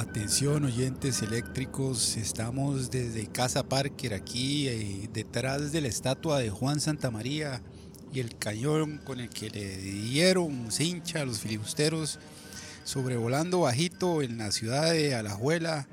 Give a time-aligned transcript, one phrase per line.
[0.00, 6.80] Atención oyentes eléctricos, estamos desde Casa Parker aquí eh, detrás de la estatua de Juan
[6.80, 7.60] Santamaría
[8.10, 12.18] y el cañón con el que le dieron cincha a los filibusteros
[12.82, 15.86] sobrevolando bajito en la ciudad de Alajuela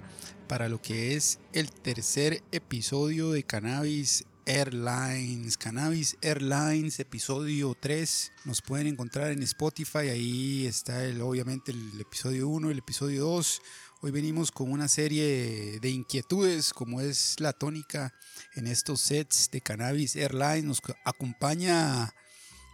[0.47, 8.31] para lo que es el tercer episodio de Cannabis Airlines, Cannabis Airlines, episodio 3.
[8.45, 13.61] Nos pueden encontrar en Spotify, ahí está el, obviamente el episodio 1, el episodio 2.
[13.99, 18.13] Hoy venimos con una serie de inquietudes, como es la tónica
[18.53, 20.65] en estos sets de Cannabis Airlines.
[20.65, 22.13] Nos acompaña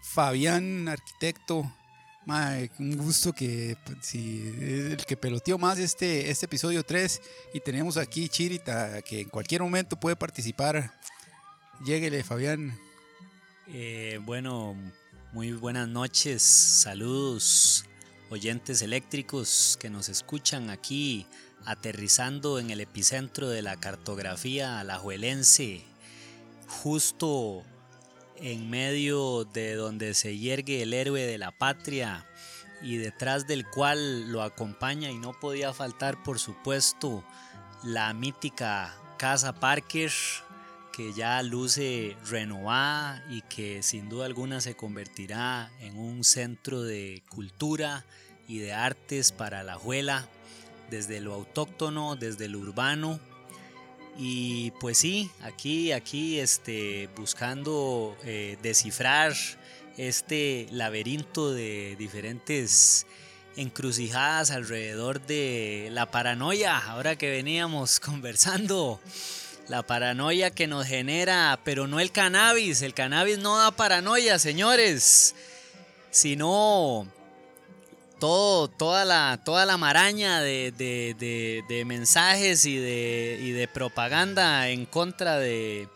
[0.03, 1.71] Fabián, arquitecto.
[2.77, 4.53] un gusto que pues, si
[4.91, 7.21] el que peloteó más este, este episodio 3
[7.53, 10.91] y tenemos aquí Chirita que en cualquier momento puede participar
[11.85, 12.77] Lléguele, Fabián.
[13.67, 14.75] Eh, bueno,
[15.31, 17.85] muy buenas noches, saludos
[18.29, 21.25] oyentes eléctricos que nos escuchan aquí
[21.65, 25.83] aterrizando en el epicentro de la cartografía alajuelense,
[26.67, 27.63] justo
[28.37, 32.25] en medio de donde se yergue el héroe de la patria
[32.81, 37.23] y detrás del cual lo acompaña y no podía faltar por supuesto
[37.83, 40.11] la mítica Casa Parker
[40.93, 47.23] que ya luce renovada y que sin duda alguna se convertirá en un centro de
[47.29, 48.05] cultura
[48.47, 50.27] y de artes para la juela,
[50.91, 53.19] desde lo autóctono, desde lo urbano.
[54.17, 59.33] Y pues sí, aquí, aquí, este, buscando eh, descifrar
[59.97, 63.07] este laberinto de diferentes
[63.55, 68.99] encrucijadas alrededor de la paranoia, ahora que veníamos conversando
[69.67, 72.81] la paranoia que nos genera, pero no el cannabis.
[72.81, 75.35] El cannabis no da paranoia, señores,
[76.11, 77.07] sino
[78.19, 85.37] todo, toda, la, toda la maraña de, mensajes y de, y de propaganda en contra
[85.37, 85.87] de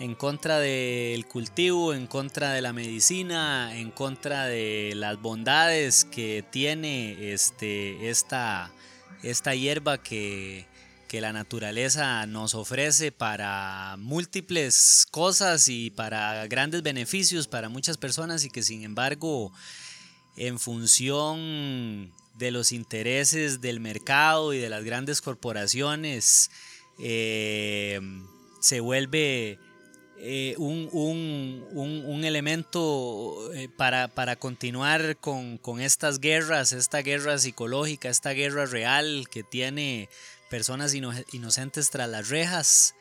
[0.00, 6.44] en contra del cultivo, en contra de la medicina, en contra de las bondades que
[6.50, 8.72] tiene este, esta,
[9.22, 10.66] esta hierba que,
[11.12, 18.46] que la naturaleza nos ofrece para múltiples cosas y para grandes beneficios para muchas personas
[18.46, 19.52] y que sin embargo
[20.38, 26.50] en función de los intereses del mercado y de las grandes corporaciones
[26.98, 28.00] eh,
[28.62, 29.58] se vuelve
[30.16, 38.30] eh, un, elemento eh, para, para continuar con, con, estas guerras, esta guerra psicológica, esta
[38.30, 40.08] guerra real que tiene
[40.52, 42.94] personas inocentes tras las rejas.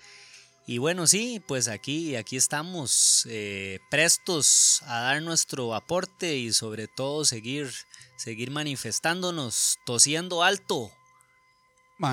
[0.65, 6.87] Y bueno, sí, pues aquí, aquí estamos eh, prestos a dar nuestro aporte y sobre
[6.87, 7.69] todo seguir,
[8.15, 10.93] seguir manifestándonos, tosiendo alto.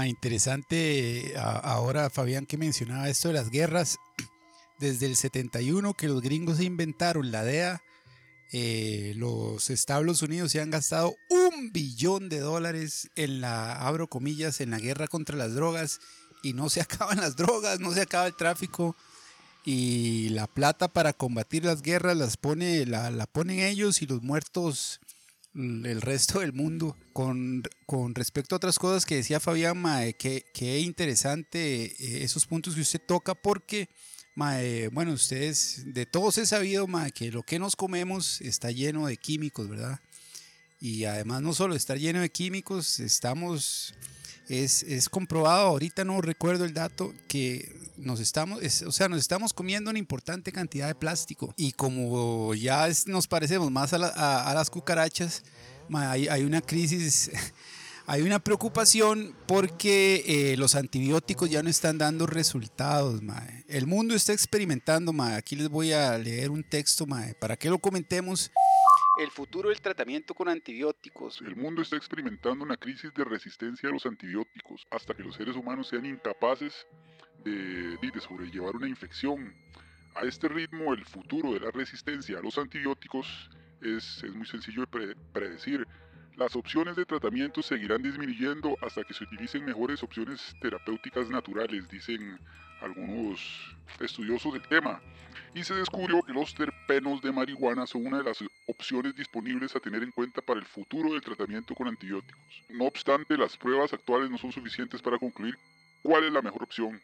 [0.08, 3.96] interesante ahora, Fabián, que mencionaba esto de las guerras.
[4.80, 7.80] Desde el 71 que los gringos inventaron la DEA,
[8.52, 14.60] eh, los Estados Unidos se han gastado un billón de dólares en la, abro comillas,
[14.60, 16.00] en la guerra contra las drogas
[16.42, 18.96] y no se acaban las drogas, no se acaba el tráfico
[19.64, 24.22] y la plata para combatir las guerras las pone, la, la ponen ellos y los
[24.22, 25.00] muertos
[25.54, 26.96] el resto del mundo.
[27.12, 29.82] Con, con respecto a otras cosas que decía Fabián,
[30.18, 33.88] que, que interesante eh, esos puntos que usted toca porque
[34.92, 39.68] bueno, ustedes, de todos he sabido que lo que nos comemos está lleno de químicos,
[39.68, 40.00] ¿verdad?
[40.80, 43.94] Y además no solo está lleno de químicos, estamos,
[44.48, 49.52] es, es comprobado, ahorita no recuerdo el dato, que nos estamos, o sea, nos estamos
[49.52, 51.52] comiendo una importante cantidad de plástico.
[51.56, 55.42] Y como ya nos parecemos más a, a, las cucarachas,
[55.92, 57.30] hay, hay una crisis
[58.08, 63.20] hay una preocupación porque eh, los antibióticos ya no están dando resultados.
[63.20, 63.64] Mae.
[63.68, 65.36] El mundo está experimentando, mae.
[65.36, 68.50] aquí les voy a leer un texto mae, para que lo comentemos.
[69.20, 71.42] El futuro del tratamiento con antibióticos.
[71.42, 75.54] El mundo está experimentando una crisis de resistencia a los antibióticos hasta que los seres
[75.54, 76.86] humanos sean incapaces
[77.44, 79.54] de, de sobrellevar una infección.
[80.14, 83.50] A este ritmo, el futuro de la resistencia a los antibióticos
[83.82, 85.86] es, es muy sencillo de predecir
[86.38, 92.38] las opciones de tratamiento seguirán disminuyendo hasta que se utilicen mejores opciones terapéuticas naturales, dicen
[92.80, 95.00] algunos estudiosos del tema.
[95.52, 98.38] Y se descubrió que los terpenos de marihuana son una de las
[98.68, 102.62] opciones disponibles a tener en cuenta para el futuro del tratamiento con antibióticos.
[102.68, 105.58] No obstante, las pruebas actuales no son suficientes para concluir
[106.02, 107.00] cuál es la mejor opción.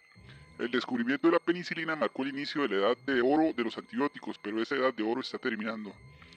[0.61, 3.77] El descubrimiento de la penicilina marcó el inicio de la edad de oro de los
[3.77, 5.93] antibióticos, pero esa edad de oro está terminando.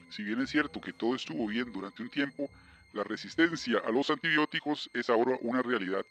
[0.10, 2.50] Si bien es cierto que todo estuvo bien durante un tiempo,
[2.98, 6.04] La resistencia a los antibióticos es ahora una realidad,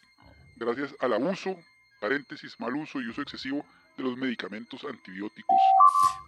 [0.55, 1.57] gracias al abuso,
[2.01, 3.67] paréntesis, mal uso y uso excesivo
[3.97, 5.57] de los medicamentos antibióticos.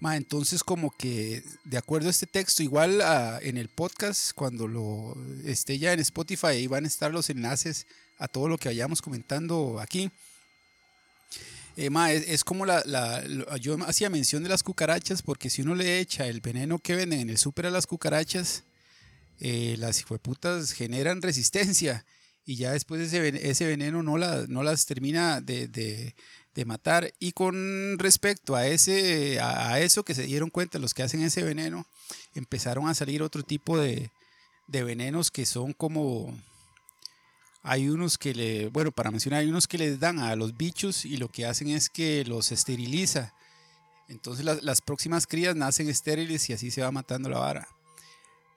[0.01, 4.67] Ma, entonces como que de acuerdo a este texto, igual ah, en el podcast, cuando
[4.67, 5.15] lo
[5.45, 7.87] esté ya en Spotify, ahí van a estar los enlaces
[8.19, 10.11] a todo lo que vayamos comentando aquí.
[11.77, 15.51] Eh, ma, es, es como la, la- lo- yo hacía mención de las cucarachas, porque
[15.51, 18.65] si uno le echa el veneno que venden en el súper a las cucarachas,
[19.41, 22.05] eh, las hijueputas generan resistencia
[22.45, 26.15] y ya después ese, ven- ese veneno no, no las termina de, de-
[26.55, 27.13] de matar.
[27.21, 31.43] Y con respecto a, ese, a eso que se dieron cuenta los que hacen ese
[31.45, 31.87] veneno,
[32.35, 34.11] empezaron a salir otro tipo de,
[34.67, 36.37] de venenos que son como...
[37.63, 41.05] Hay unos que le, bueno, para mencionar, hay unos que les dan a los bichos
[41.05, 43.35] y lo que hacen es que los esteriliza.
[44.09, 47.69] Entonces las, las próximas crías nacen estériles y así se va matando la vara.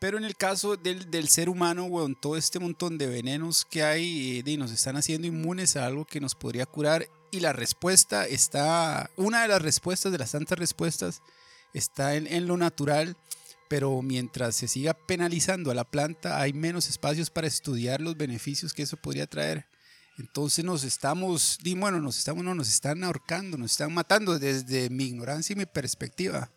[0.01, 3.83] Pero en el caso del, del ser humano, weón, todo este montón de venenos que
[3.83, 7.07] hay eh, de, nos están haciendo inmunes a algo que nos podría curar.
[7.29, 11.21] Y la respuesta está, una de las respuestas, de las tantas respuestas,
[11.75, 13.15] está en, en lo natural.
[13.69, 18.73] Pero mientras se siga penalizando a la planta, hay menos espacios para estudiar los beneficios
[18.73, 19.67] que eso podría traer.
[20.17, 24.89] Entonces nos estamos, di, bueno, nos estamos, no, nos están ahorcando, nos están matando desde
[24.89, 26.49] mi ignorancia y mi perspectiva.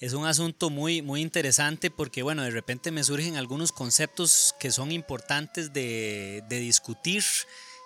[0.00, 4.72] Es un asunto muy, muy interesante porque, bueno, de repente me surgen algunos conceptos que
[4.72, 7.22] son importantes de, de discutir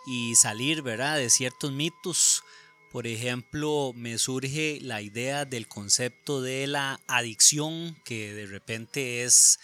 [0.07, 2.45] y salir, ¿verdad?, de ciertos mitos.
[2.93, 9.59] Por ejemplo, me surge la idea del concepto de la adicción, que de repente es,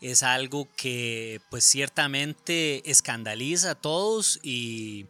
[0.00, 5.06] es algo que pues ciertamente escandaliza a todos y,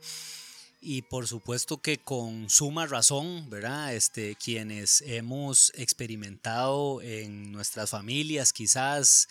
[0.88, 3.94] y por supuesto que con suma razón, ¿verdad?
[3.94, 9.28] Este, quienes hemos experimentado en nuestras familias quizás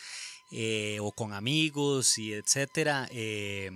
[0.51, 3.71] eh, o con amigos y etcétera, eh,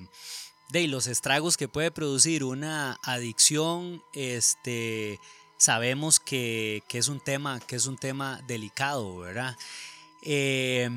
[0.69, 5.19] de los estragos que puede producir una adicción, este,
[5.57, 9.57] sabemos que, que es un tema, que es un tema delicado, ¿verdad?
[10.21, 10.87] Eh,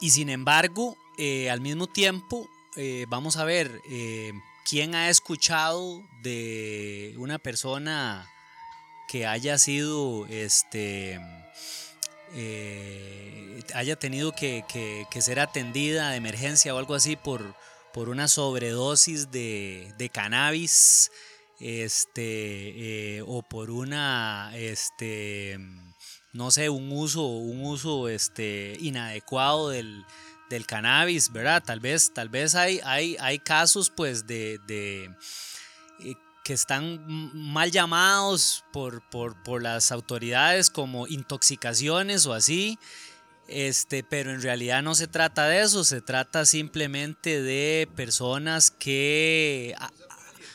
[0.00, 2.48] y sin embargo, eh, al mismo tiempo,
[3.08, 3.80] vamos a ver,
[4.64, 8.26] ¿quién ha escuchado de una persona
[9.08, 11.20] que haya sido, este,
[12.34, 17.54] eh, haya tenido que, que- que ser atendida de emergencia o algo así por,
[17.92, 21.10] por una sobredosis de, de cannabis?
[21.60, 25.56] Este, eh, o por una, este,
[26.32, 30.04] no sé, un uso, un uso este, inadecuado del,
[30.50, 31.62] del cannabis, ¿verdad?
[31.64, 35.04] Tal vez, tal vez hay, hay, hay casos pues de, de,
[36.00, 36.14] eh,
[36.44, 37.04] que están
[37.34, 42.78] mal llamados por, por, por las autoridades como intoxicaciones o así.
[43.46, 49.74] Este, pero en realidad no se trata de eso, se trata simplemente de personas que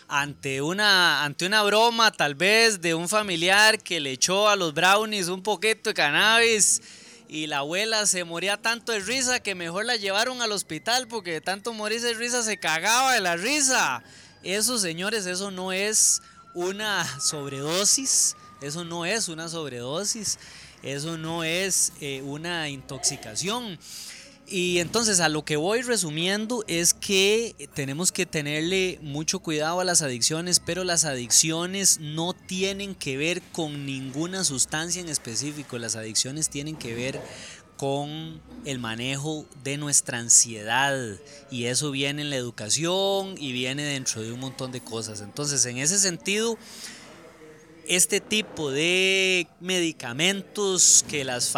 [0.08, 4.74] ante una, ante una broma tal vez de un familiar que le echó a los
[4.74, 6.82] brownies un poquito de cannabis
[7.30, 11.34] y la abuela se moría tanto de risa que mejor la llevaron al hospital porque
[11.34, 14.02] de tanto morirse de risa se cagaba de la risa.
[14.42, 16.24] Eso, señores, eso no es
[16.56, 20.40] una sobredosis, eso no es una sobredosis,
[20.82, 23.78] eso no es eh, una intoxicación.
[24.52, 29.84] Y entonces a lo que voy resumiendo es que tenemos que tenerle mucho cuidado a
[29.84, 35.96] las adicciones, pero las adicciones no tienen que ver con ninguna sustancia en específico, las
[35.96, 37.22] adicciones tienen que ver
[37.78, 40.98] con el manejo de nuestra ansiedad
[41.50, 45.22] y eso viene en la educación y viene dentro de un montón de cosas.
[45.22, 46.58] Entonces en ese sentido
[47.90, 51.54] este tipo de medicamentos que las,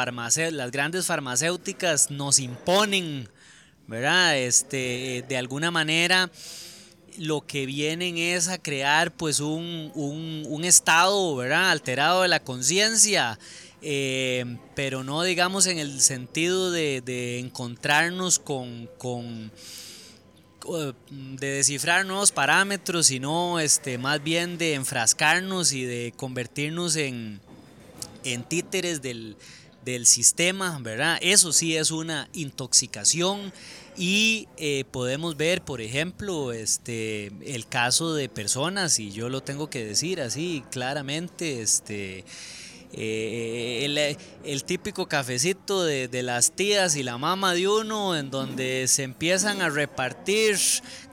[0.54, 3.30] las grandes farmacéuticas nos imponen,
[3.88, 4.38] ¿verdad?
[4.38, 6.32] Este, de alguna manera
[7.18, 11.70] lo que vienen es a crear pues un, un- estado, ¿verdad?
[11.70, 13.38] Alterado de la conciencia.
[13.82, 19.52] eh, pero no digamos en el sentido de, de encontrarnos con, con
[21.10, 27.39] de descifrar nuevos parámetros, sino este, más bien de enfrascarnos y de convertirnos en,
[28.24, 29.36] en títeres del,
[29.86, 31.18] del sistema, ¿verdad?
[31.22, 33.51] Eso sí es una intoxicación
[33.98, 39.70] y eh, podemos ver, por ejemplo, este, el caso de personas, y yo lo tengo
[39.70, 42.24] que decir así claramente, este,
[42.93, 48.88] eh, el, típico cafecito de, de, las tías y la mamá de uno, en donde
[48.88, 50.57] se empiezan a repartir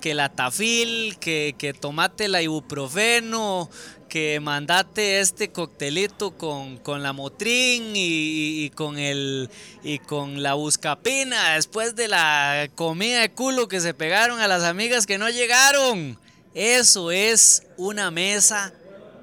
[0.00, 3.70] que la tafil, que, que tomate la ibuprofeno,
[4.08, 9.48] que mandate este coctelito con, con la motrín y, y, con el
[9.84, 14.64] y con la buscapina después de la comida de culo que se pegaron a las
[14.64, 16.18] amigas que no llegaron.
[16.54, 18.72] Eso es una mesa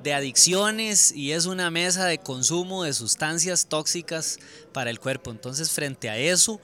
[0.06, 4.38] de adicciones y es una mesa de consumo de sustancias tóxicas
[4.72, 5.32] para el cuerpo.
[5.32, 6.62] Entonces, frente a eso,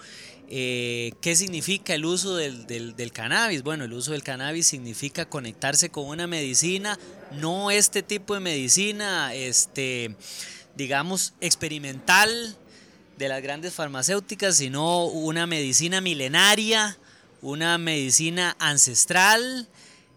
[0.48, 3.64] eh, ¿qué significa el uso del, del, del, cannabis?
[3.64, 7.00] Bueno, el uso del cannabis significa conectarse con una medicina,
[7.32, 10.16] no este tipo de medicina, este,
[10.76, 12.56] digamos, experimental
[13.18, 16.96] de las grandes farmacéuticas, sino una medicina milenaria,
[17.42, 19.68] una medicina ancestral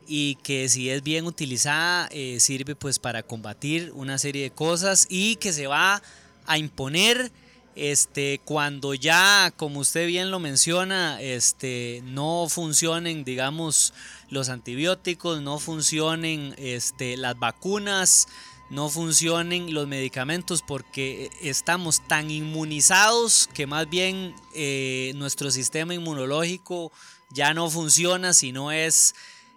[0.06, 5.06] y que si es bien utilizada eh, sirve pues para combatir una serie de cosas
[5.08, 6.02] y que se va
[6.46, 7.32] a imponer
[7.76, 13.92] este cuando ya como usted bien lo menciona este no funcionen digamos
[14.30, 18.28] los antibióticos no funcionen este las vacunas
[18.70, 26.92] no funcionen los medicamentos porque estamos tan inmunizados que más bien eh, nuestro sistema inmunológico
[27.30, 29.14] ya no funciona sino es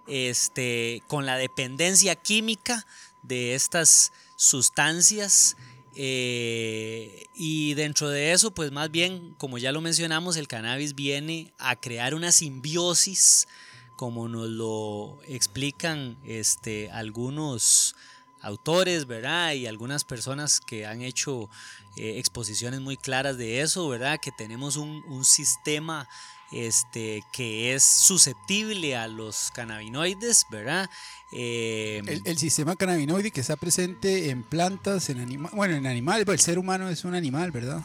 [0.08, 2.86] este, con la dependencia química
[3.24, 5.58] de estas sustancias.
[5.96, 11.54] Eh, y dentro de eso, pues más bien, como ya lo mencionamos, el cannabis viene
[11.58, 13.48] a crear una simbiosis,
[13.96, 17.96] como nos lo explican este, algunos
[18.42, 19.54] autores, ¿verdad?
[19.54, 21.50] Y algunas personas que han hecho
[21.96, 24.20] eh, exposiciones muy claras de eso, ¿verdad?
[24.22, 26.08] Que tenemos un, un sistema
[26.52, 30.90] este, que es susceptible a los cannabinoides, ¿verdad?
[31.34, 36.40] Eh, el, sistema cannabinoide que está presente en plantas, en animales, bueno, en animales, pues
[36.40, 37.82] el ser humano es un animal, ¿verdad?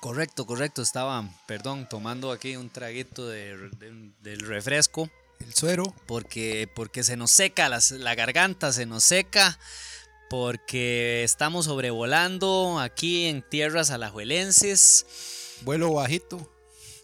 [0.00, 3.70] Correcto, correcto, estaba, perdón, tomando aquí un traguito de,
[4.22, 5.08] del refresco.
[5.38, 5.94] El suero.
[6.06, 9.58] Porque, porque se nos seca la garganta, se nos seca
[10.32, 15.04] porque estamos sobrevolando aquí en tierras alajuelenses.
[15.60, 16.51] Vuelo bajito.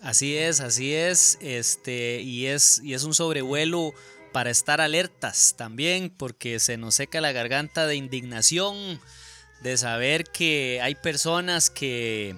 [0.00, 3.92] Así es, así es, este, y es, y es un sobrevuelo
[4.32, 9.00] para estar alertas también, porque se nos seca la garganta de indignación,
[9.60, 12.36] de saber que hay personas que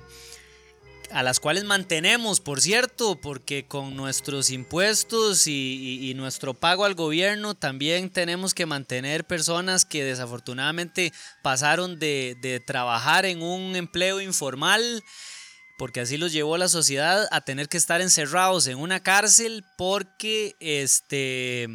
[1.10, 7.54] a las cuales mantenemos, por cierto, porque con nuestros impuestos y, nuestro pago al gobierno
[7.54, 11.12] también tenemos que mantener personas que desafortunadamente
[11.42, 15.02] pasaron de trabajar en un empleo informal
[15.80, 20.54] porque así los llevó la sociedad a tener que estar encerrados en una cárcel porque
[20.60, 21.70] este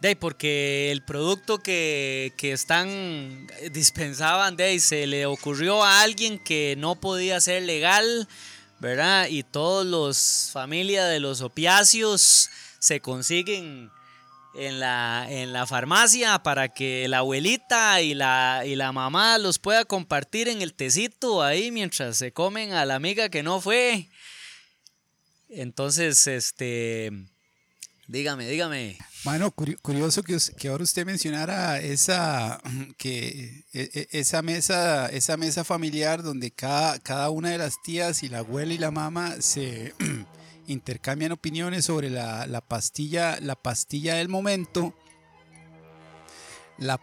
[0.00, 6.74] de porque el producto que, que están dispensaban de se le ocurrió a alguien que
[6.78, 8.26] no podía ser legal,
[8.80, 9.26] ¿verdad?
[9.28, 13.90] Y todos los familias de los opiáceos se consiguen
[14.54, 19.58] en la, en la farmacia para que la abuelita y la, y la mamá los
[19.58, 24.08] pueda compartir en el tecito ahí mientras se comen a la amiga que no fue.
[25.48, 27.10] Entonces, este,
[28.08, 28.98] dígame, dígame.
[29.24, 32.60] Bueno, curioso que, que ahora usted mencionara esa,
[32.96, 38.22] que, e, e, esa, mesa, esa mesa familiar donde cada, cada una de las tías
[38.22, 39.94] y la abuela y la mamá se
[40.66, 44.94] intercambian opiniones sobre la, pastilla, la pastilla del momento.
[46.78, 47.00] La,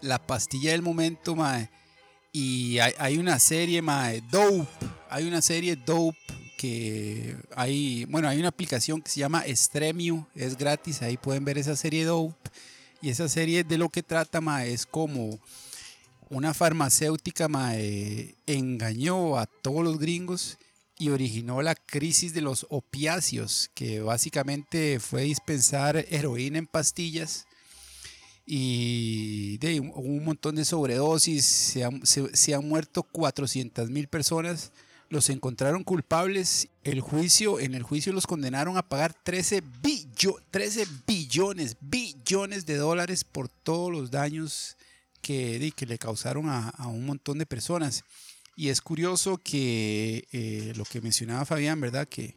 [0.00, 1.70] la pastilla del momento, mae.
[2.32, 4.68] Y hay, una serie, mae, Dope.
[5.08, 6.18] Hay una serie Dope
[6.56, 11.58] que hay, bueno, hay una aplicación que se llama Stremio, es gratis, ahí pueden ver
[11.58, 12.50] esa serie Dope.
[13.02, 15.38] Y esa serie de lo que trata, mae, es como
[16.28, 20.58] una farmacéutica, mae, engañó a todos los gringos
[21.00, 27.46] y originó la crisis de los opiáceos, que básicamente fue dispensar heroína en pastillas
[28.44, 34.72] y de, un montón de sobredosis, se, han muerto 400 mil personas,
[35.08, 39.62] los encontraron culpables, el juicio, en el juicio los condenaron a pagar 13,
[40.50, 44.76] 13 billones, billones de dólares por todos los daños
[45.22, 48.04] que, que le causaron a un montón de personas.
[48.60, 52.06] Y es curioso que eh, lo que mencionaba Fabián, ¿verdad?
[52.06, 52.36] Que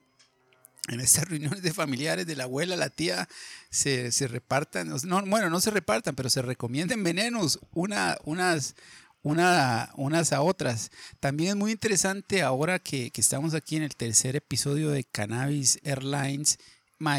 [0.87, 3.27] en estas reuniones de familiares de la abuela, la tía,
[3.69, 8.75] se, repartan, no, bueno, no se repartan, pero se recomienden venenos una, unas,
[9.21, 10.91] una, unas a otras.
[11.19, 16.57] También es muy interesante ahora que, estamos aquí en el tercer episodio de Cannabis Airlines,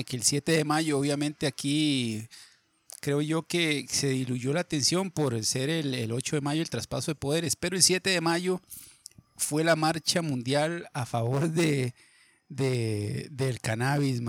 [0.06, 2.26] que el 7 de mayo, obviamente aquí
[3.02, 6.70] creo yo que se diluyó la atención por ser el, el 8 de mayo el
[6.70, 8.62] traspaso de poderes, pero el 7 de mayo
[9.36, 11.94] fue la marcha mundial a favor de,
[12.48, 14.20] de del cannabis,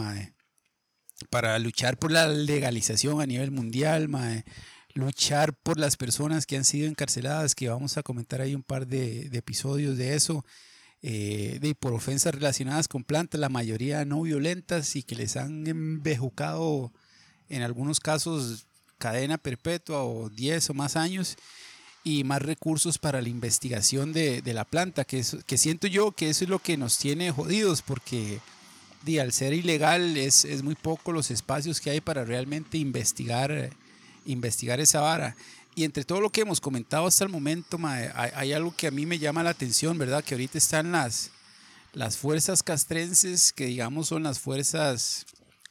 [1.30, 4.10] para luchar por la legalización a nivel mundial,
[4.94, 8.88] luchar por las personas que han sido encarceladas, que vamos a comentar ahí un par
[8.88, 10.46] de, de episodios de eso,
[11.02, 15.68] eh, de, por ofensas relacionadas con plantas, la mayoría no violentas y que les han
[15.68, 16.92] embejucado
[17.48, 18.66] en algunos casos
[18.98, 21.36] cadena perpetua o 10 o más años
[22.06, 26.12] y más recursos para la investigación de, de la planta, que, es, que siento yo
[26.12, 28.40] que eso es lo que nos tiene jodidos, porque
[29.20, 33.72] al ser ilegal es, es, muy poco los espacios que hay para realmente investigar,
[34.26, 35.36] investigar esa vara.
[35.76, 38.88] Y entre todo lo que hemos comentado hasta el momento, mae, hay, hay, algo que
[38.88, 40.24] a mí me llama la atención, ¿verdad?
[40.24, 41.32] Que ahorita están las,
[41.94, 45.26] las fuerzas castrenses, que digamos son las fuerzas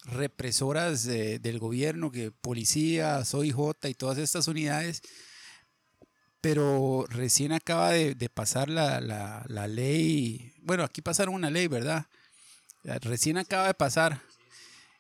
[0.04, 5.02] represoras de, del gobierno, que policía, OIJ y todas estas unidades,
[6.44, 12.04] pero recién acaba de, pasar la, la, la, ley, bueno, aquí pasaron una ley, ¿verdad?
[12.82, 14.20] Recién acaba de pasar.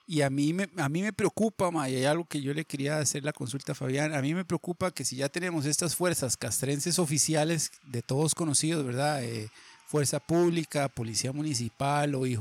[0.06, 2.64] Y a mí me, a mí me preocupa, ma, y hay algo que yo le
[2.64, 5.94] quería hacer la consulta a Fabián, a mí me preocupa que si ya tenemos estas
[5.94, 9.22] fuerzas castrenses oficiales de todos conocidos, ¿verdad?
[9.22, 9.50] Eh,
[9.86, 12.40] Fuerza Pública, Policía Municipal, OIJ,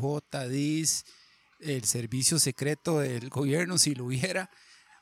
[0.50, 1.04] DIS,
[1.60, 4.50] el servicio secreto del gobierno, si lo hubiera,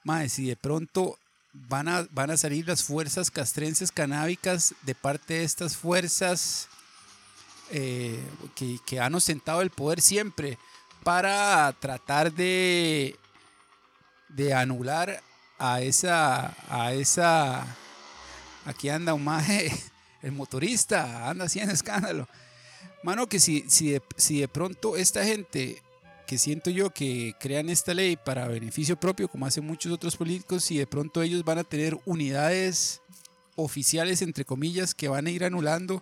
[0.03, 1.19] ma, si de pronto
[1.53, 6.67] van a, van a salir las fuerzas castrenses canábicas de parte de estas fuerzas
[7.69, 8.19] eh,
[8.55, 10.57] que, que, han ostentado el poder siempre
[11.03, 13.15] para tratar de,
[14.29, 15.21] de anular
[15.57, 17.65] a esa, a esa,
[18.65, 19.71] aquí anda un maje,
[20.21, 22.27] el motorista, anda haciendo escándalo.
[23.03, 25.81] Mano, que si, si, si de pronto esta gente
[26.31, 30.71] que siento yo que crean esta ley para beneficio propio, como hacen muchos otros políticos,
[30.71, 33.01] y de pronto ellos van a tener unidades
[33.57, 36.01] oficiales, entre comillas, que van a ir anulando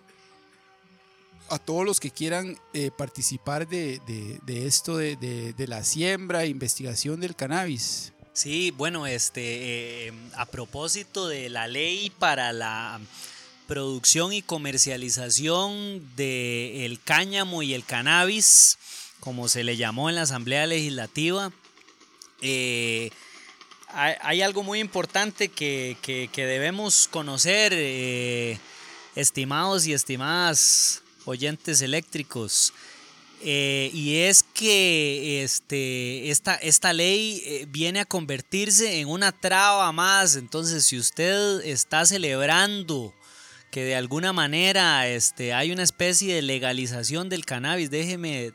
[1.48, 4.00] a todos los que quieran eh, participar de,
[4.46, 8.12] esto de, de, la siembra e investigación del cannabis.
[8.32, 13.00] Sí, bueno, este, eh, a propósito de la ley para la
[13.66, 18.78] producción y comercialización del cáñamo y el cannabis,
[19.20, 21.52] como se le llamó en la Asamblea Legislativa.
[22.40, 23.10] Eh,
[23.92, 28.58] hay, algo muy importante que, que, debemos conocer, eh,
[29.16, 32.72] estimados y estimadas oyentes eléctricos.
[33.42, 40.36] Eh, y es que este, esta, esta ley viene a convertirse en una traba más.
[40.36, 43.14] Entonces, si usted está celebrando
[43.70, 48.52] que de alguna manera este, hay una especie de legalización del cannabis, déjeme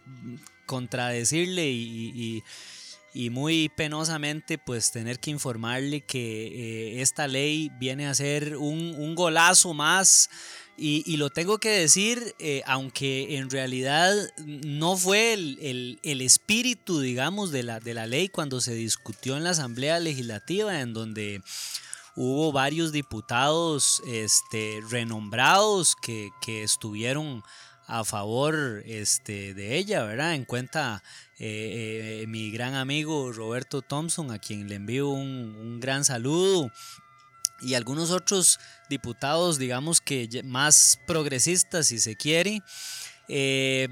[0.66, 2.44] contradecirle y,
[3.14, 6.48] y, muy penosamente pues tener que informarle que
[6.98, 10.30] eh, esta ley viene a ser un, un golazo más.
[10.78, 14.14] Y, y, lo tengo que decir, eh, aunque en realidad
[14.46, 19.38] no fue el, el, el, espíritu, digamos, de la, de la ley cuando se discutió
[19.38, 21.42] en la Asamblea Legislativa, en donde
[22.16, 27.44] hubo varios diputados este, renombrados que, que estuvieron
[27.88, 30.34] a favor este, de ella, ¿verdad?
[30.34, 31.04] En cuenta
[31.40, 36.72] eh, eh, mi gran amigo Roberto Thompson, a quien le envío un, un gran saludo,
[37.62, 42.62] y algunos otros diputados, digamos que más progresistas, si se quiere.
[43.28, 43.88] Eh,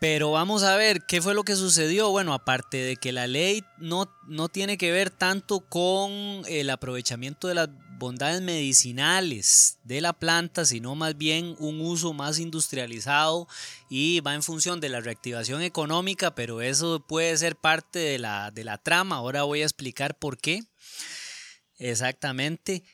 [0.00, 2.10] pero vamos a ver qué fue lo que sucedió.
[2.10, 7.48] Bueno, aparte de que la ley no, no tiene que ver tanto con el aprovechamiento
[7.48, 7.68] de las
[8.04, 13.48] bondades medicinales de la planta, sino más bien un uso más industrializado
[13.88, 18.50] y va en función de la reactivación económica, pero eso puede ser parte de la,
[18.50, 19.16] de la trama.
[19.16, 20.64] Ahora voy a explicar por qué.
[21.78, 22.84] Exactamente.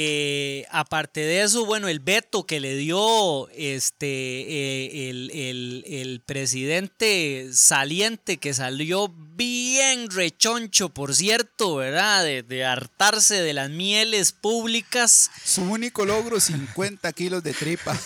[0.00, 6.20] Eh, aparte de eso, bueno, el veto que le dio este, eh, el, el, el,
[6.20, 12.22] presidente saliente, que salió bien rechoncho, por cierto, ¿verdad?
[12.22, 15.32] De, de, hartarse de las mieles públicas.
[15.44, 18.00] Su único logro, 50 kilos de tripa.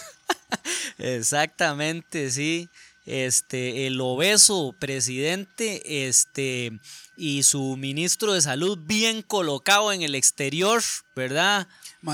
[0.96, 2.70] Exactamente, sí.
[3.04, 6.72] Este, el obeso presidente, este,
[7.18, 10.82] y su ministro de salud bien colocado en el exterior,
[11.14, 11.68] ¿verdad?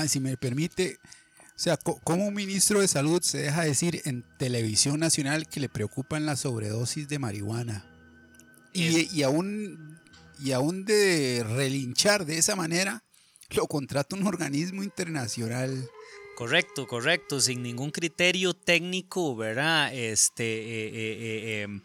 [0.07, 0.97] Si me permite,
[1.55, 5.69] o sea, ¿cómo un ministro de salud se deja decir en televisión nacional que le
[5.69, 7.85] preocupan la sobredosis de marihuana?
[8.73, 9.99] Y, y, aún,
[10.39, 13.03] y aún de relinchar de esa manera,
[13.49, 15.89] lo contrata un organismo internacional.
[16.35, 19.93] Correcto, correcto, sin ningún criterio técnico, ¿verdad?
[19.93, 21.81] Este, eh, eh, eh,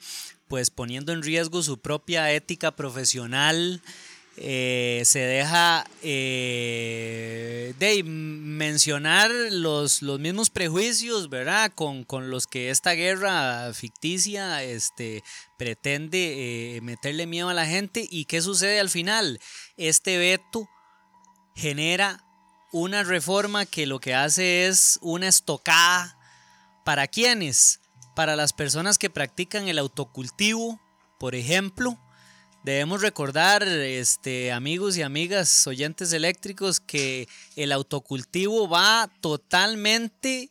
[0.46, 3.82] pues poniendo en riesgo su propia ética profesional.
[4.36, 11.72] Eh, se deja eh, de mencionar los, los mismos prejuicios, ¿verdad?
[11.72, 15.22] Con, con, los que esta guerra ficticia este,
[15.56, 18.08] pretende eh, meterle miedo a la gente.
[18.10, 19.40] ¿Y qué sucede al final?
[19.76, 20.68] Este veto
[21.54, 22.24] genera
[22.72, 26.18] una reforma que lo que hace es una estocada
[26.84, 27.80] para quienes,
[28.16, 30.80] para las personas que practican el autocultivo,
[31.20, 31.98] por ejemplo,
[32.64, 40.50] Debemos recordar, este, amigos y amigas oyentes eléctricos, que el autocultivo va totalmente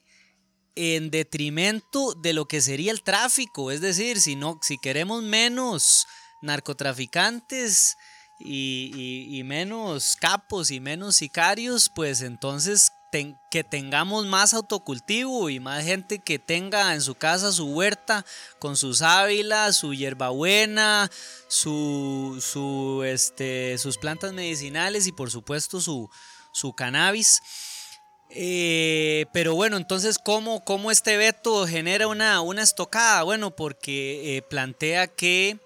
[0.76, 3.72] en detrimento de lo que sería el tráfico.
[3.72, 6.06] Es decir, si, no, si queremos menos
[6.44, 7.96] narcotraficantes
[8.40, 12.92] y, y menos capos y menos sicarios, pues entonces
[13.52, 18.26] que tengamos más autocultivo y más gente que tenga en su casa su huerta
[18.60, 21.12] con sus ávilas, su hierbabuena,
[21.48, 26.10] su, su, este, sus plantas medicinales y por supuesto su,
[26.52, 27.42] su cannabis.
[28.30, 33.22] Eh, pero bueno, entonces, ¿cómo, ¿cómo, este veto genera una, una estocada?
[33.22, 35.60] Bueno, porque eh, plantea que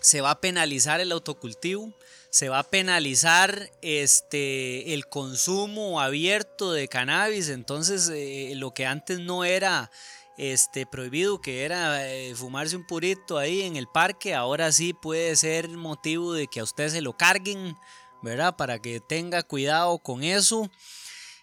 [0.00, 1.92] se va a penalizar el autocultivo,
[2.30, 9.18] se va a penalizar este, el consumo abierto de cannabis, entonces eh, lo que antes
[9.18, 9.90] no era
[10.38, 15.34] este, prohibido, que era eh, fumarse un purito ahí en el parque, ahora sí puede
[15.34, 17.76] ser motivo de que a usted se lo carguen,
[18.22, 18.56] ¿verdad?
[18.56, 20.70] Para que tenga cuidado con eso.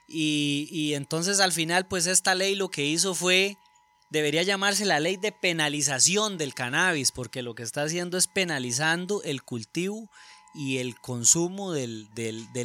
[0.07, 3.57] Y, y entonces al final pues esta ley lo que hizo fue
[4.09, 9.21] debería llamarse la ley de penalización del cannabis, porque lo que está haciendo es penalizando
[9.23, 10.09] el cultivo
[10.53, 12.09] y el consumo del,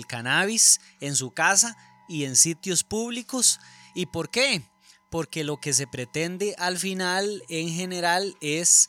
[0.07, 1.77] cannabis en su casa
[2.09, 3.61] y en sitios públicos.
[3.95, 4.63] ¿Y por qué?
[5.11, 8.89] Porque lo que se pretende al final en general es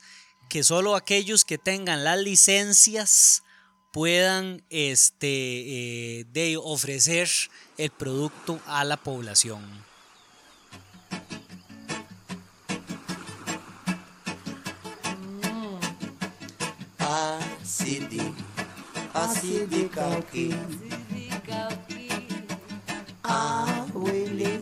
[0.50, 3.44] que solo aquellos que tengan las licencias
[3.92, 5.28] puedan este,
[6.20, 7.30] eh, de ofrecer
[7.78, 9.84] el producto a la población.
[19.14, 20.50] así de cauqui.
[23.24, 24.60] Ah, Willy,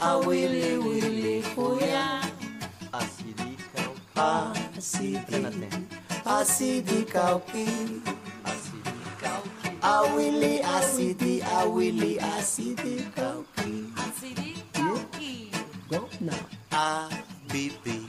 [0.00, 2.20] ah, Willy, Willy, huya.
[2.92, 4.78] Así de cauqui.
[4.78, 5.68] Así de
[6.24, 7.66] Así de cauqui.
[8.44, 9.78] Así de cauqui.
[9.82, 13.92] Ah, Willy, así ah, Willy, así de cauqui.
[13.96, 14.34] Así.
[15.90, 16.34] Go now.
[16.70, 17.08] Ah,
[17.52, 18.08] Bibi,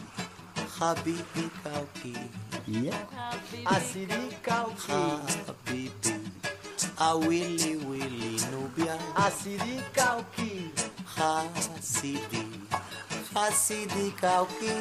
[0.79, 2.44] Habibi cauqui.
[2.67, 2.93] Yeah
[3.65, 6.15] asidi kauki habibi
[6.99, 8.97] awili wili nubia.
[9.15, 10.69] Asidi kauki
[11.15, 12.43] hasidi
[13.33, 14.71] hasidi kauki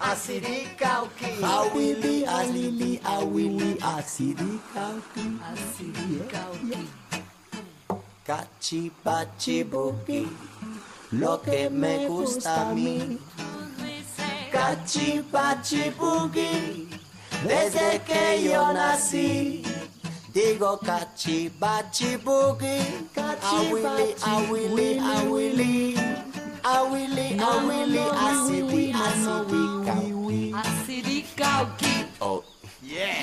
[0.00, 6.78] asidi kauki awili alili awili asidi kauki asidi kauki
[8.26, 10.26] Cachi bachi buki.
[11.12, 13.18] Lo que me gusta a mí.
[14.50, 16.88] Cachi bachi buki
[17.46, 19.62] desde que yo nací.
[20.32, 22.82] Digo cachi bachi boogie,
[23.16, 25.94] a Willy, a Willy, a Willy,
[26.64, 31.24] a Willy, a Willy, asidi, asidi, asidi.
[32.20, 32.42] Oh,
[32.82, 33.22] yeah.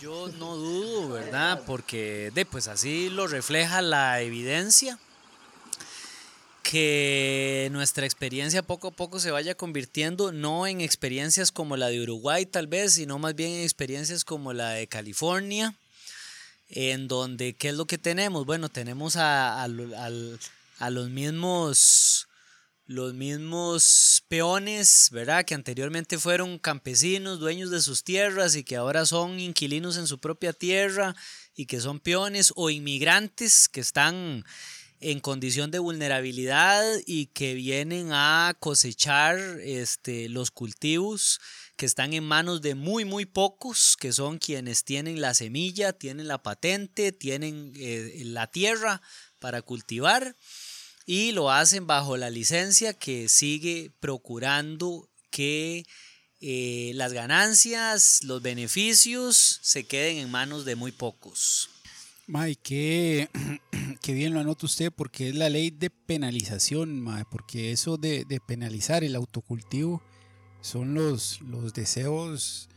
[0.00, 1.62] Yo no dudo, ¿verdad?
[1.66, 4.98] Porque de, pues así lo refleja la evidencia
[6.70, 12.00] que nuestra experiencia poco a poco se vaya convirtiendo no en experiencias como la de
[12.00, 15.74] Uruguay tal vez, sino más bien en experiencias como la de California,
[16.68, 18.46] en donde, ¿qué es lo que tenemos?
[18.46, 22.28] Bueno, tenemos a, los mismos
[22.86, 25.44] los mismos peones, ¿verdad?
[25.44, 30.18] Que anteriormente fueron campesinos, dueños de sus tierras y que ahora son inquilinos en su
[30.18, 31.16] propia tierra
[31.56, 34.44] y que son peones o inmigrantes que están
[35.00, 41.40] en condición de vulnerabilidad y que vienen a cosechar este, los cultivos
[41.76, 46.28] que están en manos de muy, muy pocos, que son quienes tienen la semilla, tienen
[46.28, 49.00] la patente, tienen eh, la tierra
[49.38, 50.36] para cultivar
[51.06, 55.86] y lo hacen bajo la licencia que sigue procurando que
[56.40, 61.70] eh, las ganancias, los beneficios se queden en manos de muy pocos.
[62.30, 63.28] May, qué,
[64.06, 69.02] bien lo anota usted, porque es la ley de penalización, May, porque eso de, penalizar
[69.02, 70.00] el autocultivo
[70.60, 72.68] son los, los deseos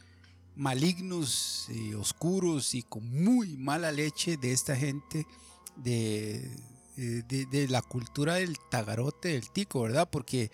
[0.56, 5.28] malignos y oscuros y con muy mala leche de esta gente
[5.76, 6.50] de,
[6.96, 10.10] de, la cultura del tagarote, del tico, ¿verdad?
[10.10, 10.50] Porque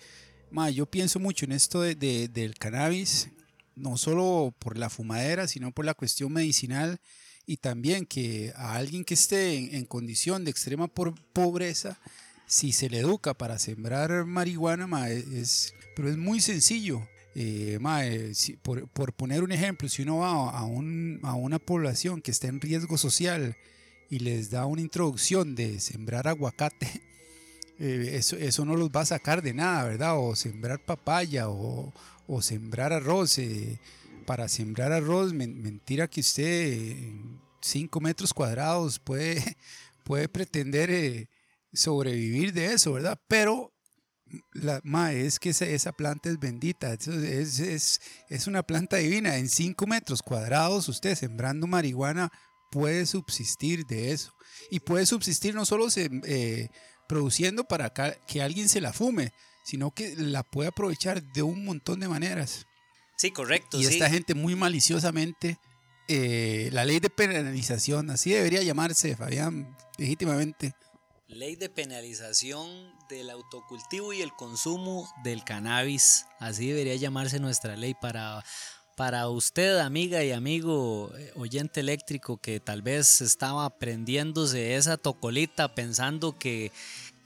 [0.50, 3.30] May, yo pienso mucho en esto del cannabis,
[3.76, 7.00] no solo por la fumadera, sino por la cuestión medicinal
[7.52, 11.98] y también que a alguien que esté en, en condición de extrema por- pobreza,
[12.46, 17.08] si se le educa para sembrar marihuana, ma, es, pero es muy sencillo.
[17.34, 21.34] Eh, ma, eh, si- por, por poner un ejemplo, si uno va a, un- a
[21.34, 23.56] una población que está en riesgo social
[24.08, 26.86] y les da una introducción de sembrar aguacate,
[27.80, 30.18] eh, eso, eso no los va a sacar de nada, ¿verdad?
[30.18, 31.92] O sembrar papaya o,
[32.28, 33.38] o sembrar arroz.
[33.38, 33.78] eh,
[34.30, 39.56] para sembrar arroz, men- mentira que usted en 5 metros cuadrados puede,
[40.04, 41.28] puede pretender eh,
[41.72, 43.20] sobrevivir de eso, ¿verdad?
[43.26, 43.72] Pero
[44.52, 49.36] la, ma, es que esa, planta es bendita, es, es, es una planta divina.
[49.36, 52.30] En 5 metros cuadrados, usted sembrando marihuana
[52.70, 54.32] puede subsistir de eso.
[54.70, 56.68] Y puede subsistir no solo eh,
[57.08, 57.92] produciendo para
[58.28, 59.32] que alguien se la fume,
[59.64, 62.68] sino que la puede aprovechar de un montón de maneras.
[63.20, 63.78] Sí, correcto.
[63.78, 63.92] Y sí.
[63.92, 65.58] esta gente muy maliciosamente,
[66.08, 70.74] eh, la ley de penalización, así debería llamarse, Fabián, legítimamente.
[71.28, 72.66] Ley de penalización
[73.10, 76.24] del autocultivo y el consumo del cannabis.
[76.38, 78.42] Así debería llamarse nuestra ley para,
[78.96, 85.74] para usted, amiga y amigo eh, oyente eléctrico, que tal vez estaba prendiéndose esa tocolita
[85.74, 86.72] pensando que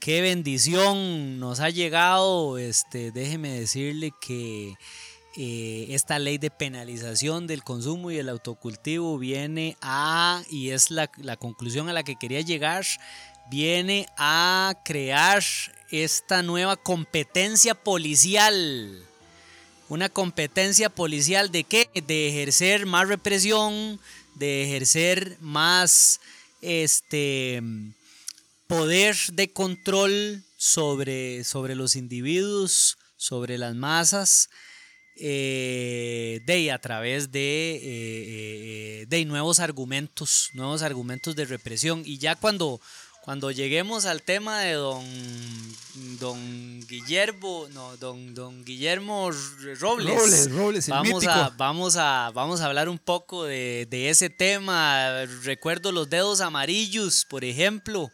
[0.01, 2.57] qué bendición nos ha llegado.
[2.57, 4.75] Este, déjeme decirle que
[5.37, 11.09] eh, esta ley de penalización del consumo y el autocultivo viene a, y es la,
[11.17, 12.85] la conclusión a la que quería llegar,
[13.49, 15.43] viene a crear
[15.91, 19.03] esta nueva competencia policial.
[19.87, 21.89] Una competencia policial de qué?
[22.07, 23.99] De ejercer más represión,
[24.35, 26.19] de ejercer más
[26.61, 27.61] este
[28.67, 34.49] poder de control sobre, sobre los individuos, sobre las masas,
[35.17, 37.81] eh, de a través de, eh,
[39.01, 42.03] eh, de nuevos argumentos, nuevos argumentos de represión.
[42.05, 42.81] Y ya cuando,
[43.23, 45.05] cuando lleguemos al tema de don,
[46.19, 52.61] don Guillermo, no, don, don Guillermo Robles, Robles, Robles, el vamos, a, vamos, a, vamos
[52.61, 55.25] a hablar un poco de, de ese tema.
[55.43, 58.11] Recuerdo los dedos amarillos, por ejemplo,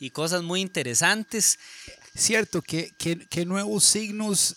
[0.00, 1.58] y cosas muy interesantes.
[2.16, 4.56] Cierto, ¿qué, qué, qué nuevos signos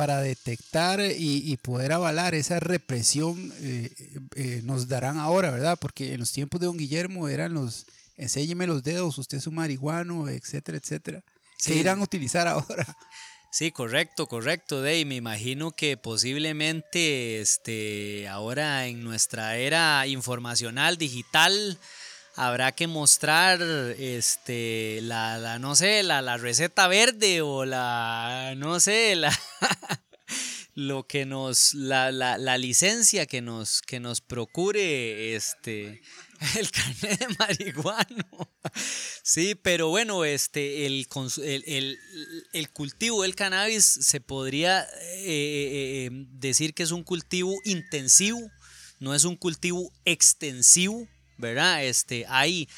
[0.00, 3.90] para detectar y, y poder avalar esa represión eh,
[4.34, 5.76] eh, nos darán ahora, ¿verdad?
[5.78, 7.84] Porque en los tiempos de don Guillermo eran los,
[8.16, 11.20] enséñeme los dedos, usted es un marihuano, etcétera, etcétera.
[11.62, 11.78] ¿Qué Sí.
[11.80, 12.96] irán a utilizar ahora?
[13.52, 15.04] Sí, correcto, correcto, Dey.
[15.04, 21.76] Me imagino que posiblemente este, ahora en nuestra era informacional, digital,
[22.36, 28.80] habrá que mostrar este, la, la no sé, la, la receta verde o la, no
[28.80, 29.36] sé, la,
[30.74, 36.00] lo que nos, la, la, licencia que nos, que nos procure este,
[36.58, 38.24] el carnet de marihuano.
[39.22, 41.06] Sí, pero bueno, este, el,
[41.66, 41.98] el-
[42.52, 44.86] el cultivo del cannabis se podría eh,
[45.26, 48.40] eh, eh, decir que es un cultivo intensivo,
[49.00, 51.06] no es un cultivo extensivo,
[51.40, 51.84] ¿verdad?
[51.84, 52.68] Este, hay,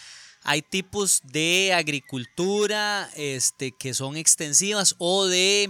[0.43, 5.69] hay tipos de agricultura este, que son extensivas o de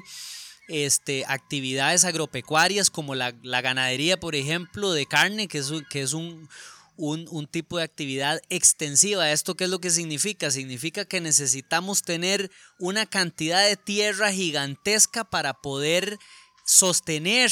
[0.68, 6.12] este, actividades agropecuarias como la, la ganadería, por ejemplo, de carne, que es, que es
[6.12, 6.48] un,
[6.96, 9.30] un, un tipo de actividad extensiva.
[9.32, 10.50] ¿Esto qué es lo que significa?
[10.50, 16.18] Significa que necesitamos tener una cantidad de tierra gigantesca para poder
[16.64, 17.50] sostener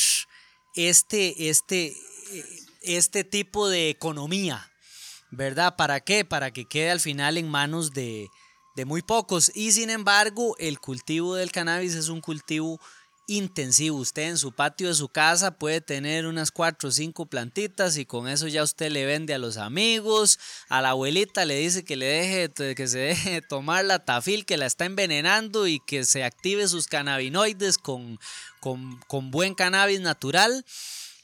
[0.77, 2.45] este, este, eh,
[2.83, 4.70] este tipo de economía.
[5.31, 5.77] ¿Verdad?
[5.77, 6.25] ¿Para qué?
[6.25, 8.29] Para que quede al final en manos de,
[8.75, 9.53] de muy pocos.
[9.55, 12.81] Y sin embargo, el cultivo del cannabis es un cultivo
[13.31, 13.99] intensivo.
[13.99, 18.05] Usted en su patio de su casa puede tener unas cuatro o cinco plantitas y
[18.05, 20.39] con eso ya usted le vende a los amigos,
[20.69, 24.45] a la abuelita le dice que le deje que se deje de tomar la tafil
[24.45, 28.19] que la está envenenando y que se active sus cannabinoides con,
[28.59, 30.65] con, con buen cannabis natural.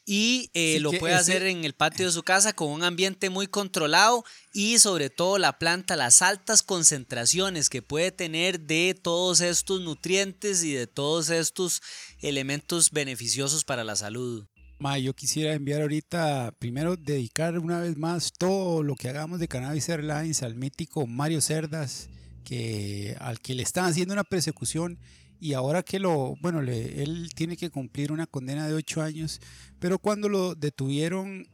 [0.09, 2.85] Y eh, Sí, lo puede ese- hacer en el patio de su casa con un
[2.85, 8.95] ambiente muy controlado y sobre todo la planta, las altas concentraciones que puede tener de
[9.01, 11.83] todos estos nutrientes y de todos estos
[12.21, 14.47] elementos beneficiosos para la salud.
[14.79, 19.49] Ma, yo quisiera enviar ahorita, primero dedicar una vez más todo lo que hagamos de
[19.49, 22.09] Cannabis Airlines al mítico Mario Cerdas,
[22.45, 24.99] que, al que le están haciendo una persecución
[25.41, 29.41] y ahora que lo, bueno, él tiene que cumplir una condena de ocho años,
[29.79, 31.47] pero cuando lo detuvieron,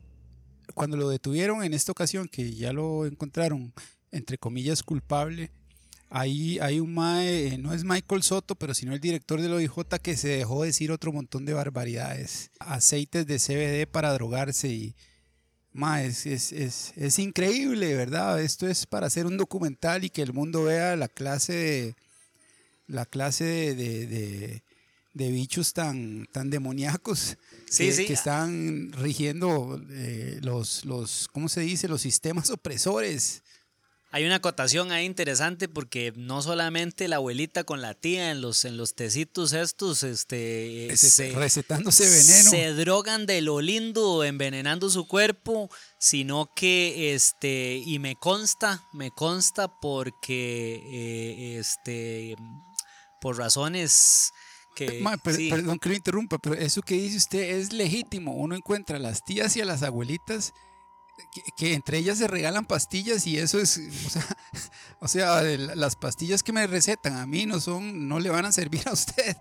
[0.75, 3.73] cuando lo detuvieron en esta ocasión, que ya lo encontraron,
[4.11, 5.51] entre comillas, culpable,
[6.15, 10.15] Ahí hay un mae, no es Michael Soto, pero sino el director del OIJ que
[10.15, 12.51] se dejó decir otro montón de barbaridades.
[12.59, 14.95] Aceites de CBD para drogarse y
[15.73, 18.43] Ma, es, es, es, es increíble, ¿verdad?
[18.43, 21.97] Esto es para hacer un documental y que el mundo vea la clase de,
[22.93, 24.63] la clase de, de, de-
[25.15, 27.37] de bichos tan, tan demoníacos
[27.71, 28.07] Sí, que, sí.
[28.07, 31.87] que están rigiendo eh, los, los, ¿cómo se dice?
[31.89, 33.43] Los sistemas opresores.
[34.11, 38.65] Hay una acotación ahí interesante porque no solamente la abuelita con la tía en los,
[38.67, 42.51] en los tecitos estos, este, se- recetándose veneno.
[42.51, 49.11] se drogan de lo lindo, envenenando su cuerpo, sino que, este, y me consta, me
[49.11, 52.37] consta porque, eh, este,
[53.23, 54.33] por razones
[54.75, 55.01] que...
[55.01, 58.35] Ma, per- sí, Perdón que lo interrumpa, pero eso que dice usted es legítimo.
[58.35, 60.53] Uno encuentra a las tías y a las abuelitas
[61.33, 64.27] que, que entre ellas se regalan pastillas y eso es, o sea,
[65.01, 68.45] o sea, el- las pastillas que me recetan a mí no son, no le van
[68.45, 69.37] a servir a usted.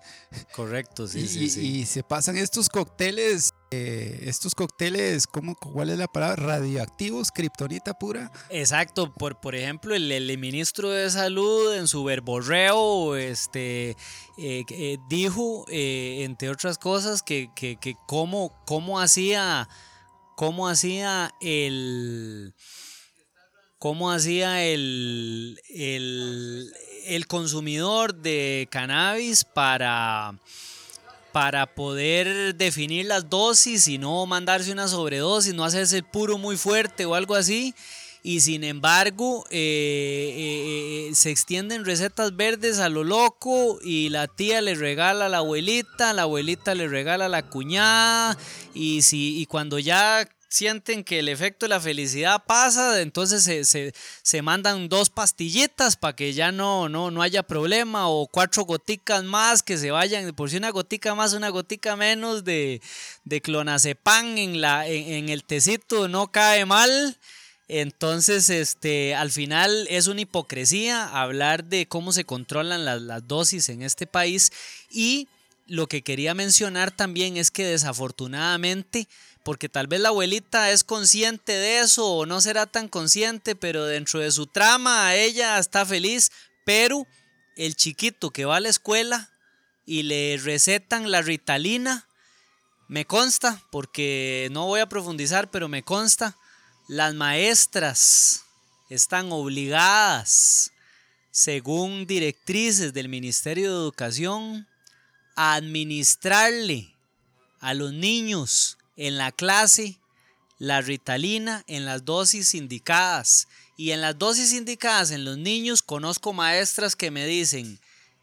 [0.55, 1.61] correcto, sí, y, sí, y- sí.
[1.81, 6.35] y se pasan estos cócteles, eh, estos cócteles, ¿cómo, ¿cuál es la palabra?
[6.35, 8.31] Radioactivos, kriptonita pura.
[8.49, 13.91] Exacto, por, por ejemplo, el, el ministro de Salud en su verborreo este,
[14.37, 19.69] eh, eh, dijo, entre otras cosas, que, que, que cómo, cómo hacía,
[20.35, 22.53] cómo hacía el...
[23.79, 26.71] cómo hacía el, el,
[27.05, 30.35] el consumidor de cannabis para,
[31.31, 36.57] para poder definir las dosis y no mandarse una sobredosis, no hacerse el puro muy
[36.57, 37.73] fuerte o algo así.
[38.23, 44.27] Y sin embargo, eh, eh, eh, se extienden recetas verdes a lo loco y la
[44.27, 48.37] tía le regala a la abuelita, la abuelita le regala a la cuñada
[48.75, 53.63] y, si, y cuando ya sienten que el efecto de la felicidad pasa, entonces se,
[53.63, 58.65] se- se mandan dos pastillitas para que ya no, no, no haya problema o cuatro
[58.65, 62.81] goticas más que se vayan, por si una gotica más, una gotica menos de,
[63.23, 67.17] de clonazepam en, la, en, en el tecito no cae mal.
[67.73, 73.69] Entonces, este, al final es una hipocresía hablar de cómo se controlan las, las dosis
[73.69, 74.51] en este país
[74.89, 75.29] y
[75.67, 79.07] lo que quería mencionar también es que desafortunadamente,
[79.45, 83.85] porque tal vez la abuelita es consciente de eso o no será tan consciente, pero
[83.85, 86.29] dentro de su trama ella está feliz,
[86.65, 87.07] pero
[87.55, 89.29] el chiquito que va a la escuela
[89.85, 92.05] y le recetan la ritalina,
[92.89, 96.35] me consta, porque no voy a profundizar, pero me consta,
[96.91, 98.43] las maestras
[98.89, 100.73] están obligadas,
[101.31, 104.67] según directrices del Ministerio de Educación,
[105.37, 106.93] a administrarle
[107.61, 109.99] a los niños en la clase
[110.59, 113.47] la ritalina en las dosis indicadas.
[113.77, 117.79] Y en las dosis indicadas en los niños conozco maestras que me dicen,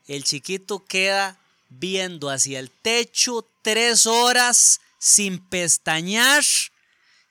[0.09, 6.45] el chiquito queda viendo hacia el techo tres horas sin pestañear.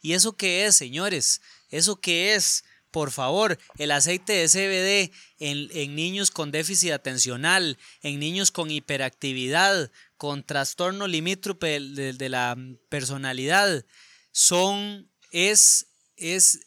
[0.08, 1.42] ¿Y eso qué es, señores?
[1.70, 2.64] ¿Eso qué es?
[2.92, 8.72] Por favor, el aceite de CBD en, en niños con déficit atencional, en niños con
[8.72, 12.56] hiperactividad, con trastorno limítrope de, la
[12.88, 13.84] personalidad,
[14.32, 16.62] son, es, es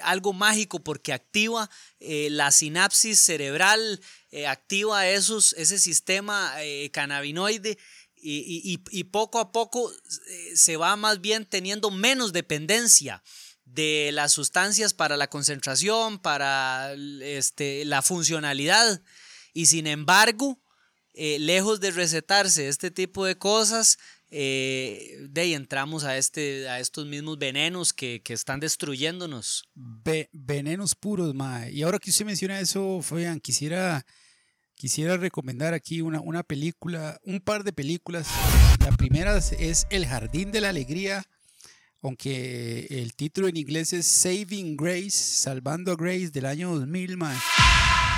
[0.00, 4.00] algo mágico porque activa eh, la sinapsis cerebral,
[4.32, 7.78] eh, activa esos, ese sistema eh, cannabinoide
[8.22, 13.22] y, y- y- poco a poco eh, se va más bien teniendo menos dependencia
[13.64, 19.02] de las sustancias para la concentración, para este, la funcionalidad.
[19.54, 20.60] Y sin embargo,
[21.14, 23.98] eh, lejos de recetarse este tipo de cosas,
[24.30, 29.64] eh, de ahí entramos a, este, a estos mismos venenos que, que están destruyéndonos.
[29.74, 31.70] Ve- venenos puros, mae.
[31.72, 34.06] Y ahora que usted menciona eso, Fabián, quisiera,
[34.82, 38.28] quisiera recomendar aquí una, una película, un par de películas.
[38.84, 41.22] La primera es- El Jardín de la Alegría,
[42.02, 47.36] aunque el título en inglés es Saving Grace, Salvando a Grace del año 2000, mae.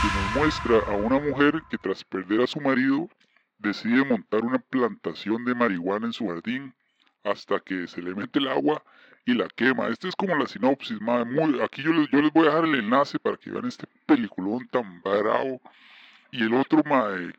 [0.00, 3.10] que nos muestra a una mujer que tras perder a su marido
[3.58, 6.74] decide montar una plantación de marihuana en su jardín
[7.24, 8.82] hasta que se le mete el agua
[9.26, 9.88] y la quema.
[9.88, 12.64] Esta es como la sinopsis, mae, muy- aquí yo les, yo les voy a dejar
[12.64, 15.60] el enlace para que vean este peliculón tan bravo.
[16.34, 17.32] Y el otro, mae,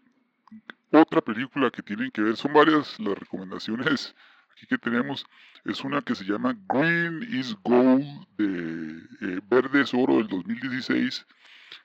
[0.89, 4.15] otra película que tienen que ver, son varias las recomendaciones
[4.53, 5.25] aquí que tenemos.
[5.65, 8.05] Es una que se llama Green is Gold,
[8.37, 11.25] de eh, Verde es Oro del 2016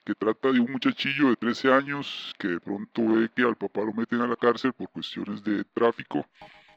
[0.05, 3.81] que trata de un muchachillo de 13 años que de pronto ve que al papá
[3.81, 6.25] lo meten a la cárcel por cuestiones de tráfico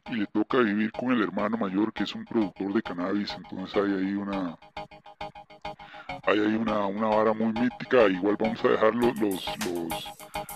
[0.07, 3.75] y le toca vivir con el hermano mayor que es un productor de cannabis, entonces
[3.75, 4.57] hay ahí una
[6.23, 10.13] hay ahí una, una vara muy mítica, igual vamos a dejar los, los, los,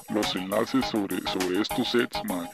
[0.09, 2.47] los enlaces sobre, sobre estos sets, man.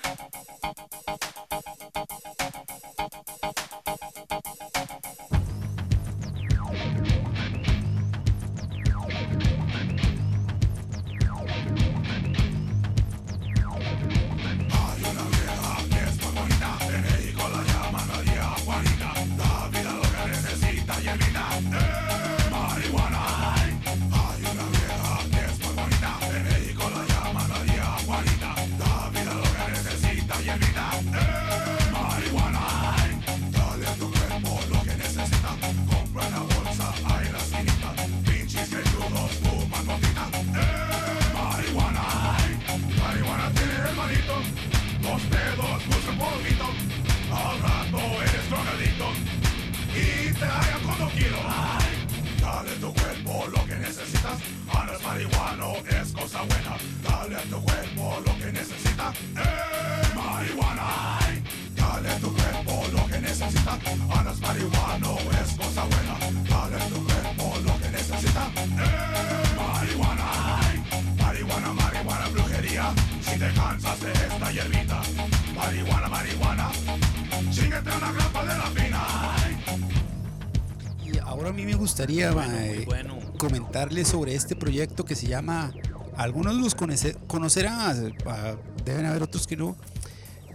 [82.13, 83.33] Gustaría bueno.
[83.37, 85.73] comentarles sobre este proyecto que se llama,
[86.15, 88.55] algunos los conoce- conocerán, ah,
[88.85, 89.75] deben haber otros que no,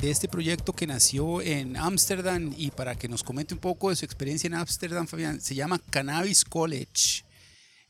[0.01, 3.97] de este proyecto que nació en Ámsterdam y para que nos comente un poco de
[3.97, 7.25] su experiencia en Ámsterdam, Fabián, se llama Cannabis College.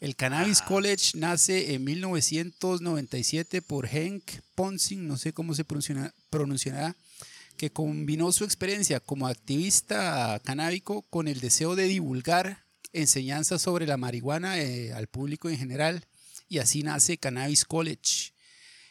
[0.00, 4.22] El Cannabis College nace en 1997 por Henk
[4.54, 5.64] Ponsing, no sé cómo se
[6.30, 6.94] pronunciará,
[7.56, 13.96] que combinó su experiencia como activista canábico con el deseo de divulgar enseñanzas sobre la
[13.96, 16.06] marihuana eh, al público en general
[16.48, 18.32] y así nace Cannabis College.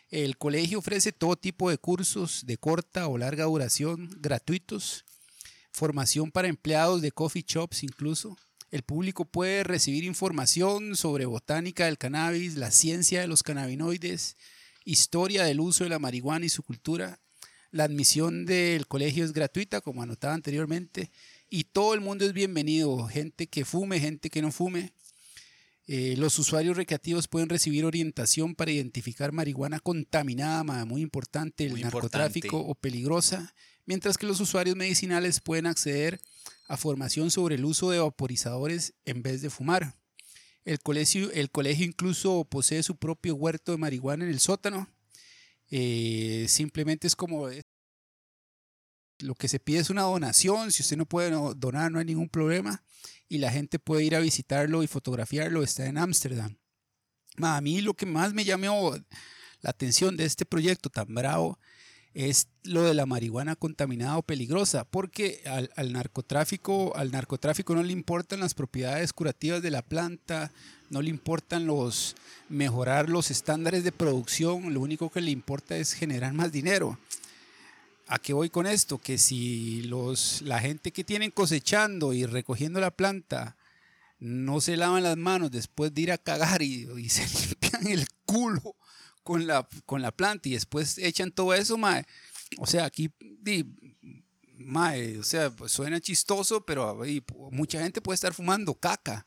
[0.09, 5.03] El colegio ofrece todo tipo de cursos de corta o larga duración gratuitos,
[5.71, 8.37] formación para empleados de coffee shops incluso.
[8.71, 14.37] El público puede recibir información sobre botánica del cannabis, la ciencia de los cannabinoides,
[14.85, 17.19] historia del uso de la marihuana y su cultura.
[17.71, 21.11] La admisión del colegio es gratuita, como anotaba anteriormente,
[21.49, 24.93] y todo el mundo es bienvenido, gente que fume, gente que no fume.
[25.89, 31.81] Eh, los usuarios recreativos pueden recibir orientación para identificar marihuana contaminada, muy importante, el Muy
[31.81, 32.71] narcotráfico importante.
[32.71, 33.53] o peligrosa,
[33.85, 36.19] mientras que los usuarios medicinales pueden acceder
[36.67, 39.95] a formación sobre el uso de vaporizadores en vez de fumar.
[40.65, 44.89] El colegio, el colegio incluso posee su propio huerto de marihuana en el sótano.
[45.71, 47.47] Eh, simplemente es como
[49.19, 50.71] lo que se pide es una donación.
[50.71, 52.83] Si usted no puede donar, no hay ningún problema.
[53.29, 55.63] Y la gente puede ir a visitarlo y fotografiarlo.
[55.63, 56.57] Está en Ámsterdam.
[57.41, 58.95] A mí lo que más me llamó
[59.61, 61.59] la atención de este proyecto tan bravo
[62.13, 67.83] es lo de la marihuana contaminada o peligrosa, porque al, al narcotráfico, al narcotráfico no
[67.83, 70.51] le importan las propiedades curativas de la planta,
[70.89, 72.15] no le importan los
[72.49, 76.97] mejorar los estándares de producción, lo único que le importa es generar más dinero.
[78.07, 78.97] ¿A qué voy con esto?
[78.97, 83.57] Que si los, la gente que tienen cosechando y recogiendo la planta
[84.19, 88.75] no se lavan las manos después de ir a cagar y, se limpian el culo
[89.23, 92.05] con la, con la planta y después echan todo eso, mae.
[92.59, 93.65] O sea, aquí, di,
[94.57, 97.01] mae, o sea, pues suena chistoso, pero
[97.51, 99.25] mucha gente puede estar fumando caca.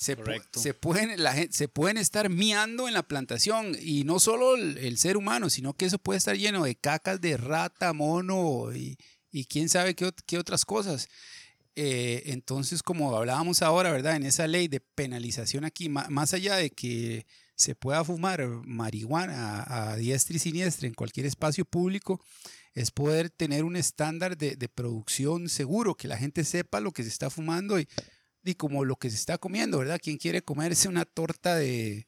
[0.00, 0.58] Se, pu- Correcto.
[0.60, 4.78] se pueden, la gente, se pueden estar miando en la plantación y no solo el,
[4.78, 8.96] el ser humano, sino que eso puede estar lleno de cacas de rata, mono y,
[9.30, 11.06] y quién sabe qué, qué otras cosas.
[11.76, 14.16] Eh, entonces, como hablábamos ahora, ¿verdad?
[14.16, 19.90] En esa ley de penalización aquí, más allá de que se pueda fumar marihuana a,
[19.92, 22.24] a diestra y siniestra en cualquier espacio público,
[22.72, 27.02] es poder tener un estándar de, de producción seguro, que la gente sepa lo que
[27.02, 27.86] se está fumando y,
[28.44, 30.00] y como lo que se está comiendo, ¿verdad?
[30.02, 32.06] ¿Quién quiere comerse una torta de,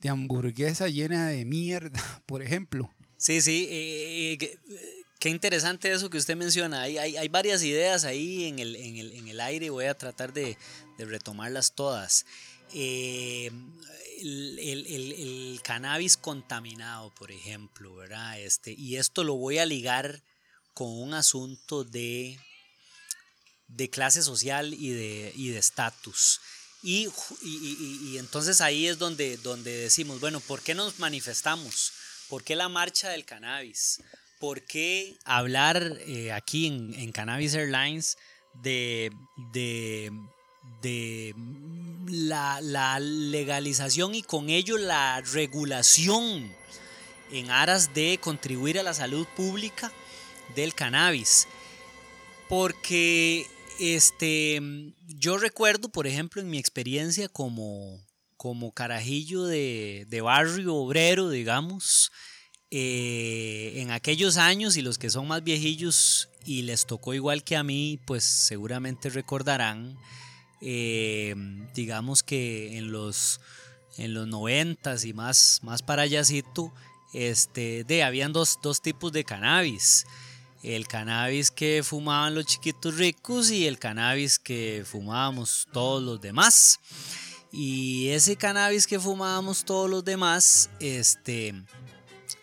[0.00, 2.90] de hamburguesa llena de mierda, por ejemplo?
[3.18, 4.58] Sí, sí, eh, eh, qué-
[5.18, 6.82] qué interesante eso que usted menciona.
[6.82, 9.94] Hay, hay, varias ideas ahí en el, en el, en el aire y voy a
[9.96, 10.56] tratar de,
[10.98, 12.26] de retomarlas todas.
[12.74, 13.50] Eh,
[14.20, 18.40] el- el cannabis contaminado, por ejemplo, ¿verdad?
[18.40, 20.22] Este, y esto lo voy a ligar
[20.74, 22.38] con un asunto de,
[23.68, 26.40] de clase social y de estatus.
[26.82, 27.08] Y-
[27.42, 31.92] y- y entonces ahí es donde, donde decimos, bueno, ¿por qué nos manifestamos?
[32.28, 34.00] ¿Por qué la marcha del cannabis?
[34.38, 38.18] ¿Por qué hablar eh, aquí en, en Cannabis Airlines
[38.54, 39.10] de,
[39.52, 40.12] de,
[40.82, 41.34] de
[42.06, 46.54] la, la legalización y con ello la regulación
[47.32, 49.90] en aras de contribuir a la salud pública
[50.54, 51.48] del cannabis?
[52.48, 53.46] Porque
[53.80, 54.60] este,
[55.06, 58.04] yo recuerdo, por ejemplo, en mi experiencia como,
[58.36, 62.10] como carajillo de, de barrio obrero, digamos,
[62.70, 67.56] eh, en aquellos años y los que son más viejillos y les tocó igual que
[67.56, 69.96] a mí, pues seguramente recordarán,
[70.60, 71.34] eh,
[71.74, 73.40] digamos que en los,
[73.98, 76.72] en los 90 y más, más para allácito,
[77.12, 80.06] este, de, habían dos, dos tipos de cannabis.
[80.62, 86.80] El cannabis que fumaban los chiquitos ricos y el cannabis que fumábamos todos los demás.
[87.52, 91.54] Y ese cannabis que fumábamos todos los demás, este,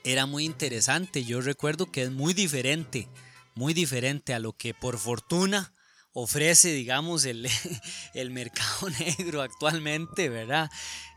[0.04, 1.24] era muy interesante.
[1.24, 3.08] Yo recuerdo que es muy diferente,
[3.56, 5.74] muy diferente a lo que por fortuna
[6.14, 7.50] ofrece, digamos, el,
[8.14, 10.70] el mercado negro actualmente, ¿verdad?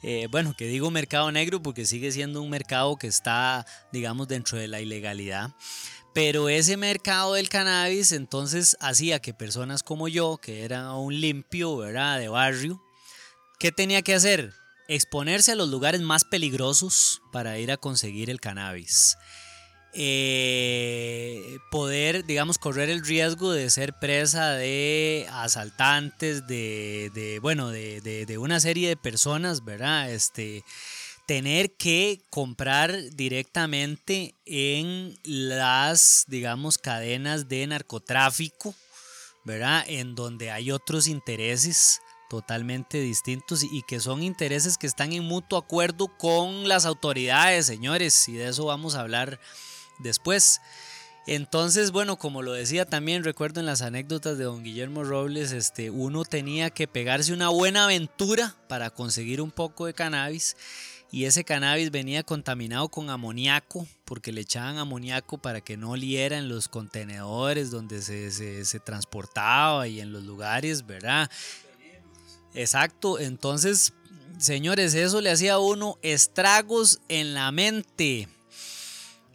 [0.03, 4.59] Eh, bueno, que digo mercado negro porque sigue siendo un mercado que está, digamos, dentro
[4.59, 5.55] de la ilegalidad.
[6.17, 11.77] Pero ese mercado del cannabis entonces hacía que personas como yo, que era un limpio,
[11.77, 12.19] ¿verdad?
[12.19, 12.83] De barrio,
[13.59, 14.55] ¿qué tenía que hacer?
[14.89, 19.19] Exponerse a los lugares más peligrosos para ir a conseguir el cannabis.
[19.93, 28.01] Eh, poder, digamos, correr el riesgo de ser presa de asaltantes, de, de bueno, de,
[28.01, 30.11] de, de, una serie de personas, ¿verdad?
[30.11, 30.65] Este,
[31.27, 38.75] tener que comprar directamente en las, digamos, cadenas de narcotráfico,
[39.45, 39.85] ¿verdad?
[39.89, 42.01] En donde hay otros intereses
[42.31, 48.29] totalmente distintos y que son intereses que están en mutuo acuerdo con las autoridades, señores,
[48.29, 49.41] y de eso vamos a hablar
[49.99, 50.61] después.
[51.27, 55.91] Entonces, bueno, como lo decía también, recuerdo en las anécdotas de don Guillermo Robles, este,
[55.91, 60.57] uno tenía que pegarse una buena aventura para conseguir un poco de cannabis
[61.11, 66.37] y ese cannabis venía contaminado con amoníaco, porque le echaban amoníaco para que no oliera
[66.39, 68.31] en los contenedores donde se,
[68.65, 71.31] se, transportaba y en los lugares, ¿verdad?
[72.55, 73.93] Exacto, entonces,
[74.39, 78.29] señores, eso le hacía a uno estragos en la mente.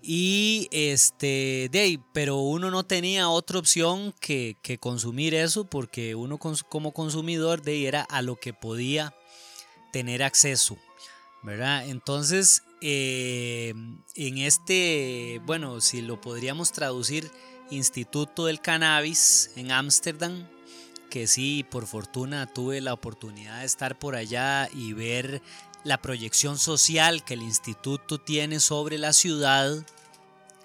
[0.04, 6.40] Y este, de pero uno no tenía otra opción que, que consumir eso porque uno
[6.40, 9.14] como consumidor de era a lo que podía
[9.92, 10.78] tener acceso,
[11.44, 11.88] ¿verdad?
[11.88, 13.74] Entonces, eh,
[14.16, 17.32] en este, bueno, si lo podríamos traducir,
[17.70, 20.46] Instituto del Cannabis en Ámsterdam,
[21.10, 25.42] que sí, por fortuna tuve la oportunidad de estar por allá y ver
[25.86, 29.86] la proyección social que el instituto tiene sobre la ciudad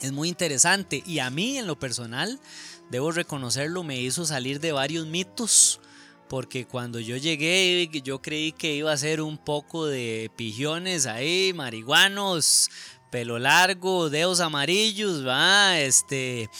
[0.00, 2.38] es muy interesante y a mí en lo personal,
[2.90, 5.80] debo reconocerlo, me hizo salir de varios mitos
[6.28, 11.52] porque cuando yo llegué yo creí que iba a ser un poco de pijones ahí,
[11.54, 12.70] marihuanos,
[13.10, 16.50] pelo largo, dedos amarillos, va, este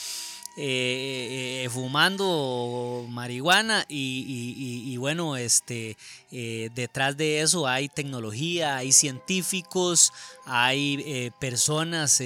[0.59, 5.95] eh, eh, fumando marihuana y, bueno, este,
[6.31, 10.11] eh, detrás de eso hay tecnología, hay científicos,
[10.45, 12.23] hay personas,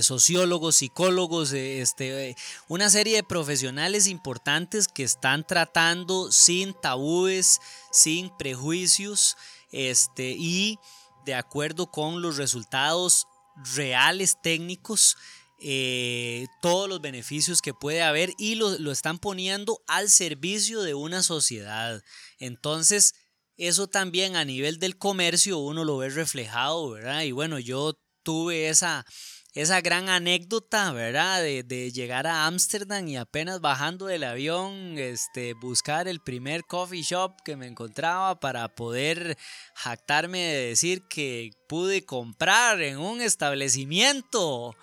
[0.00, 2.34] sociólogos, psicólogos, este,
[2.66, 7.60] una serie de profesionales importantes que están tratando sin tabúes,
[7.92, 9.36] sin prejuicios
[9.70, 10.80] este, y
[11.24, 13.28] de acuerdo con los resultados
[13.76, 15.16] reales técnicos
[15.60, 20.94] eh, todos los beneficios que puede haber y lo, lo están poniendo al servicio de
[20.94, 22.02] una sociedad.
[22.38, 23.14] Entonces,
[23.56, 27.22] eso también a nivel del comercio uno lo ve reflejado, ¿verdad?
[27.22, 29.06] Y bueno, yo tuve esa,
[29.54, 31.42] esa gran anécdota, ¿verdad?
[31.42, 37.02] De, de llegar a Ámsterdam y apenas bajando del avión, este, buscar el primer coffee
[37.02, 39.38] shop que me encontraba para poder
[39.74, 44.76] jactarme de decir que pude comprar en un establecimiento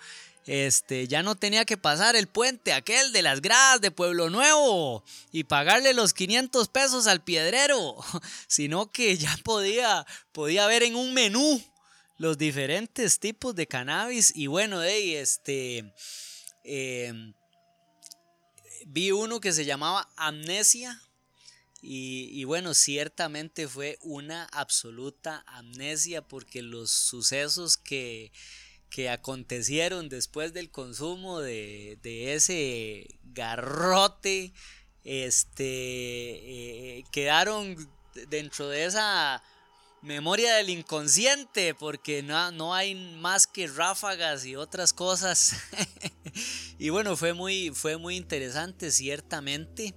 [0.46, 5.04] este, ya no tenía que pasar el puente aquel de las gradas de Pueblo Nuevo
[5.32, 7.96] y pagarle los 500 pesos al piedrero,
[8.46, 11.62] sino que ya podía, podía ver en un menú
[12.18, 15.92] los diferentes tipos de cannabis y bueno, hey, este,
[16.62, 17.12] eh,
[18.86, 21.00] vi uno que se llamaba Amnesia.
[21.86, 28.32] Y, bueno, ciertamente fue una absoluta amnesia porque los sucesos que,
[28.94, 31.98] que acontecieron después del consumo de,
[32.32, 34.52] ese garrote,
[35.02, 35.64] este,
[36.98, 37.76] eh, quedaron
[38.30, 39.42] dentro de esa
[40.00, 45.56] memoria del inconsciente, porque no, no hay más que ráfagas y otras cosas.
[46.78, 49.92] y bueno, fue muy, fue muy interesante, ciertamente.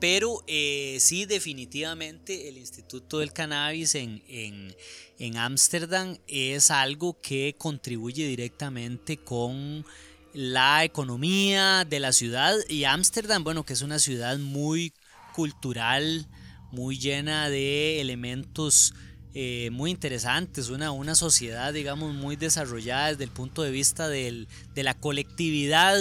[0.00, 9.16] Pero eh, sí, definitivamente el Instituto del Cannabis en Ámsterdam es algo que contribuye directamente
[9.18, 9.84] con
[10.32, 12.56] la economía de la ciudad.
[12.68, 14.92] Y Ámsterdam, bueno, que es una ciudad muy
[15.34, 16.26] cultural,
[16.72, 18.94] muy llena de elementos
[19.32, 24.46] eh, muy interesantes, una, una sociedad, digamos, muy desarrollada desde el punto de vista de
[24.74, 25.96] la colectividad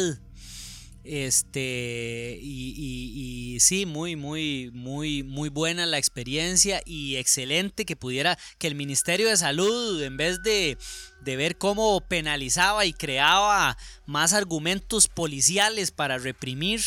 [1.03, 8.37] este, y, y, sí, muy, muy, muy, muy buena la experiencia y excelente que pudiera,
[8.57, 10.77] que el Ministerio de Salud, en vez de,
[11.21, 16.81] de ver cómo penalizaba y creaba más argumentos policiales para reprimir,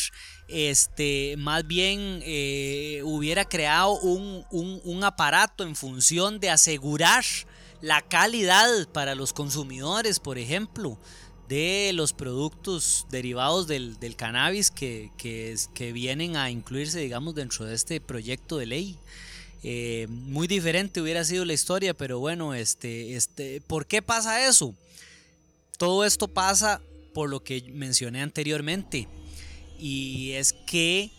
[0.47, 7.23] este, más bien eh, hubiera creado un, un, un aparato en función de asegurar
[7.81, 10.99] la calidad para los consumidores, por ejemplo
[11.49, 17.75] de los productos derivados del, del cannabis que, que, vienen a incluirse, digamos, dentro de
[17.75, 18.97] este proyecto de ley.
[19.63, 24.73] Eh, muy diferente hubiera sido la historia, pero bueno, este, este, ¿por qué pasa eso?
[25.77, 26.81] Todo esto pasa
[27.13, 29.07] por lo que mencioné anteriormente,
[29.79, 31.11] y es que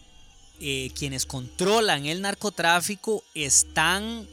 [0.61, 4.27] eh, quienes controlan el narcotráfico están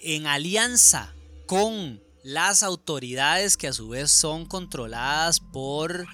[0.00, 1.12] en alianza
[1.46, 6.06] con las autoridades que a su vez son controladas por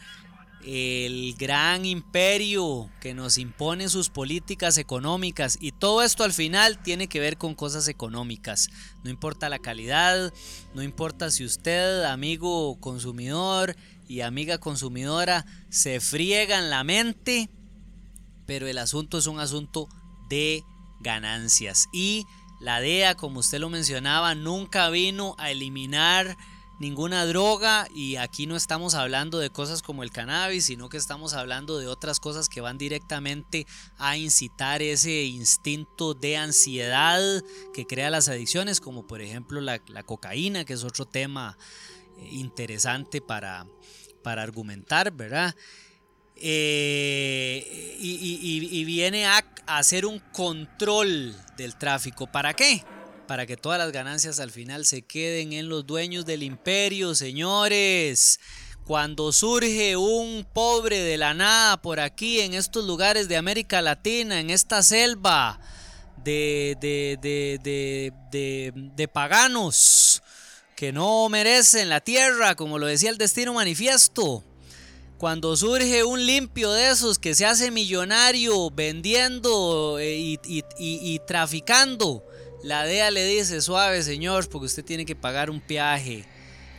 [0.67, 7.07] el gran imperio que nos impone sus políticas económicas y todo esto al final tiene
[7.07, 8.69] que ver con cosas económicas.
[9.05, 10.35] No importa la calidad,
[10.75, 13.77] no importa si usted, amigo consumidor
[14.09, 17.49] y amiga consumidora, se friegan la mente,
[18.47, 19.89] pero el asunto es un asunto
[20.29, 20.65] de
[21.01, 21.87] ganancias.
[21.93, 22.27] Y
[22.61, 26.37] la DEA, como usted lo mencionaba, nunca vino a eliminar
[26.79, 31.35] ninguna droga y aquí no estamos hablando de cosas como el cannabis, sino que estamos
[31.35, 33.67] hablando de otras cosas que van directamente
[33.99, 37.21] a incitar ese instinto de ansiedad
[37.75, 41.59] que crea las adicciones, como por ejemplo la, cocaína, que es otro tema
[42.19, 43.67] eh, interesante para,
[44.23, 45.55] para argumentar, ¿verdad?
[46.43, 52.27] Eh, y, viene a, hacer un control del tráfico.
[52.27, 52.83] ¿Para qué?
[53.27, 58.41] Para que todas las ganancias al final se queden en los dueños del imperio, señores.
[58.85, 64.41] Cuando surge un pobre de la nada por aquí, en estos lugares de América Latina,
[64.41, 65.61] en esta selva
[66.25, 67.19] de, de,
[67.63, 70.23] de, de paganos
[70.75, 74.43] que no merecen la tierra, como lo decía el destino manifiesto.
[75.21, 81.19] Cuando surge un limpio de esos que se hace millonario vendiendo eh, y, y- y-
[81.27, 82.25] traficando,
[82.65, 86.25] la DEA le dice, suave señor, porque usted tiene que pagar un peaje.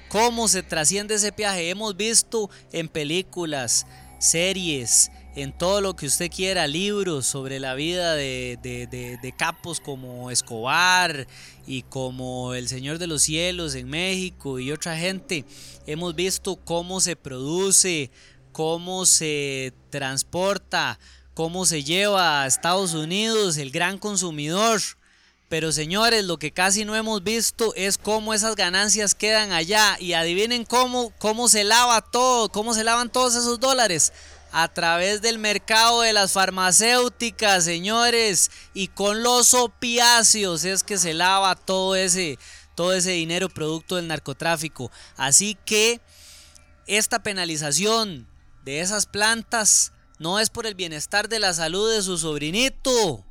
[0.10, 1.70] ¿Cómo se trasciende ese peaje?
[1.70, 3.86] Hemos visto en películas,
[4.18, 8.88] series, en todo lo que usted quiera, libros sobre la vida de- de-
[9.22, 11.28] de capos como Escobar
[11.68, 15.46] y como El Señor de los Cielos en México y otra gente.
[15.88, 18.12] Hemos visto cómo se produce,
[18.52, 21.00] cómo se transporta,
[21.34, 24.82] cómo se lleva a Estados Unidos el gran consumidor.
[25.52, 29.98] Pero señores, lo que casi no hemos visto es cómo esas ganancias quedan allá.
[30.00, 34.14] Y adivinen cómo, cómo se lava todo, cómo se lavan todos esos dólares.
[34.54, 38.50] A través del mercado de las farmacéuticas, señores.
[38.74, 42.40] Y con los opiáceos es que se lava todo ese,
[42.76, 44.90] todo ese dinero producto del narcotráfico.
[45.18, 46.00] Así que
[46.88, 48.31] esta penalización
[48.64, 53.26] de esas plantas no es por el bienestar de la salud de su sobrinito.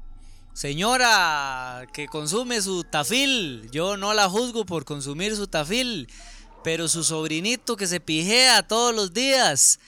[0.53, 6.09] Señora que consume su tafil, yo no la juzgo por consumir su tafil,
[6.65, 9.79] pero su sobrinito que se pijea todos los días.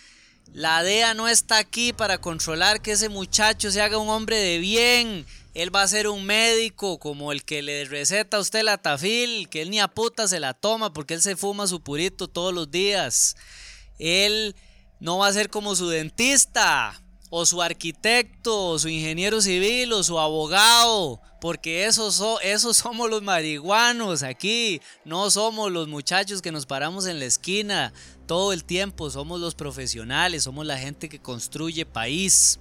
[0.52, 4.58] La DEA no está aquí para controlar que ese muchacho se haga un hombre de
[4.58, 5.26] bien.
[5.54, 9.48] Él va a ser un médico como el que le receta a usted la tafil,
[9.48, 12.54] que él ni a puta se la toma porque él se fuma su purito todos
[12.54, 13.36] los días.
[13.98, 14.54] Él
[15.02, 16.98] no va a ser como su dentista,
[17.28, 23.10] o su arquitecto, o su ingeniero civil, o su abogado, porque esos, so- esos somos
[23.10, 27.92] los marihuanos aquí, no somos los muchachos que nos paramos en la esquina
[28.26, 32.60] todo el tiempo, somos los profesionales, somos la gente que construye país.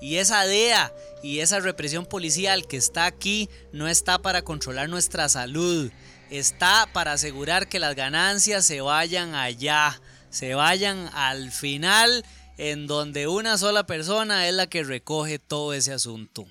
[0.00, 5.28] Y esa DEA y esa represión policial que está aquí no está para controlar nuestra
[5.28, 5.90] salud,
[6.30, 10.00] está para asegurar que las ganancias se vayan allá,
[10.30, 12.24] se vayan al final
[12.56, 16.46] en donde una sola persona es la que recoge todo ese asunto.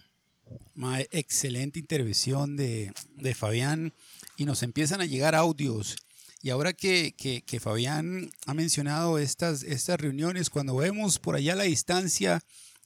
[1.12, 3.94] Excelente intervención de, de Fabián
[4.38, 5.96] y nos empiezan a llegar audios.
[6.42, 11.54] Y ahora que, que- que Fabián ha mencionado estas, estas reuniones, cuando vemos por allá
[11.54, 12.40] a la distancia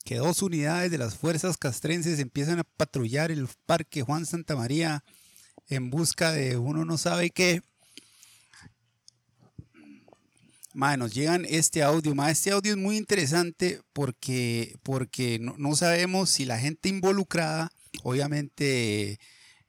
[0.06, 5.04] que dos unidades de las fuerzas castrenses empiezan a patrullar el parque Juan Santa María
[5.68, 7.62] en busca de uno no sabe qué.
[10.74, 12.16] Mae, nos llegan este audio.
[12.16, 17.72] Mae, este audio es muy interesante porque, porque no, sabemos si la gente involucrada,
[18.04, 19.20] obviamente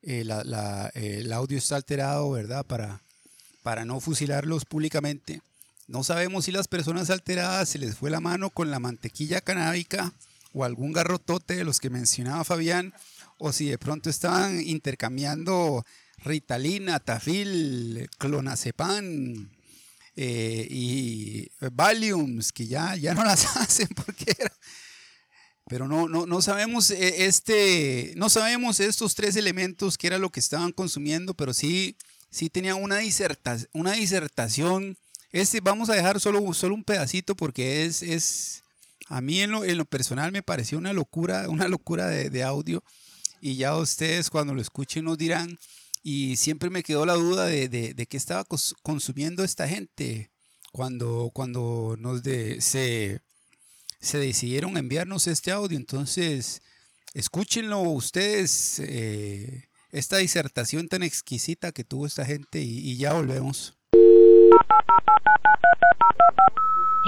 [0.03, 2.65] eh, la- la- el audio está alterado, ¿verdad?
[2.65, 3.03] Para,
[3.63, 5.43] para no fusilarlos públicamente.
[5.89, 10.13] No sabemos si las personas alteradas se les fue la mano con la mantequilla canábica
[10.53, 12.93] o algún garrotote de los que mencionaba Fabián,
[13.39, 15.85] o si de pronto estaban intercambiando
[16.19, 19.49] Ritalina, Tafil, Clonazepam,
[20.17, 24.53] eh, y Valiums, que ya, ya no las hacen porque era-
[25.69, 30.31] Pero no, no, no sabemos eh, este, no sabemos estos tres elementos que era lo
[30.31, 31.97] que estaban consumiendo, pero sí,
[32.31, 34.97] sí tenían una, diserta- una disertación
[35.31, 38.63] Este vamos a dejar solo, solo un pedacito porque es, es
[39.09, 42.43] a mí en lo, en lo personal me pareció una locura, una locura de, de
[42.43, 42.83] audio.
[43.41, 45.59] Y ya ustedes cuando lo escuchen nos dirán.
[46.03, 50.31] Y siempre me quedó la duda de, de, qué estaba cons- consumiendo esta gente
[50.73, 53.21] cuando, cuando nos de, se,
[54.01, 55.77] se decidieron enviarnos este audio.
[55.79, 56.61] Entonces,
[57.15, 63.79] escúchenlo ustedes, eh, esta disertación tan exquisita que tuvo esta gente y, y ya volvemos.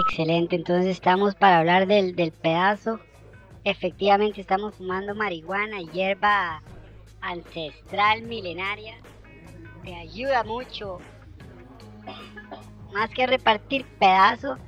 [0.08, 3.00] Excelente, entonces estamos para hablar del, del pedazo.
[3.64, 6.62] Efectivamente estamos fumando marihuana, hierba
[7.24, 8.96] ancestral milenaria.
[9.82, 10.98] Te ayuda mucho.
[12.92, 14.58] Más que repartir pedazos,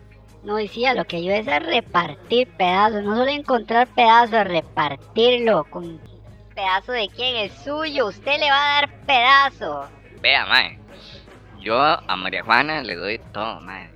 [0.42, 6.00] no decía, lo que ayuda es a repartir pedazos, no solo encontrar pedazos, repartirlo con
[6.54, 9.88] pedazo de quién es suyo, usted le va a dar pedazo.
[10.20, 10.78] Vea, mae.
[11.60, 13.90] Yo a María Juana le doy todo, mae.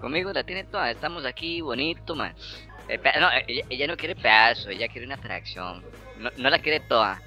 [0.00, 0.90] Conmigo la tiene toda.
[0.90, 2.34] Estamos aquí bonito, mae.
[3.20, 5.84] No, ella, ella no quiere pedazo, ella quiere una fracción.
[6.18, 7.20] No, no la quiere toda.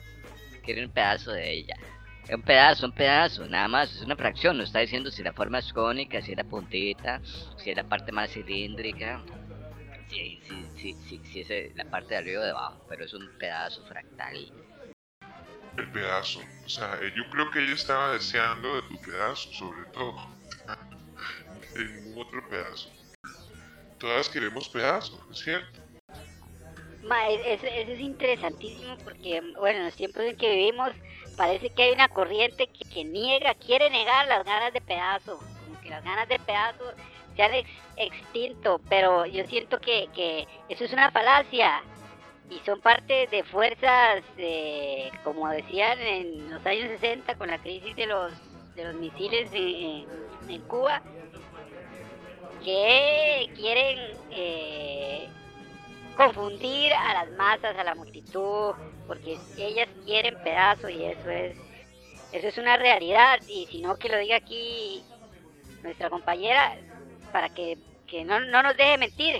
[0.63, 1.75] Quiere un pedazo de ella.
[2.29, 3.93] Un pedazo, un pedazo, nada más.
[3.93, 4.57] Es una fracción.
[4.57, 7.21] No está diciendo si la forma es cónica, si es la puntita,
[7.57, 9.21] si es la parte más cilíndrica.
[10.09, 10.41] Si,
[10.75, 12.85] si, si, si, es la parte de arriba o de abajo.
[12.87, 14.51] Pero es un pedazo fractal.
[15.77, 16.41] El pedazo.
[16.65, 20.15] O sea, eh, yo creo que ella estaba deseando de tu pedazo, sobre todo.
[21.73, 22.91] de ningún otro pedazo.
[23.97, 25.80] Todas queremos pedazos, ¿es cierto?
[27.03, 30.91] Ma, eso, eso es interesantísimo porque, bueno, en los tiempos en que vivimos
[31.35, 35.81] parece que hay una corriente que, que niega, quiere negar las ganas de pedazo, como
[35.81, 36.83] que las ganas de pedazo
[37.35, 41.81] se han ex- extinto, pero yo siento que, que eso es una falacia
[42.51, 47.95] y son parte de fuerzas, eh, como decían en los años 60 con la crisis
[47.95, 48.31] de los,
[48.75, 50.07] de los misiles en-
[50.49, 51.01] en Cuba,
[52.63, 54.17] que quieren...
[54.31, 55.29] eh,
[56.25, 58.73] confundir a las masas, a la multitud,
[59.07, 61.57] porque ellas quieren pedazo y eso es
[62.31, 65.03] eso es una realidad y si no que lo diga aquí
[65.83, 66.77] nuestra compañera
[67.31, 69.35] para que, que no, no nos deje mentir.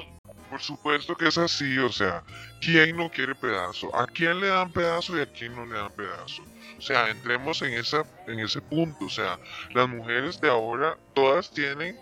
[0.49, 2.23] Por supuesto que es así, o sea,
[2.59, 3.95] ¿quién no quiere pedazo?
[3.95, 6.43] ¿A quién le dan pedazo y a quién no le dan pedazo?
[6.77, 9.39] O sea, entremos en, esa, en ese punto, o sea,
[9.73, 11.97] las mujeres de ahora todas tienen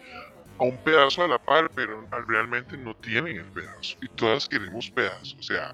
[0.59, 3.97] a un pedazo a la par, pero realmente no tienen el pedazo.
[4.01, 5.73] Y todas queremos pedazo, o sea,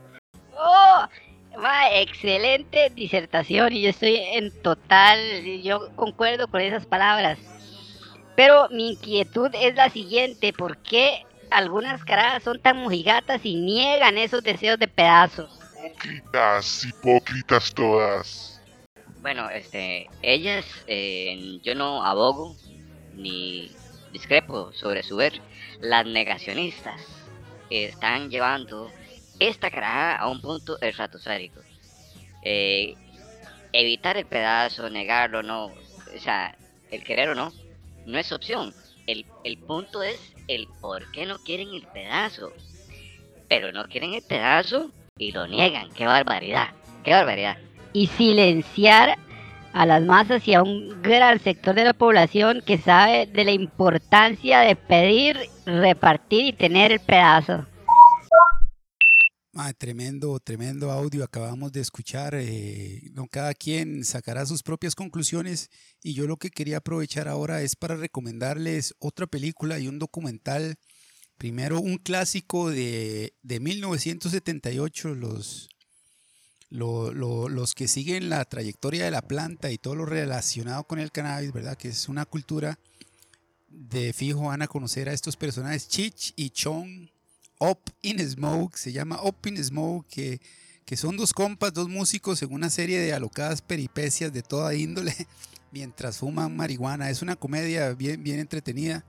[0.57, 1.07] ¡Oh!
[1.91, 5.19] Excelente disertación y yo estoy en total,
[5.63, 7.39] yo concuerdo con esas palabras.
[8.35, 14.17] Pero mi inquietud es la siguiente, ¿por qué algunas carajas son tan mojigatas y niegan
[14.17, 15.59] esos deseos de pedazos?
[15.85, 18.61] hipócritas, hipócritas todas.
[19.21, 22.55] Bueno, este, ellas, eh, yo no abogo
[23.13, 23.71] ni
[24.15, 25.41] discrepo sobre su ver.
[25.81, 27.01] Las negacionistas
[27.69, 28.89] están llevando
[29.39, 31.59] esta carajada a un punto estratosférico.
[32.41, 32.95] Eh,
[33.73, 36.55] evitar el pedazo, negarlo, no, o sea,
[36.91, 37.51] el querer o no,
[38.05, 38.73] no es opción.
[39.05, 42.53] El, el punto es el por qué no quieren el pedazo.
[43.49, 45.91] Pero no quieren el pedazo y lo niegan.
[45.91, 46.69] ¡Qué barbaridad!
[47.03, 47.57] ¡Qué barbaridad!
[47.95, 49.17] y silenciar
[49.75, 53.51] a las masas y a un gran sector de la población que sabe de la
[53.51, 57.65] importancia de pedir, repartir y tener el pedazo.
[59.51, 62.35] Ma, tremendo, tremendo audio acabamos de escuchar.
[62.35, 65.69] eh, cada quien sacará sus propias conclusiones
[66.01, 70.75] y yo lo que quería aprovechar ahora es para recomendarles otra película y un documental.
[71.37, 75.67] Primero un clásico de, de 1978, los,
[76.69, 80.99] lo- lo- los que siguen la trayectoria de la planta y todo lo relacionado con
[80.99, 81.77] el cannabis, ¿verdad?
[81.77, 82.79] Que es una cultura
[83.69, 87.09] de fijo van a conocer a estos personajes, Chich y Chong,
[87.59, 90.41] Up in Smoke, se llama Up in Smoke, que,
[90.85, 95.13] que son dos compas, dos músicos en una serie de alocadas peripecias de toda índole
[95.71, 97.09] mientras fuman marihuana.
[97.09, 99.05] Es una comedia bien, bien entretenida.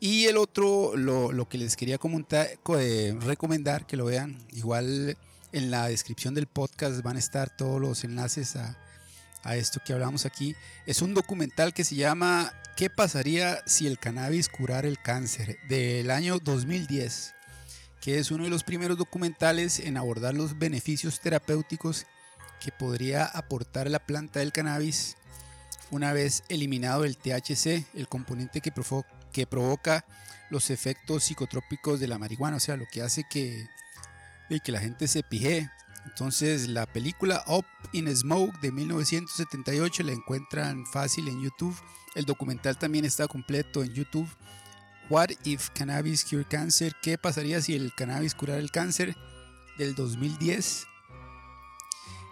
[0.00, 4.36] Y el otro, lo, lo que les quería comentar- co- eh, recomendar, que lo vean,
[4.52, 5.16] igual
[5.52, 8.76] en la descripción del podcast van a estar todos los enlaces a,
[9.42, 10.54] a esto que hablamos aquí.
[10.86, 15.58] Es un documental que se llama ¿Qué pasaría si el cannabis curara el cáncer?
[15.68, 17.34] del año 2010
[18.00, 22.04] que es uno de los primeros documentales en abordar los beneficios terapéuticos
[22.60, 25.16] que podría aportar la planta del cannabis
[25.92, 30.04] una vez eliminado el THC, el componente que, provo- que provoca
[30.50, 33.68] los efectos psicotrópicos de la marihuana, o sea, lo que hace que,
[34.52, 35.70] de que la gente se pije.
[36.04, 41.76] Entonces la película Up in Smoke de 1978 la encuentran fácil en YouTube.
[42.14, 44.28] El documental también está completo en YouTube.
[45.08, 46.94] What if cannabis cure cancer?
[47.02, 49.16] ¿Qué pasaría si el cannabis curara el cáncer?
[49.78, 50.86] Del 2010.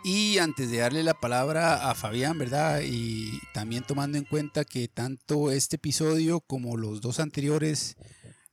[0.03, 2.81] Y antes de darle la palabra a Fabián, ¿verdad?
[2.83, 7.97] Y también tomando en cuenta que tanto este episodio como los dos anteriores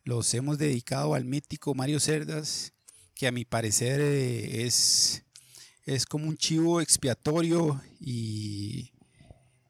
[0.03, 2.73] los hemos dedicado al mítico Mario Cerdas,
[3.17, 5.23] que a mi parecer eh, es,
[5.85, 8.91] es como un chivo expiatorio y,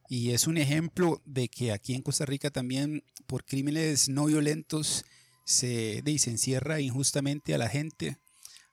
[0.09, 5.05] y es un ejemplo de que aquí en Costa Rica también por crímenes no violentos
[5.45, 8.17] se, se encierra injustamente a la gente.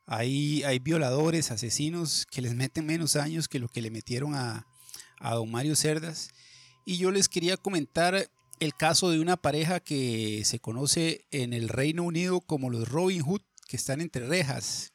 [0.06, 4.66] Hay, hay violadores, asesinos que les meten menos años que lo que le metieron a,
[5.20, 6.30] a don Mario Cerdas.
[6.84, 11.68] Y yo les quería comentar el caso de una pareja que se conoce en el
[11.68, 14.92] Reino Unido como los Robin Hood, que están entre rejas.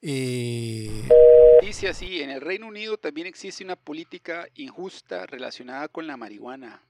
[0.00, 1.08] Eh,
[1.62, 6.82] dice así, en el Reino Unido también existe una política injusta relacionada con la marihuana.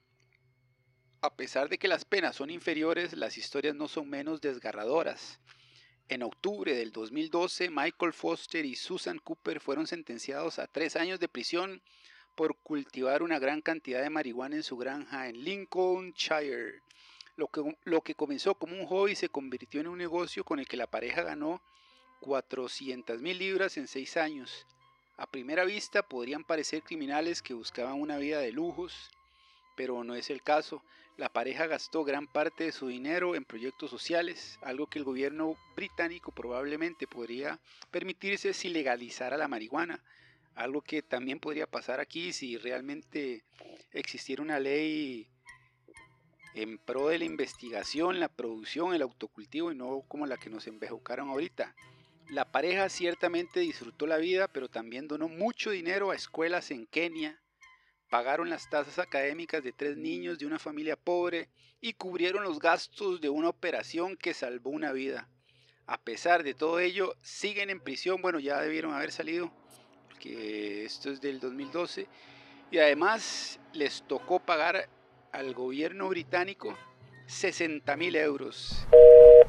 [1.21, 5.39] A pesar de que las penas son inferiores, las historias no son menos desgarradoras.
[6.09, 11.29] En octubre del 2012, Michael Foster y Susan Cooper fueron sentenciados a tres años de
[11.29, 11.81] prisión
[12.35, 16.81] por cultivar una gran cantidad de marihuana en su granja en Lincolnshire.
[17.35, 20.67] Lo que, lo que comenzó como un hobby se convirtió en un negocio con el
[20.67, 21.61] que la pareja ganó
[22.19, 24.65] 400 mil libras en seis años.
[25.17, 29.11] A primera vista podrían parecer criminales que buscaban una vida de lujos,
[29.75, 30.83] pero no es el caso.
[31.17, 35.55] La pareja gastó gran parte de su dinero en proyectos sociales, algo que el gobierno
[35.75, 37.59] británico probablemente podría
[37.91, 40.03] permitirse si legalizara la marihuana,
[40.55, 43.43] algo que también podría pasar aquí si realmente
[43.91, 45.27] existiera una ley
[46.55, 50.67] en pro de la investigación, la producción, el autocultivo y no como la que nos
[50.67, 51.75] embejucaron ahorita.
[52.29, 57.41] La pareja ciertamente disfrutó la vida, pero también donó mucho dinero a escuelas en Kenia,
[58.09, 61.49] pagaron las tasas académicas de tres niños de una familia pobre
[61.81, 65.29] y cubrieron los gastos de una operación que salvó una vida.
[65.85, 69.51] A pesar de todo ello, siguen en prisión, bueno, ya debieron haber salido,
[70.07, 72.07] porque esto es del 2012,
[72.71, 74.87] y además les tocó pagar
[75.33, 76.77] al gobierno británico
[77.27, 78.77] 60 mil euros.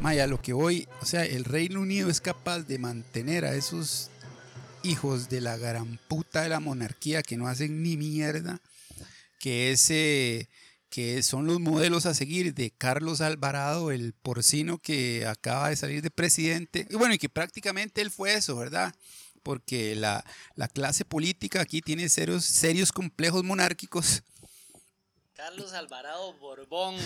[0.01, 4.11] Maya, lo que hoy, o sea, el Reino Unido es capaz de mantener a esos
[4.83, 8.61] hijos de la gran puta de la monarquía que no hacen ni mierda,
[9.39, 10.49] que ese
[10.89, 16.03] que son los modelos a seguir de Carlos Alvarado, el porcino que acaba de salir
[16.03, 18.95] de presidente, y bueno, y que prácticamente él fue eso, ¿verdad?
[19.43, 20.25] Porque la,
[20.55, 24.23] la clase política aquí tiene serios, serios complejos monárquicos.
[25.45, 26.97] Carlos Alvarado Borbón.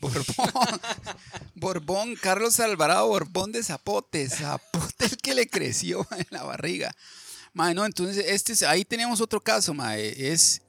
[0.00, 0.80] Borbón.
[1.56, 4.28] Borbón, Carlos Alvarado Borbón de Zapote.
[4.28, 6.94] Zapote el que le creció en la barriga.
[7.54, 10.32] Mae, no, entonces este, ahí tenemos otro caso, mae.
[10.32, 10.62] Es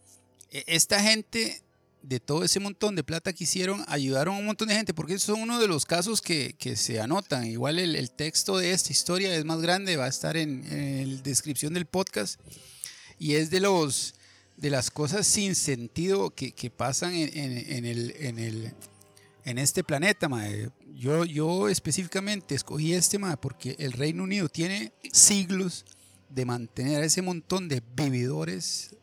[0.49, 1.61] e, esta gente
[2.01, 5.13] de todo ese montón de plata que hicieron, ayudaron a un montón de gente, porque
[5.13, 7.45] esos son uno de los casos que, se anotan.
[7.45, 11.17] Igual el, el, texto de esta historia es más grande, va a estar en, en
[11.17, 12.39] la descripción del podcast.
[13.19, 14.15] Y es de los
[14.57, 18.73] de las cosas sin sentido que, que pasan en, en, el, en, el,
[19.45, 20.69] en este planeta, mae.
[20.95, 25.85] Yo, yo específicamente escogí este, mae, porque el Reino Unido tiene siglos
[26.29, 28.95] de mantener a ese montón de vividores,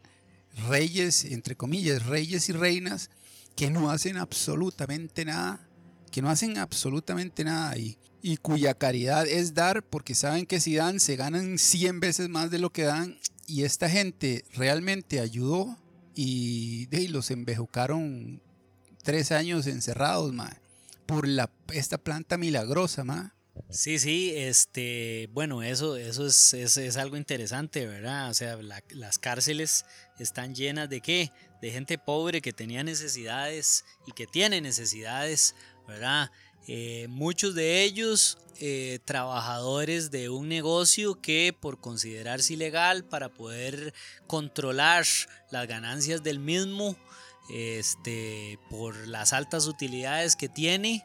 [0.69, 3.11] reyes, entre comillas, reyes y reinas,
[3.57, 5.69] que no hacen absolutamente nada,
[6.11, 10.75] que no hacen absolutamente nada y, y cuya caridad es dar, porque saben que si
[10.75, 15.77] dan se ganan 100 veces más de lo que dan, y esta gente realmente ayudó
[16.15, 18.43] y, y los embejucaron
[19.03, 20.61] tres años encerrados, ma,
[21.07, 23.35] por la, esta planta milagrosa, ma.
[23.69, 28.31] Sí, sí, este, bueno, eso, eso es, es, es algo interesante, ¿verdad?
[28.31, 29.85] O sea, la, las cárceles
[30.19, 31.33] están llenas de qué?
[31.61, 35.55] De gente pobre que tenía necesidades y que tiene necesidades,
[35.87, 36.31] ¿verdad?
[36.67, 43.95] Eh, muchos de ellos eh, trabajadores de un negocio que por considerarse ilegal para poder
[44.27, 45.05] controlar
[45.51, 46.97] las ganancias del mismo,
[47.53, 51.05] este, por las altas utilidades que tiene,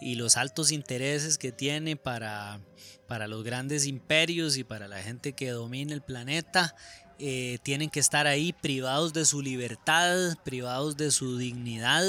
[0.00, 2.60] y los altos intereses que tiene para,
[3.06, 6.74] para los grandes imperios y para la gente que domina el planeta,
[7.18, 12.04] eh, tienen que estar ahí privados de su libertad, privados de su dignidad.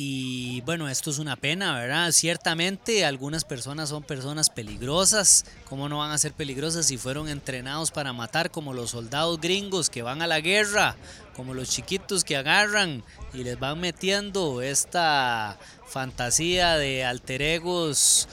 [0.00, 2.12] Y bueno, esto es una pena, ¿verdad?
[2.12, 5.44] Ciertamente algunas personas son personas peligrosas.
[5.68, 9.90] ¿Cómo no van a ser peligrosas si fueron entrenados para matar como los soldados gringos
[9.90, 10.94] que van a la guerra?
[11.34, 13.02] Como los chiquitos que agarran
[13.34, 18.28] y les van metiendo esta fantasía de alter egos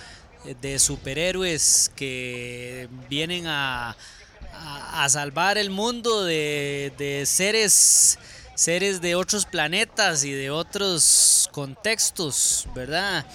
[0.61, 3.97] de superhéroes que vienen a,
[4.53, 8.20] a, a salvar el mundo de, de seres
[8.55, 13.26] seres de otros planetas y de otros contextos, ¿verdad?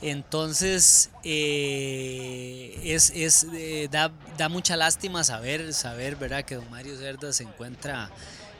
[0.00, 6.46] Entonces, eh, es, es, eh, da, da, mucha lástima saber, saber, ¿verdad?
[6.46, 8.10] Que don Mario Cerda se encuentra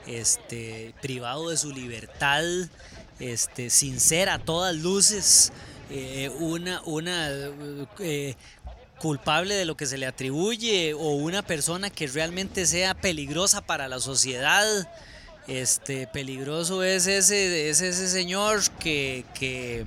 [0.05, 2.43] este, privado de su libertad,
[3.19, 5.51] este, sin ser a todas luces
[5.89, 7.31] eh, una, una
[8.99, 13.87] culpable de lo que se le atribuye o una persona que realmente sea peligrosa para
[13.87, 14.87] la sociedad.
[15.47, 19.85] Este, peligroso es ese, es ese señor que, que,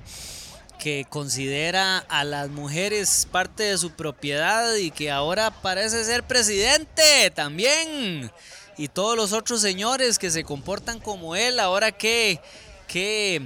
[0.79, 7.33] que considera a las mujeres parte de su propiedad y que ahora parece ser presidente
[7.35, 8.31] también.
[8.77, 12.41] Y todos los otros señores que se comportan como él, ahora qué,
[12.87, 13.41] qué,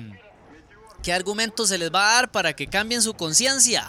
[1.04, 3.88] qué argumentos se les va a dar para que cambien su conciencia,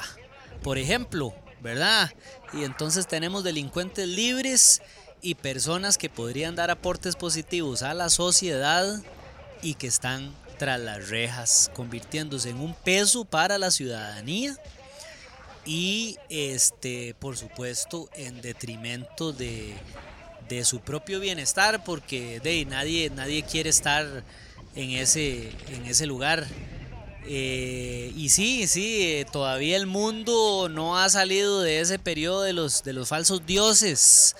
[0.61, 2.13] por ejemplo, ¿verdad?
[2.53, 4.83] Y entonces tenemos delincuentes libres
[5.21, 9.01] y personas que podrían dar aportes positivos a la sociedad
[9.61, 14.55] y que están tras las rejas, convirtiéndose en un peso para la ciudadanía
[15.65, 19.73] y este por supuesto en detrimento de,
[20.49, 24.23] de su propio bienestar porque de nadie nadie quiere estar
[24.75, 26.47] en ese en ese lugar.
[27.25, 32.53] Eh, y sí, sí, eh, todavía el mundo no ha salido de ese periodo de
[32.53, 34.35] los, de los falsos dioses,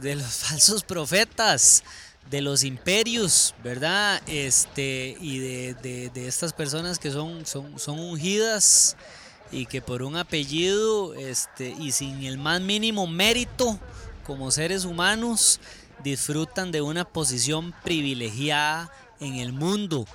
[0.00, 1.82] de los falsos profetas,
[2.30, 4.20] de los imperios, ¿verdad?
[4.26, 8.96] Este, y de, de, estas personas que son, son, son ungidas
[9.50, 13.78] y que por un apellido este, y sin el más mínimo mérito
[14.26, 15.58] como seres humanos
[16.04, 20.06] disfrutan de una posición privilegiada en el mundo.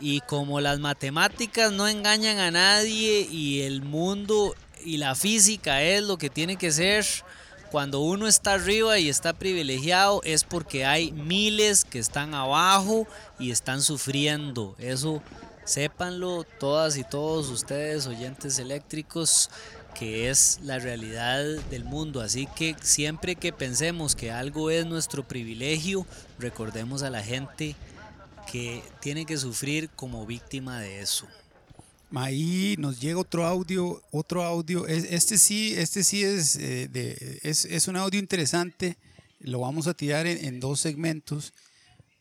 [0.00, 6.02] Y como las matemáticas no engañan a nadie y el mundo y la física es
[6.02, 7.06] lo que tiene que ser,
[7.72, 13.08] cuando uno está arriba y está privilegiado es porque hay miles que están abajo
[13.38, 14.76] y están sufriendo.
[14.78, 15.22] Eso
[15.64, 19.48] sépanlo todas y todos ustedes, oyentes eléctricos,
[19.98, 22.20] que es la realidad del mundo.
[22.20, 26.06] Así que siempre que pensemos que algo es nuestro privilegio,
[26.38, 27.74] recordemos a la gente
[28.52, 31.26] que tiene que sufrir como víctima de eso.
[32.14, 34.86] Ahí nos llega otro audio, otro audio.
[34.86, 38.98] Este sí, este sí es, eh, es, es, un audio interesante.
[39.38, 41.54] Lo vamos a tirar en, en, dos segmentos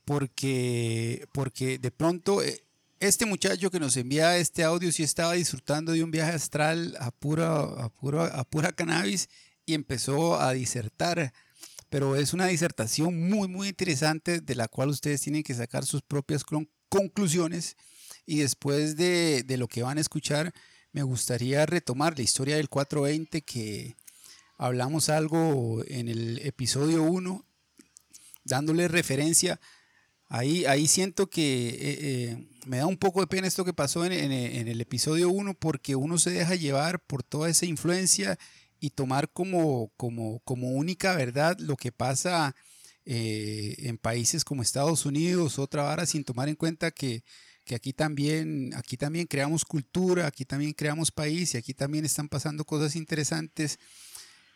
[0.06, 2.64] porque, porque de pronto eh,
[3.00, 7.12] este muchacho que nos envía este audio sí estaba disfrutando de un viaje astral a
[7.12, 9.30] pura, a pura, a pura cannabis
[9.66, 11.34] y empezó a disertar
[11.92, 16.02] pero es una disertación muy, muy interesante de la cual ustedes tienen que sacar sus
[16.02, 16.46] propias
[16.88, 17.76] conclusiones
[18.26, 20.54] y después de, de, lo que van a escuchar,
[20.92, 23.96] me gustaría retomar la historia del 420 que
[24.58, 27.46] hablamos algo en el episodio 1,
[28.44, 29.60] dándole referencia.
[30.28, 34.06] Ahí, ahí siento que eh, eh, me da un poco de pena esto que pasó
[34.06, 38.38] en, en, el episodio 1 porque uno se deja llevar por toda esa influencia
[38.80, 42.56] y tomar como, como, como única verdad lo que pasa
[43.06, 47.24] eh, en países como Estados Unidos, otra vara, sin tomar en cuenta que,
[47.74, 52.66] aquí, también, aquí también creamos cultura, aquí también creamos país y aquí también están pasando
[52.66, 53.80] cosas interesantes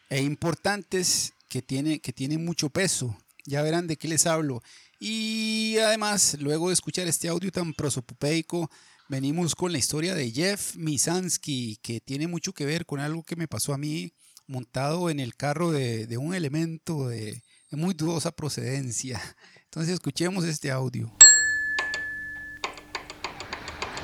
[0.10, 3.18] e importantes que, tiene, que tienen mucho peso.
[3.46, 4.62] Ya verán de qué les hablo.
[5.00, 8.70] Y además, luego de escuchar este audio tan prosopopeico,
[9.08, 13.36] Venimos con la historia de Jeff Misansky, que tiene mucho que ver con algo que
[13.36, 14.14] me pasó a mí
[14.48, 19.22] montado en el carro de, un elemento de muy dudosa procedencia.
[19.66, 21.16] Entonces escuchemos este audio.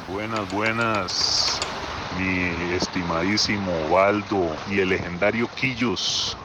[0.08, 1.60] Buenas, buenas,
[2.20, 6.36] mi estimadísimo Waldo y el legendario Quillos,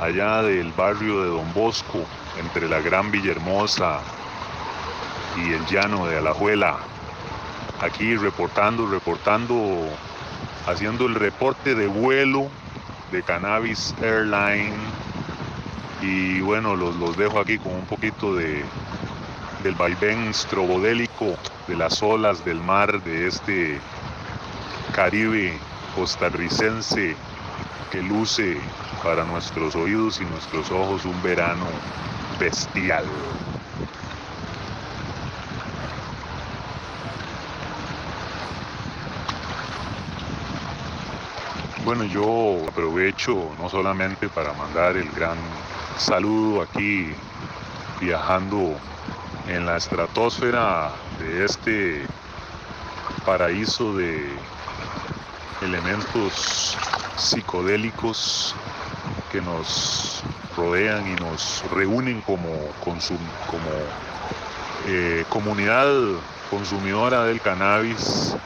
[0.00, 2.04] allá del barrio de Don Bosco,
[2.40, 4.00] entre la Gran Villahermosa
[5.36, 6.78] y el llano de Alajuela
[7.80, 9.88] aquí reportando, reportando,
[10.66, 12.48] haciendo el reporte de vuelo
[13.12, 14.74] de Cannabis Airline.
[16.02, 18.64] Y bueno, los, los dejo aquí con un poquito de,
[19.68, 23.78] del vaivén strobodélico de las olas del mar de este
[24.94, 25.52] Caribe
[25.94, 27.14] costarricense
[27.92, 28.56] que luce
[29.04, 31.66] para nuestros oídos y nuestros ojos un verano
[32.40, 33.04] bestial.
[41.84, 45.36] Bueno, yo aprovecho no solamente para mandar el gran
[45.98, 47.12] saludo aquí
[48.00, 48.74] viajando
[49.48, 52.06] en la estratosfera de este
[53.24, 54.38] paraíso de
[55.62, 56.76] elementos
[57.16, 58.54] psicodélicos
[59.32, 60.22] que nos
[60.56, 63.70] rodean y nos reúnen como, como
[64.86, 65.88] eh, comunidad
[66.50, 68.36] consumidora del cannabis,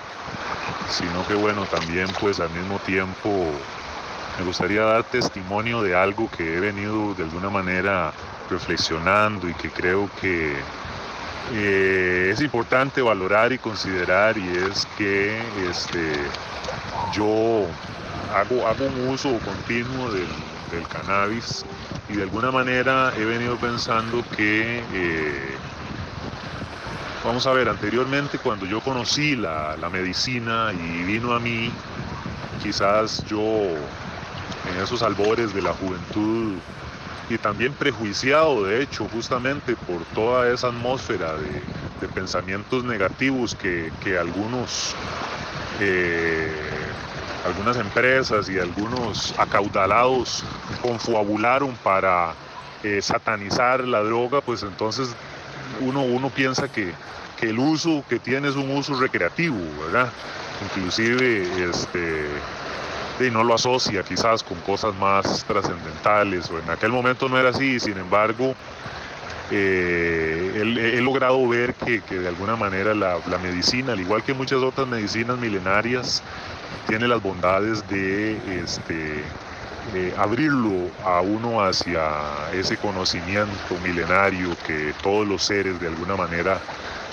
[0.88, 3.28] sino que bueno, también pues al mismo tiempo
[4.38, 8.12] me gustaría dar testimonio de algo que he venido de alguna manera
[8.48, 10.56] reflexionando y que creo que
[11.50, 15.38] eh, es importante valorar y considerar y es que
[15.68, 16.12] este,
[17.12, 17.66] yo
[18.34, 20.26] hago, hago un uso continuo del,
[20.88, 21.66] cannabis
[22.08, 25.58] y de alguna manera he venido pensando que, eh,
[27.22, 31.70] vamos a ver, anteriormente cuando yo conocí la, la medicina y vino a mí,
[32.62, 33.38] quizás yo
[34.64, 36.54] en esos albores de la juventud
[37.32, 41.62] y también prejuiciado, de hecho, justamente por toda esa atmósfera de,
[42.14, 44.94] pensamientos negativos que, que algunos,
[45.80, 46.50] eh,
[47.46, 50.44] algunas empresas y algunos acaudalados
[50.82, 52.34] confabularon para
[52.82, 55.14] eh, satanizar la droga, pues entonces
[55.80, 56.92] uno, uno piensa que,
[57.38, 60.10] que el uso que tiene es un uso recreativo, ¿verdad?
[60.64, 62.26] Inclusive, este,
[63.26, 67.50] y no lo asocia quizás con cosas más trascendentales o en aquel momento no era
[67.50, 68.54] así, sin embargo
[69.54, 74.62] eh, he, logrado ver que, que de alguna manera la, medicina, al igual que muchas
[74.62, 76.22] otras medicinas milenarias,
[76.86, 79.22] tiene las bondades de este,
[80.16, 82.12] abrirlo a uno hacia
[82.54, 86.58] ese conocimiento milenario que todos los seres de alguna manera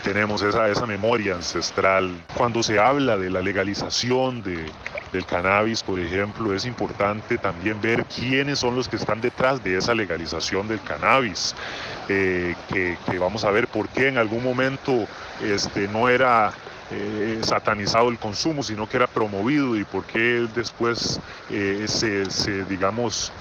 [0.02, 2.12] tenemos esa, esa memoria ancestral.
[2.36, 4.66] Cuando se habla de la legalización de,
[5.12, 9.78] del cannabis, por ejemplo, es importante también ver quiénes son los que están detrás de
[9.78, 11.56] esa legalización del cannabis,
[12.08, 15.08] eh, que, vamos a ver por qué en algún momento
[15.44, 16.52] este, no era
[16.92, 21.20] eh, satanizado el consumo, sino que era promovido y por qué después
[21.50, 23.32] eh, se, se, digamos,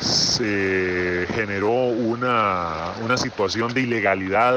[0.00, 4.54] se generó una, una situación de ilegalidad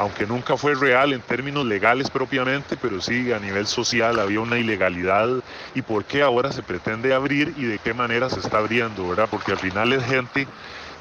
[0.00, 4.56] aunque nunca fue real en términos legales propiamente, pero sí a nivel social había una
[4.56, 5.28] ilegalidad
[5.74, 9.28] y por qué ahora se pretende abrir y de qué manera se está abriendo, ¿verdad?
[9.30, 10.48] Porque al final es gente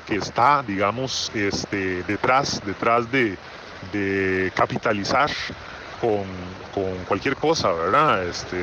[0.06, 3.38] que está, digamos, este, detrás, detrás de,
[4.54, 5.32] capitalizar
[6.02, 6.26] con,
[6.74, 8.28] con, cualquier cosa, ¿verdad?
[8.28, 8.58] Este,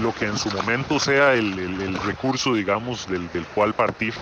[0.00, 4.14] lo que en su momento sea el, el, el recurso, digamos, del, del cual partir.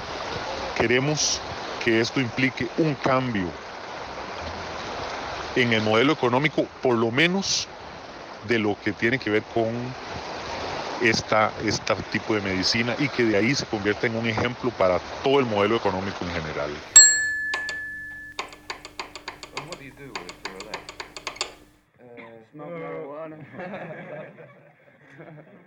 [0.78, 1.42] Queremos
[1.84, 3.50] que esto implique un cambio
[5.56, 7.68] en el modelo económico, por lo menos
[8.48, 9.72] de lo que tiene que ver con
[11.02, 14.98] esta, este tipo de medicina y que de ahí se convierta en un ejemplo para
[15.22, 16.70] todo el modelo económico en general.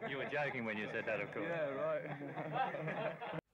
[0.09, 1.47] you were joking when you said that, of course.
[1.47, 3.41] Yeah, right.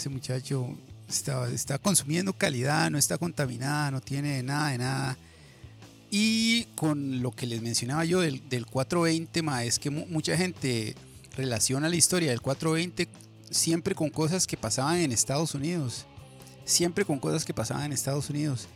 [0.00, 0.66] Ese muchacho
[1.10, 5.18] está, está consumiendo calidad, no está contaminada, no tiene nada de nada.
[6.10, 10.94] Y con lo que les mencionaba yo del, del 420, ma, es que mucha gente
[11.36, 13.10] relaciona la historia del 420
[13.50, 16.06] siempre con cosas que pasaban en Estados Unidos.
[16.64, 18.68] Siempre con cosas que pasaban en Estados Unidos.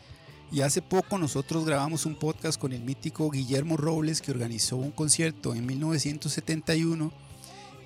[0.53, 4.91] Y hace poco nosotros grabamos un podcast con el mítico Guillermo Robles que organizó un
[4.91, 7.15] concierto en 1971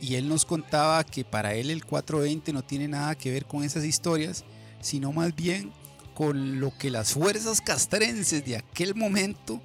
[0.01, 3.65] y él nos contaba que para él el 420 no tiene nada que ver con
[3.65, 4.45] esas historias,
[4.81, 5.73] sino más bien
[6.15, 9.61] con lo que las fuerzas castrenses de aquel momento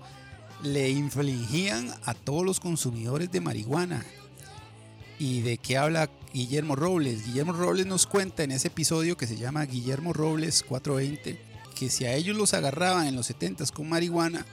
[0.61, 4.05] le infligían a todos los consumidores de marihuana.
[5.19, 7.25] ¿Y de qué habla Guillermo Robles?
[7.25, 12.05] Guillermo Robles nos cuenta en ese episodio que se llama Guillermo Robles 420 que si
[12.05, 14.45] a ellos los agarraban en los 70s con marihuana,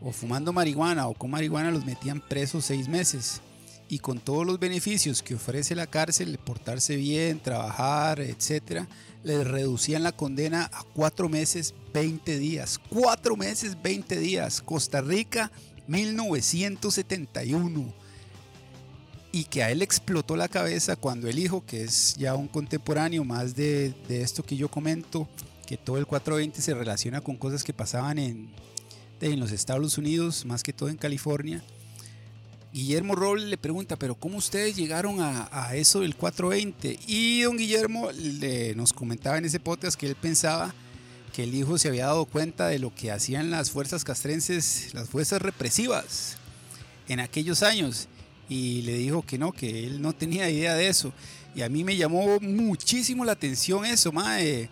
[0.00, 3.40] o fumando marihuana o con marihuana, los metían presos seis meses.
[3.94, 8.88] Y con todos los beneficios que ofrece la cárcel, portarse bien, trabajar, etcétera,
[9.22, 12.80] les reducían la condena a cuatro meses, 20 días.
[12.90, 14.60] Cuatro meses, 20 días.
[14.60, 15.52] Costa Rica,
[15.86, 17.94] 1971.
[19.30, 23.22] Y que a él explotó la cabeza cuando el hijo, que es ya un contemporáneo
[23.22, 25.28] más de, de esto que yo comento,
[25.68, 28.50] que todo el 420 se relaciona con cosas que pasaban en,
[29.20, 31.62] en los Estados Unidos, más que todo en California.
[32.74, 36.98] Guillermo Robles le pregunta, pero ¿cómo ustedes llegaron a, eso del 420?
[37.06, 40.74] Y don Guillermo le, nos comentaba en ese podcast que él pensaba
[41.32, 45.08] que el hijo se había dado cuenta de lo que hacían las fuerzas castrenses, las
[45.08, 46.36] fuerzas represivas
[47.06, 48.08] en aquellos años.
[48.48, 51.12] Y le dijo que no, que él no tenía idea de eso.
[51.54, 54.68] Y a mí me llamó muchísimo la atención eso, mae.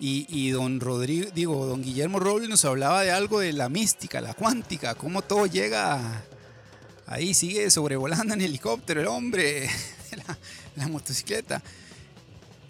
[0.00, 4.20] Y, y, don Rodrigo, digo, don Guillermo Robles nos hablaba de algo de la mística,
[4.20, 6.24] la cuántica, cómo todo llega
[7.08, 9.68] ahí, sigue sobrevolando en helicóptero el hombre,
[10.26, 10.38] la,
[10.76, 11.62] la motocicleta.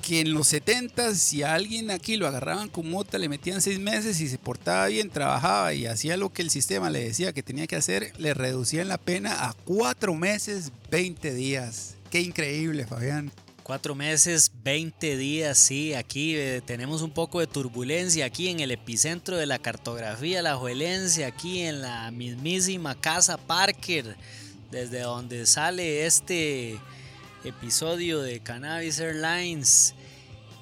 [0.02, 3.78] Que en los 70 si a alguien aquí lo agarraban con mota, le metían seis
[3.78, 7.43] meses y se portaba bien, trabajaba y hacía lo que el sistema le decía que
[7.43, 11.97] tenía que hacer, le reducían la pena a cuatro meses, 20 días.
[12.10, 13.31] Qué increíble, Fabián.
[13.69, 18.70] Cuatro meses, 20 días, sí, aquí eh, tenemos un poco de turbulencia, aquí en el
[18.70, 24.16] epicentro de la cartografía, la juelencia, aquí en la mismísima casa Parker,
[24.70, 26.81] desde donde sale este
[27.45, 29.95] episodio de Cannabis Airlines.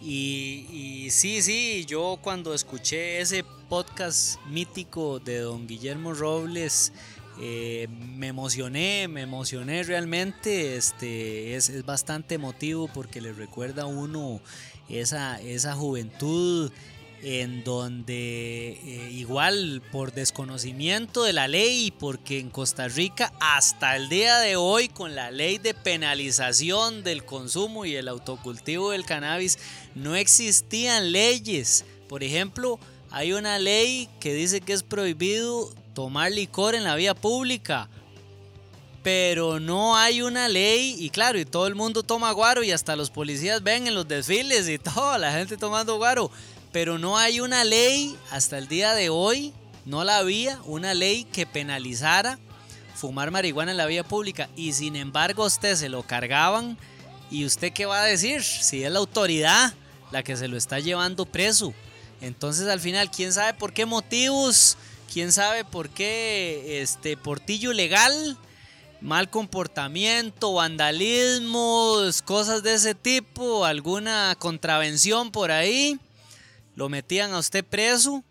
[0.03, 6.93] Y, y sí, sí, yo cuando escuché ese podcast mítico de don Guillermo Robles,
[7.41, 10.77] eh, me emocioné, me emocioné realmente.
[10.77, 14.41] Este es, bastante emotivo porque le recuerda a uno
[14.89, 16.71] esa, esa juventud
[17.23, 24.09] en donde eh, igual por desconocimiento de la ley, porque en Costa Rica hasta el
[24.09, 29.59] día de hoy con la ley de penalización del consumo y el autocultivo del cannabis
[29.95, 31.85] no existían leyes.
[32.09, 32.79] Por ejemplo,
[33.11, 37.89] hay una ley que dice que es prohibido tomar licor en la vía pública.
[39.03, 42.97] Pero no hay una ley y claro, y todo el mundo toma guaro y hasta
[42.97, 46.31] los policías ven en los desfiles y toda la gente tomando guaro.
[46.71, 49.55] Pero no hay una ley hasta el día de hoy,
[49.87, 52.39] no la había, una ley que penalizara
[52.95, 54.51] fumar marihuana en la vía pública.
[54.55, 56.77] Y sin embargo usted se lo cargaban.
[57.31, 58.43] ¿Y usted qué va a decir?
[58.43, 59.73] Si es la autoridad
[60.11, 61.73] la que se lo está llevando preso.
[62.21, 64.77] Entonces al final, ¿quién sabe por qué motivos?
[65.13, 68.39] Quién sabe por qué este portillo legal,
[69.01, 75.99] mal comportamiento, vandalismo, cosas de ese tipo, alguna contravención por ahí,
[76.75, 78.25] lo metían a usted preso.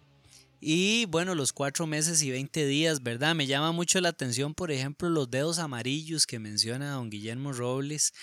[0.59, 3.35] Y bueno, los cuatro meses y 20 días, ¿verdad?
[3.35, 8.13] Me llama mucho la atención, por ejemplo, los dedos amarillos que menciona don Guillermo Robles,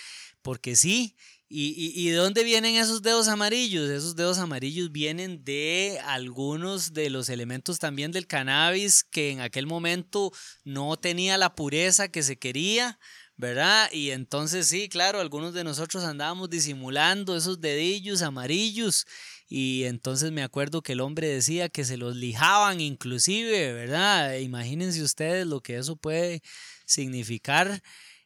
[0.42, 1.14] porque sí,
[1.54, 3.90] ¿Y, y, y de dónde vienen esos dedos amarillos?
[3.90, 9.66] Esos dedos amarillos vienen de algunos de los elementos también del cannabis que en aquel
[9.66, 10.32] momento
[10.64, 12.98] no tenía la pureza que se quería,
[13.36, 13.90] ¿verdad?
[13.92, 19.04] Y entonces sí, claro, algunos de nosotros andábamos disimulando esos dedillos amarillos
[19.46, 24.38] y entonces me acuerdo que el hombre decía que se los lijaban inclusive, ¿verdad?
[24.38, 26.40] Imagínense ustedes lo que eso puede
[26.86, 27.82] significar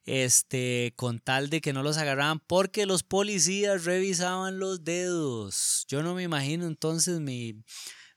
[0.07, 5.85] este, con tal de que no los agarraran porque los policías revisaban los dedos.
[5.89, 7.65] Yo no me imagino entonces mi,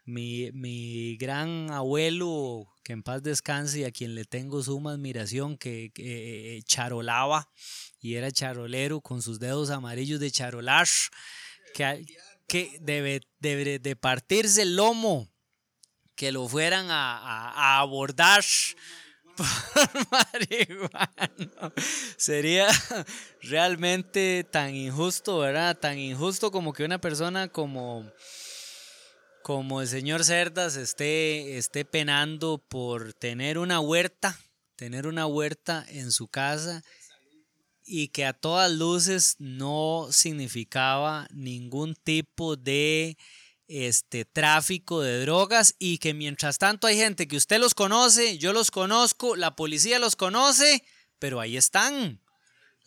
[0.06, 5.57] mi, mi gran abuelo, que en paz descanse y a quien le tengo suma admiración,
[5.57, 7.49] que, que eh, charolaba
[7.99, 10.88] y era charolero con sus dedos amarillos de charolar,
[11.74, 12.06] que,
[12.48, 15.28] que debe, debe de partirse el lomo,
[16.16, 18.44] que lo fueran a, a, a abordar
[20.11, 21.74] marihuana.
[22.18, 22.68] Sería
[23.41, 25.78] realmente tan injusto, ¿verdad?
[25.78, 28.10] Tan injusto como que una persona como,
[29.44, 34.38] como el señor Cerdas esté, esté penando por tener una huerta,
[34.76, 36.84] tener una huerta en su casa
[37.86, 43.18] y que a todas luces no significaba ningún tipo de
[43.70, 48.52] este tráfico de drogas y que mientras tanto hay gente que usted los conoce, yo
[48.52, 50.84] los conozco, la policía los conoce,
[51.20, 52.22] pero ahí están.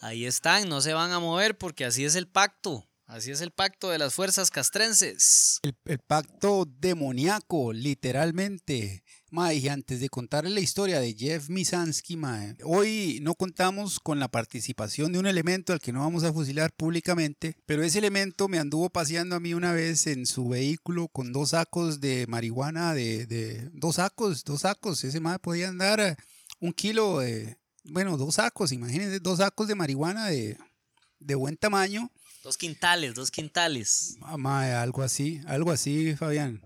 [0.01, 2.89] Ahí están, no se van a mover porque así es el pacto.
[3.13, 5.61] Así es el pacto de las fuerzas castrenses.
[5.85, 9.05] El, pacto demoníaco, literalmente.
[9.31, 14.19] Ma, y antes de contarle la historia de Jeff Misansky, ma, hoy no contamos con
[14.19, 18.49] la participación de un elemento al que no vamos a fusilar públicamente, pero ese elemento
[18.49, 22.95] me anduvo paseando a mí una vez en su vehículo con dos sacos de marihuana,
[22.95, 25.05] de, dos sacos, dos sacos.
[25.05, 26.17] Ese ma podía andar
[26.61, 32.11] un kilo de, bueno, dos sacos, imagínense, dos sacos de marihuana de buen tamaño.
[32.43, 34.17] Dos quintales, dos quintales.
[34.37, 36.61] Mae, algo así, algo así, Fabián.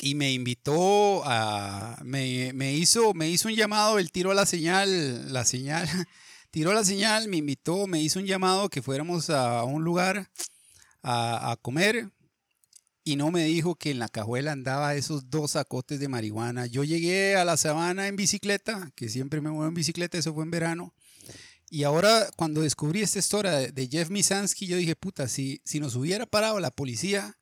[0.00, 1.98] Y me invitó a.
[2.04, 5.88] Me, me hizo, me hizo un llamado, el tiro a la señal, la señal.
[6.50, 10.30] Tiró la señal, me invitó, me hizo un llamado que fuéramos a un lugar
[11.02, 12.10] a, a comer.
[13.02, 16.66] Y no me dijo que en la cajuela andaba esos dos sacotes de marihuana.
[16.66, 20.44] Yo llegué a la sabana en bicicleta, que siempre me muevo en bicicleta, eso fue
[20.44, 20.94] en verano.
[21.74, 25.96] Y ahora, cuando descubrí esta historia de, Jeff Misansky, yo dije, puta, si, si nos
[25.96, 27.36] hubiera parado la policía,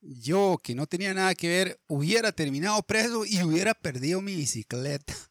[0.00, 5.14] yo, que no tenía nada que ver, hubiera terminado preso y hubiera perdido mi bicicleta.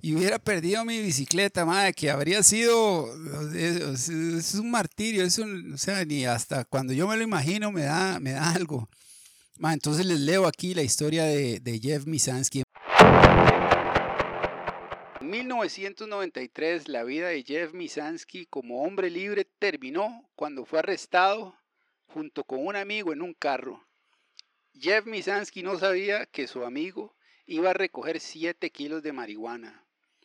[0.00, 3.12] Y hubiera perdido mi bicicleta, madre, que habría sido.
[3.52, 7.82] Es, un martirio, es un- o sea, ni hasta cuando yo me lo imagino me
[7.82, 8.88] da, me da algo.
[9.60, 12.62] Entonces les leo aquí la historia de, de Jeff Misansky.
[15.28, 21.54] En 1993, la vida de Jeff Misansky como hombre libre terminó cuando fue arrestado
[22.06, 23.86] junto con un amigo en un carro.
[24.72, 27.14] Jeff Misansky no sabía que su amigo
[27.44, 29.84] iba a recoger 7 kilos de marihuana.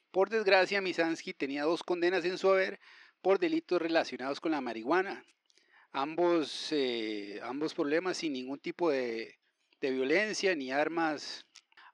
[0.10, 2.80] Por desgracia, Misansky tenía dos condenas en su haber
[3.22, 5.26] por delitos relacionados con la marihuana.
[5.92, 9.38] Ambos, eh, ambos problemas sin ningún tipo de
[9.82, 11.46] violencia ni armas.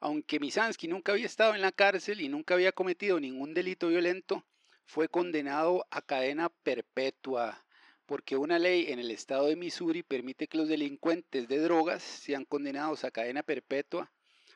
[0.01, 4.45] Aunque Misansky nunca había estado en la cárcel y nunca había cometido ningún delito violento,
[4.85, 7.63] fue condenado a cadena perpetua
[8.09, 12.43] porque una ley en el estado de Missouri permite que los delincuentes de drogas sean
[12.43, 14.11] condenados a cadena perpetua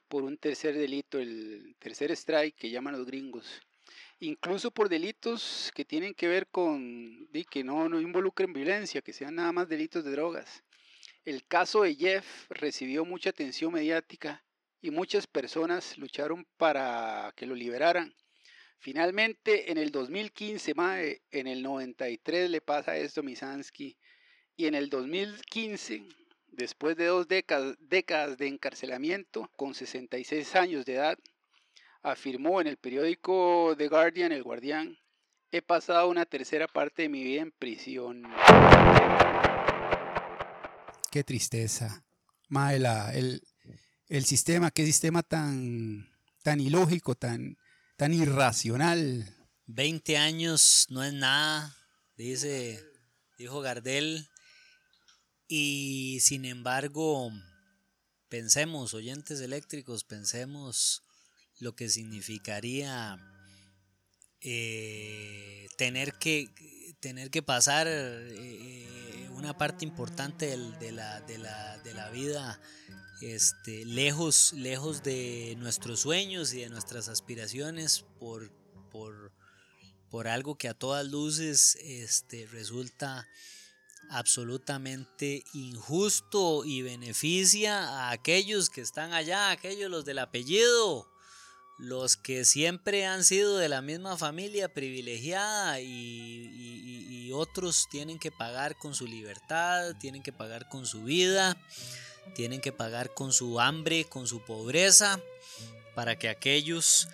[0.08, 3.62] por un tercer delito, el tercer strike que llaman los gringos.
[4.22, 9.36] Incluso por delitos que tienen que ver con, que no, no involucren violencia, que sean
[9.36, 10.64] nada más delitos de drogas.
[11.24, 14.44] El caso de Jeff recibió mucha atención mediática
[14.84, 18.14] y muchas personas lucharon para que lo liberaran.
[18.78, 23.98] Finalmente, en el 2015, mae, en el 93 le pasa esto a Misansky
[24.56, 26.04] y en el 2015
[26.56, 31.18] Después de dos décadas, décadas de encarcelamiento, con 66 años de edad,
[32.04, 34.96] afirmó en el periódico The Guardian, El Guardián,
[35.52, 38.22] he pasado una tercera parte de mi vida en prisión.
[41.10, 42.06] Qué tristeza.
[42.50, 43.42] Mae, el,
[44.14, 46.08] el sistema, qué sistema tan,
[46.44, 47.58] tan ilógico, tan,
[47.98, 49.36] tan irracional.
[49.66, 51.76] 20 años no es nada,
[52.16, 52.80] dice,
[53.40, 54.30] dijo Gardel.
[55.48, 57.32] Y sin embargo,
[58.30, 61.02] pensemos, oyentes eléctricos, pensemos
[61.60, 63.18] lo que significaría
[64.42, 66.54] eh, tener que
[67.00, 72.62] tener que pasar eh, una parte importante de, la, de, la, de la vida
[73.22, 78.52] este, lejos, lejos de nuestros sueños y de nuestras aspiraciones por,
[78.92, 79.32] por,
[80.10, 83.28] por algo que a todas luces este, resulta
[84.10, 91.08] absolutamente injusto y beneficia a aquellos que están allá, aquellos los del apellido,
[91.80, 96.94] los que siempre han sido de la misma familia privilegiada y, y-
[97.34, 101.58] otros tienen que pagar con su libertad, tienen que pagar con su vida,
[102.36, 105.20] tienen que pagar con su hambre, con su pobreza,
[105.96, 107.08] para que aquellos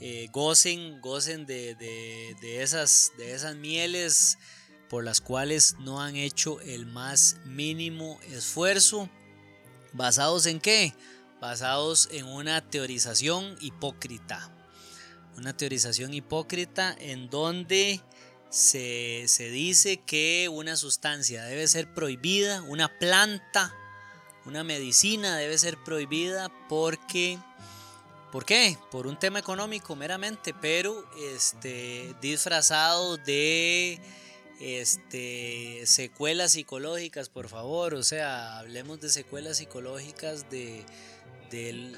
[0.00, 4.38] eh, gocen, gocen de, de- de esas, de esas mieles
[4.90, 9.08] por las cuales no han hecho el más mínimo esfuerzo.
[9.92, 10.94] ¿Basados en qué?
[11.40, 14.50] Basados en una teorización hipócrita.
[15.36, 18.00] Una teorización hipócrita en donde
[18.50, 23.74] se, se dice que una sustancia debe ser prohibida, una planta,
[24.46, 27.38] una medicina debe ser prohibida porque...
[28.32, 28.76] ¿Por qué?
[28.90, 34.00] Por un tema económico meramente, pero este, disfrazado de
[34.60, 37.94] este, secuelas psicológicas, por favor.
[37.94, 40.84] O sea, hablemos de secuelas psicológicas de,
[41.52, 41.96] del-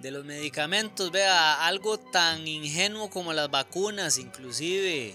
[0.00, 1.10] de los medicamentos.
[1.10, 5.14] Vea, algo tan ingenuo como las vacunas, inclusive.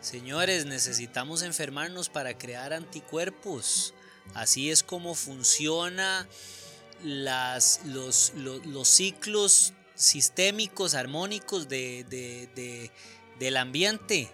[0.00, 3.94] Señores, necesitamos enfermarnos para crear anticuerpos.
[4.40, 6.28] Así es como funciona
[7.02, 12.90] las, los, los- los ciclos sistémicos, armónicos de- de- de-
[13.38, 14.30] del ambiente.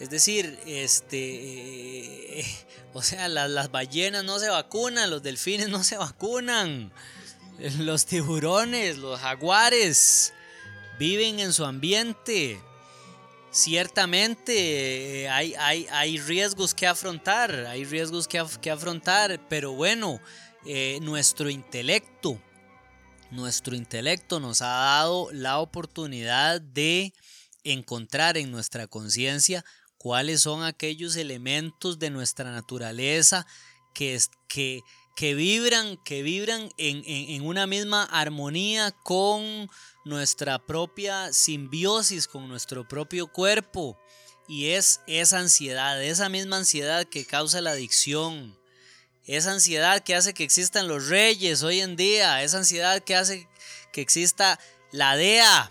[0.00, 2.46] Es decir, este, eh,
[2.94, 6.92] o sea, las, las ballenas no se vacunan, los delfines no se vacunan,
[7.78, 10.32] los tiburones, los jaguares
[10.98, 12.60] viven en su ambiente.
[13.54, 20.20] Ciertamente eh, hay, hay, hay riesgos que afrontar, hay riesgos que, que afrontar, pero bueno,
[20.66, 22.42] eh, nuestro intelecto,
[23.30, 27.12] nuestro intelecto nos ha dado la oportunidad de
[27.62, 29.64] encontrar en nuestra conciencia
[29.98, 33.46] cuáles son aquellos elementos de nuestra naturaleza
[33.94, 34.18] que,
[34.48, 34.80] que,
[35.14, 39.70] que vibran, que vibran en, en, una misma armonía con
[40.04, 43.98] nuestra propia simbiosis, con nuestro propio cuerpo.
[44.48, 48.58] Y es esa ansiedad, esa misma ansiedad que causa la adicción,
[49.26, 53.48] esa ansiedad que hace que existan los reyes hoy en día, esa ansiedad que hace
[53.92, 54.58] que exista
[54.90, 55.70] la DEA,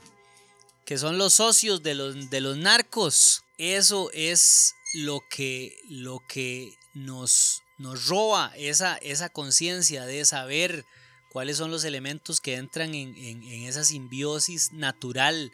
[0.86, 3.44] que son los socios de los, de los narcos.
[3.58, 10.86] Eso es lo que, lo que nos, nos roba esa, esa conciencia de saber
[11.30, 15.52] cuáles son los elementos que entran en, esa simbiosis natural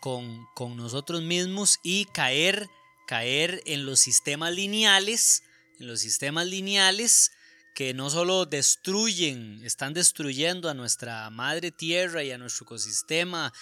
[0.00, 2.68] con, con, nosotros mismos y caer,
[3.06, 5.42] caer en los sistemas lineales,
[5.78, 7.32] en los sistemas lineales
[7.74, 13.52] que no solo destruyen, están destruyendo a nuestra madre tierra y a nuestro ecosistema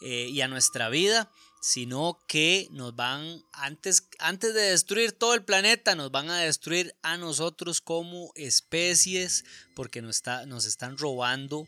[0.00, 1.30] eh, y a nuestra vida,
[1.60, 6.94] sino que nos van, antes, antes de destruir todo el planeta, nos van a destruir
[7.02, 11.66] a nosotros como especies, porque nos, está, nos están robando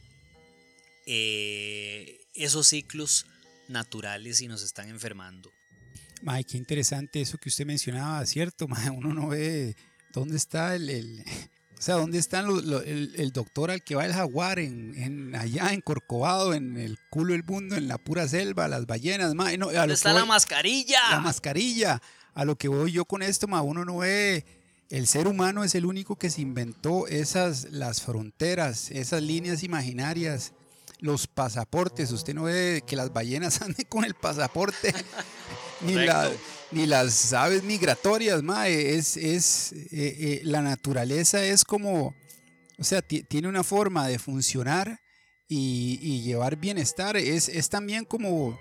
[1.07, 3.27] eh, esos ciclos
[3.69, 5.51] naturales y nos están enfermando.
[6.23, 8.67] May, qué interesante eso que usted mencionaba, ¿cierto?
[8.95, 9.77] uno no ve
[10.13, 11.25] dónde está el,
[11.79, 16.53] o sea, ¿dónde está el, doctor al que va el jaguar en, allá en Corcovado,
[16.53, 19.33] en el culo del mundo, en la pura selva, las ballenas?
[19.35, 20.99] Ma, no, ¿Dónde está la mascarilla?
[21.11, 22.03] La mascarilla.
[22.35, 24.45] A lo que voy yo con esto, ma, uno no ve...
[24.91, 30.55] El ser humano es el único que se inventó esas, las fronteras, esas líneas imaginarias,
[30.99, 32.11] los pasaportes.
[32.11, 34.95] Usted no ve que las ballenas anden con el pasaporte,
[35.83, 36.31] ni la
[36.71, 42.15] ni las aves migratorias, mae, es, es eh, eh, la naturaleza es como,
[42.79, 45.01] o sea, tiene una forma de funcionar
[45.49, 48.59] y, llevar bienestar, es, es, también como,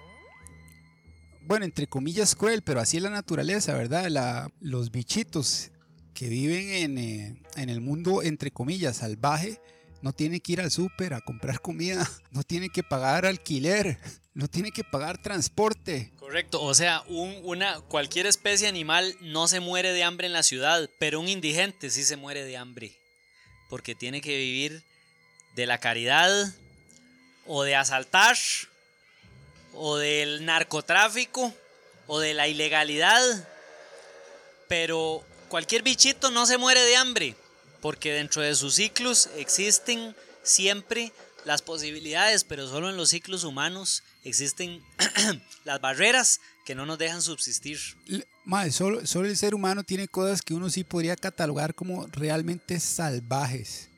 [1.42, 4.08] bueno, entre comillas cruel, pero así es la naturaleza, ¿verdad?
[4.08, 5.72] La, los bichitos
[6.14, 9.60] que viven en, eh, en el mundo, entre comillas, salvaje,
[10.02, 14.00] no tiene que ir al súper a comprar comida, no tiene que pagar alquiler,
[14.38, 16.12] no tiene que pagar transporte.
[16.20, 20.88] Correcto, o sea, una, cualquier especie animal no se muere de hambre en la ciudad,
[21.00, 22.96] pero un indigente sí se muere de hambre,
[23.68, 24.84] porque tiene que vivir
[25.56, 26.54] de la caridad
[27.48, 28.38] o de asaltar
[29.74, 31.52] o del narcotráfico
[32.06, 33.50] o de la ilegalidad,
[34.68, 37.36] pero cualquier bichito no se muere de hambre
[37.82, 41.12] porque dentro de sus ciclos existen siempre
[41.48, 44.84] las posibilidades, pero solo en los ciclos humanos existen
[45.64, 47.80] las barreras que no nos dejan subsistir.
[48.44, 52.80] Madre, solo, solo el ser humano tiene cosas que uno sí podría catalogar como realmente
[52.80, 53.90] salvajes,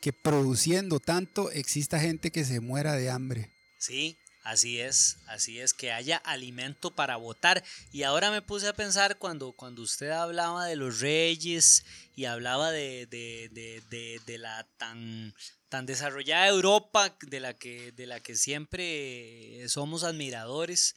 [0.00, 3.50] que produciendo tanto exista gente que se muera de hambre.
[3.78, 7.62] Sí, Así es, así es, que haya alimento para votar.
[7.92, 11.84] Y ahora me puse a pensar cuando, cuando usted hablaba de los reyes
[12.16, 15.32] y hablaba de, de, la tan,
[15.72, 20.94] tan desarrollada Europa de la, que, de la que siempre somos admiradores.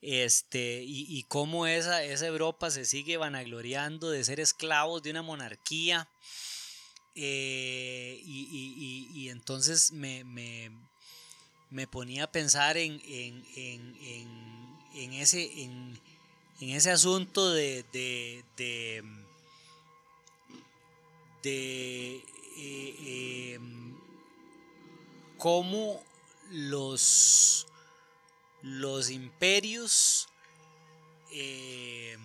[0.00, 5.20] Este, y, y cómo esa, esa Europa se sigue vanagloriando de ser esclavos de una
[5.20, 6.08] monarquía.
[7.14, 10.70] Eh, y, y, entonces me, me
[11.70, 13.44] me ponía a pensar en, en,
[15.12, 16.00] ese, en,
[16.60, 18.44] ese asunto de, de,
[21.42, 22.22] de,
[22.58, 23.95] eh, em,
[25.38, 26.02] cómo
[26.50, 27.66] los,
[28.62, 30.28] los imperios
[31.32, 32.20] em,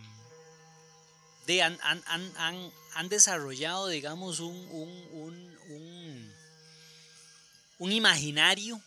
[1.48, 6.34] de, han, han, desarrollado, digamos, un, un, un,
[7.80, 8.82] un imaginario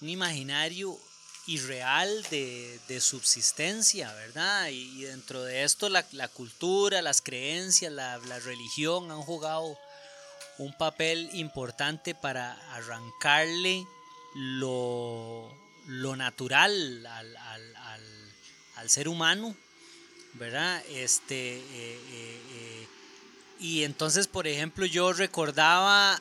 [0.00, 0.98] un imaginario
[1.46, 4.68] irreal de, de subsistencia, ¿verdad?
[4.68, 9.78] Y, dentro de esto la, la cultura, las creencias, la, la, religión han jugado
[10.58, 13.86] un papel importante para arrancarle
[14.34, 15.48] lo,
[15.86, 17.76] lo natural al, al,
[18.76, 19.56] al, ser humano,
[20.34, 20.82] ¿verdad?
[20.90, 22.88] Este, eh, eh, eh,
[23.58, 26.18] y entonces, por ejemplo, yo recordaba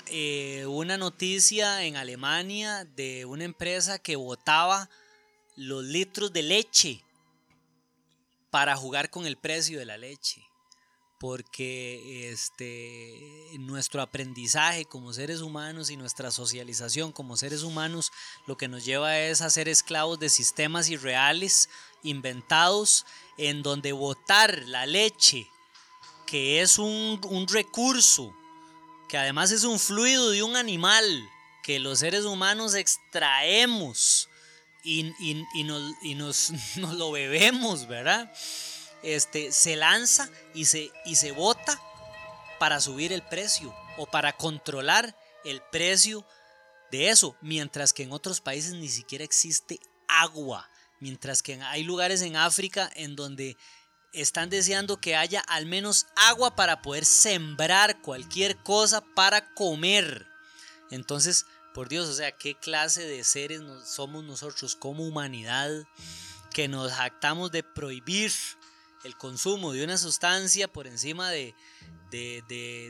[0.67, 4.89] una noticia en Alemania de una empresa que botaba
[5.57, 7.03] los litros de leche
[8.49, 10.44] para jugar con el precio de la leche.
[11.17, 18.11] Porque este, nuestro aprendizaje como seres humanos y nuestra socialización como seres humanos
[18.47, 21.69] lo que nos lleva es a ser esclavos de sistemas irreales,
[22.03, 23.05] inventados,
[23.37, 25.47] en donde botar la leche
[26.27, 27.19] que es un,
[27.49, 28.35] recurso,
[29.07, 31.29] que además es un fluido de un animal
[31.63, 34.27] que los seres humanos extraemos
[34.83, 38.31] y, y- y nos, y nos- nos lo bebemos, ¿verdad?
[39.05, 41.79] Este, se lanza y se, y se bota
[42.57, 46.25] para subir el precio o para controlar el precio
[46.89, 50.67] de eso, mientras que en otros países ni siquiera existe agua,
[50.99, 53.57] mientras que hay lugares en África en donde
[54.11, 60.25] están deseando que haya al menos agua para poder sembrar cualquier cosa para comer.
[60.89, 61.45] Entonces,
[61.75, 65.69] por Dios, o sea, ¿qué clase de seres somos nosotros como humanidad
[66.53, 68.31] que nos jactamos de prohibir
[69.05, 71.53] el consumo de una sustancia por encima de,
[72.11, 72.43] de,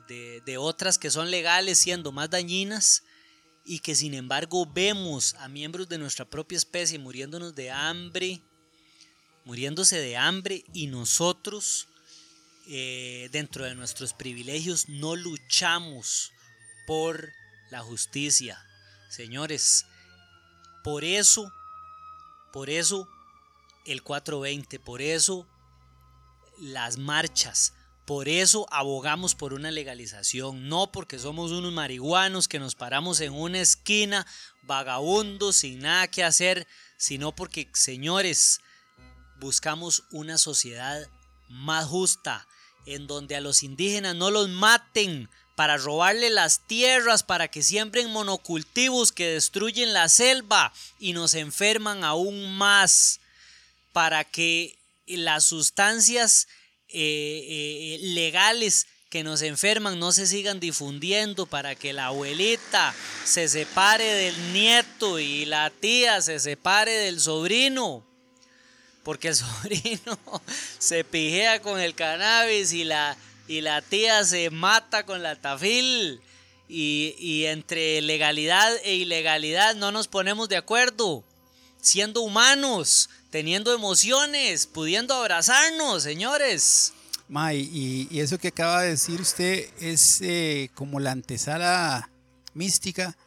[0.08, 3.04] de- de- otras que son legales siendo más dañinas
[3.66, 8.42] y que sin embargo vemos a miembros de nuestra propia especie muriéndonos de hambre,
[9.44, 11.88] muriéndose de hambre y nosotros
[12.68, 16.32] eh, dentro de nuestros privilegios no luchamos
[16.88, 17.32] por
[17.72, 18.64] la justicia.
[19.10, 19.86] Señores,
[20.84, 21.52] por eso,
[22.54, 23.08] por eso
[23.86, 25.48] el 420, por eso
[26.60, 27.74] las marchas,
[28.06, 33.34] por eso abogamos por una legalización, no porque somos unos marihuanos que nos paramos en
[33.34, 34.28] una esquina
[34.62, 36.68] vagabundos sin nada que hacer,
[36.98, 38.62] sino porque, señores,
[39.40, 41.10] buscamos una sociedad
[41.50, 42.48] más justa,
[42.86, 48.12] en donde a los indígenas no los maten para robarle las tierras, para que siembren
[48.12, 53.20] monocultivos que destruyen la selva y nos enferman aún más,
[53.94, 54.78] para que
[55.08, 56.48] las sustancias
[56.90, 63.48] eh, eh, legales que nos enferman no se sigan difundiendo para que la abuelita se
[63.48, 68.06] separe del nieto y la tía se separe del sobrino
[69.06, 70.20] porque el sobrino
[70.80, 73.16] se pijea con el cannabis y la,
[73.48, 76.20] y la tía se mata con la tafil.
[76.68, 81.24] Y, y entre legalidad e ilegalidad no nos ponemos de acuerdo.
[81.80, 86.94] Siendo humanos, teniendo emociones, pudiendo abrazarnos, señores.
[87.28, 92.10] Ma, y- y, y eso que acaba de decir usted es eh, como la antesala
[92.54, 93.18] mística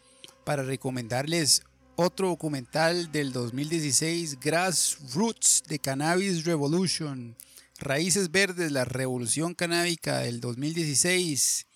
[0.46, 1.60] para recomendarles
[1.96, 7.36] otro documental del 2016, Grassroots de Cannabis Revolution,
[7.78, 11.66] Raíces Verdes, la Revolución Canábica del 2016,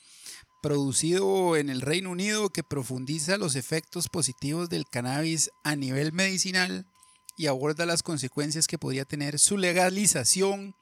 [0.62, 6.86] producido en el Reino Unido que profundiza los efectos positivos del cannabis a nivel medicinal
[7.36, 10.74] y aborda las consecuencias que podría tener su legalización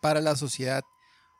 [0.00, 0.84] para la sociedad.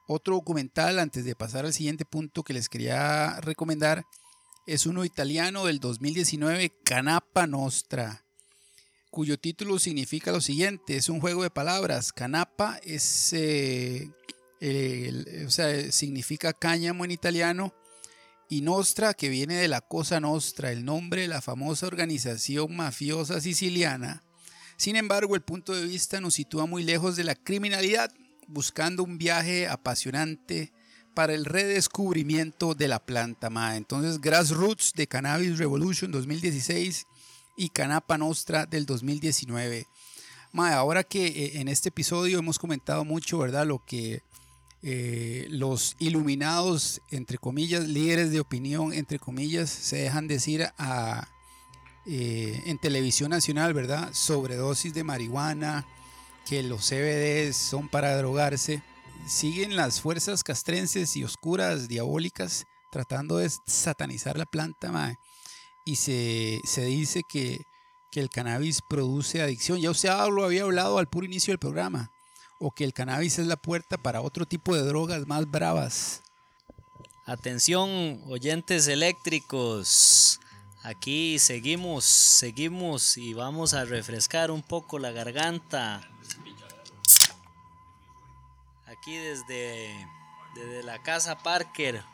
[0.09, 4.05] Otro documental, antes de pasar al siguiente punto que les quería recomendar,
[4.67, 8.25] es uno italiano del 2019, Canapa Nostra,
[9.17, 12.13] cuyo título significa lo siguiente, es un juego de palabras.
[12.13, 14.11] Canapa es, eh,
[15.47, 17.73] o sea, significa cáñamo en italiano
[18.51, 23.41] y Nostra, que viene de la Cosa Nostra, el nombre de la famosa organización mafiosa
[23.41, 24.23] siciliana.
[24.77, 28.13] Sin embargo, el punto de vista nos sitúa muy lejos de la criminalidad,
[28.47, 30.73] buscando un viaje apasionante
[31.15, 33.49] para el redescubrimiento de la planta.
[33.49, 33.77] Ma.
[33.77, 37.07] Entonces, Grassroots de Cannabis Revolution 2016
[37.57, 39.87] y Canapa Nostra del 2019.
[40.53, 43.67] Ma, ahora que eh, en este episodio hemos comentado mucho, ¿verdad?
[43.67, 44.21] Lo que
[44.83, 51.29] eh, los iluminados, entre comillas, líderes de opinión, entre comillas, se dejan decir a,
[52.09, 54.11] eh, en televisión nacional, ¿verdad?
[54.13, 55.87] Sobredosis de marihuana,
[56.47, 58.83] que los CBDs son para drogarse.
[59.27, 65.17] Siguen las fuerzas castrenses y oscuras, diabólicas, tratando de satanizar la planta, mae.
[65.85, 67.61] Y se, se dice que,
[68.13, 69.81] que el cannabis produce adicción.
[69.81, 72.13] Ya usted lo había hablado al puro inicio del programa.
[72.61, 76.23] O que el cannabis es la puerta para otro tipo de drogas más bravas.
[77.27, 80.41] Atención, oyentes eléctricos.
[80.87, 86.01] Aquí seguimos, seguimos y vamos a refrescar un poco la garganta.
[88.87, 89.93] Aquí desde,
[90.55, 92.05] desde la casa Parker.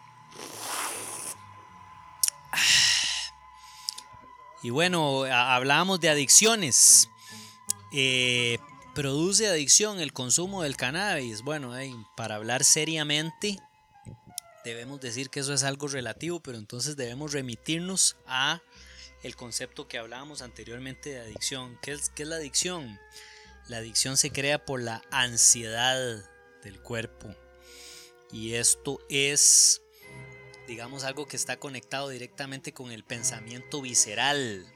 [4.63, 7.11] Y bueno, hablábamos de adicciones.
[7.93, 8.59] Eh,
[8.95, 11.43] ¿Produce adicción el consumo del cannabis?
[11.43, 11.75] Bueno,
[12.17, 13.59] para hablar seriamente,
[14.65, 18.63] debemos decir que eso es algo relativo, pero entonces debemos remitirnos a
[19.23, 21.79] el concepto que hablábamos anteriormente de adicción.
[21.83, 22.99] ¿Qué es, qué es la adicción?
[23.69, 26.25] La adicción se crea por la ansiedad
[26.63, 27.35] del cuerpo.
[28.33, 29.83] Y esto es,
[30.67, 34.67] digamos, algo que está conectado directamente con el pensamiento visceral.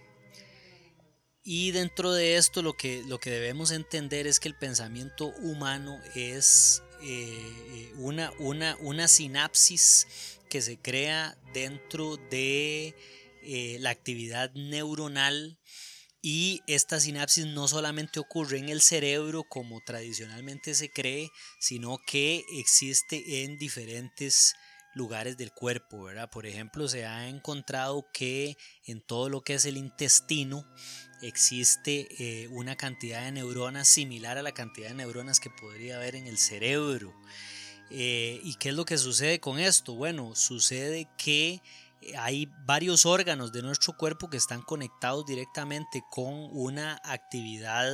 [1.42, 6.00] Y dentro de esto lo que, lo que debemos entender es que el pensamiento humano
[6.14, 10.06] es eh, una, una, una sinapsis
[10.48, 12.94] que se crea dentro de
[13.42, 15.58] eh, la actividad neuronal
[16.22, 22.44] Y esta sinapsis no solamente ocurre en el cerebro como tradicionalmente se cree, sino que
[22.50, 24.54] existe en diferentes
[24.96, 26.30] lugares del cuerpo, ¿verdad?
[26.30, 28.56] Por ejemplo, se ha encontrado que
[28.86, 30.66] en todo lo que es el intestino
[31.20, 36.16] existe eh, una cantidad de neuronas similar a la cantidad de neuronas que podría haber
[36.16, 37.14] en el cerebro.
[37.90, 39.94] Eh, ¿Y qué es lo que sucede con esto?
[39.94, 41.60] Bueno, sucede que
[42.16, 47.92] hay varios órganos de nuestro cuerpo que están conectados directamente con una actividad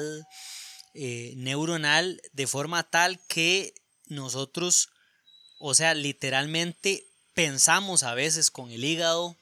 [0.94, 3.74] eh, neuronal de forma tal que
[4.06, 4.90] nosotros,
[5.64, 9.36] o sea, literalmente pensamos a veces con el hígado,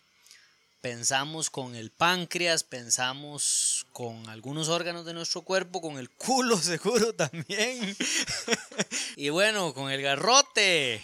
[0.83, 7.15] pensamos con el páncreas, pensamos con algunos órganos de nuestro cuerpo, con el culo seguro
[7.15, 7.97] también.
[9.17, 11.03] y bueno, con el garrote.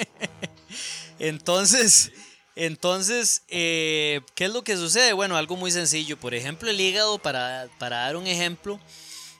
[1.20, 2.10] Entonces,
[2.54, 5.12] entonces, eh, ¿qué es lo que sucede?
[5.12, 6.16] Bueno, algo muy sencillo.
[6.16, 8.80] Por ejemplo, el hígado, para, para dar un ejemplo,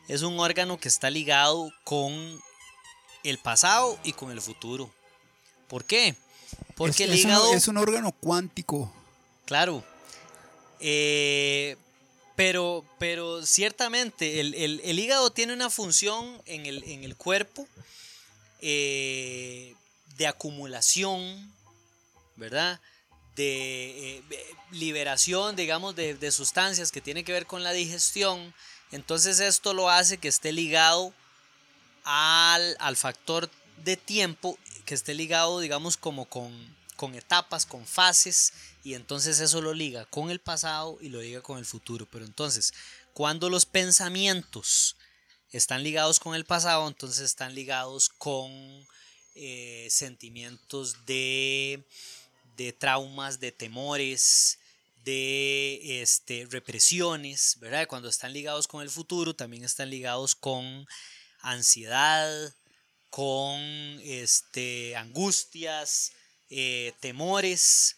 [0.06, 2.40] es un órgano que está ligado con
[3.24, 4.90] el pasado y con el futuro.
[5.68, 6.14] ¿Por qué?
[6.76, 7.52] Porque es, el es un- hígado...
[7.54, 8.92] es un órgano cuántico.
[9.44, 9.84] Claro.
[10.80, 11.76] Eh,
[12.36, 17.66] pero, pero ciertamente el, el- el hígado tiene una función en el, en el cuerpo
[18.60, 19.74] eh,
[20.16, 21.52] de acumulación,
[22.36, 22.80] ¿verdad?
[23.36, 24.22] De eh,
[24.70, 28.54] liberación, digamos, de, de sustancias que tiene que ver con la digestión.
[28.90, 31.12] Entonces esto lo hace que esté ligado
[32.10, 33.50] al, al factor
[33.84, 36.50] de tiempo, que esté ligado, digamos, como con,
[36.96, 41.42] con etapas, con fases, y entonces eso lo liga con el pasado y lo liga
[41.42, 42.08] con el futuro.
[42.10, 42.72] Pero entonces,
[43.12, 44.96] cuando los pensamientos
[45.52, 48.50] están ligados con el pasado, entonces están ligados con
[49.34, 51.84] eh, sentimientos de,
[52.56, 54.58] de traumas, de temores,
[55.04, 57.86] de este, represiones, ¿verdad?
[57.86, 60.86] Cuando están ligados con el futuro, también están ligados con
[61.40, 62.54] ansiedad,
[63.10, 63.60] con
[64.02, 66.12] este, angustias,
[66.50, 67.96] eh, temores,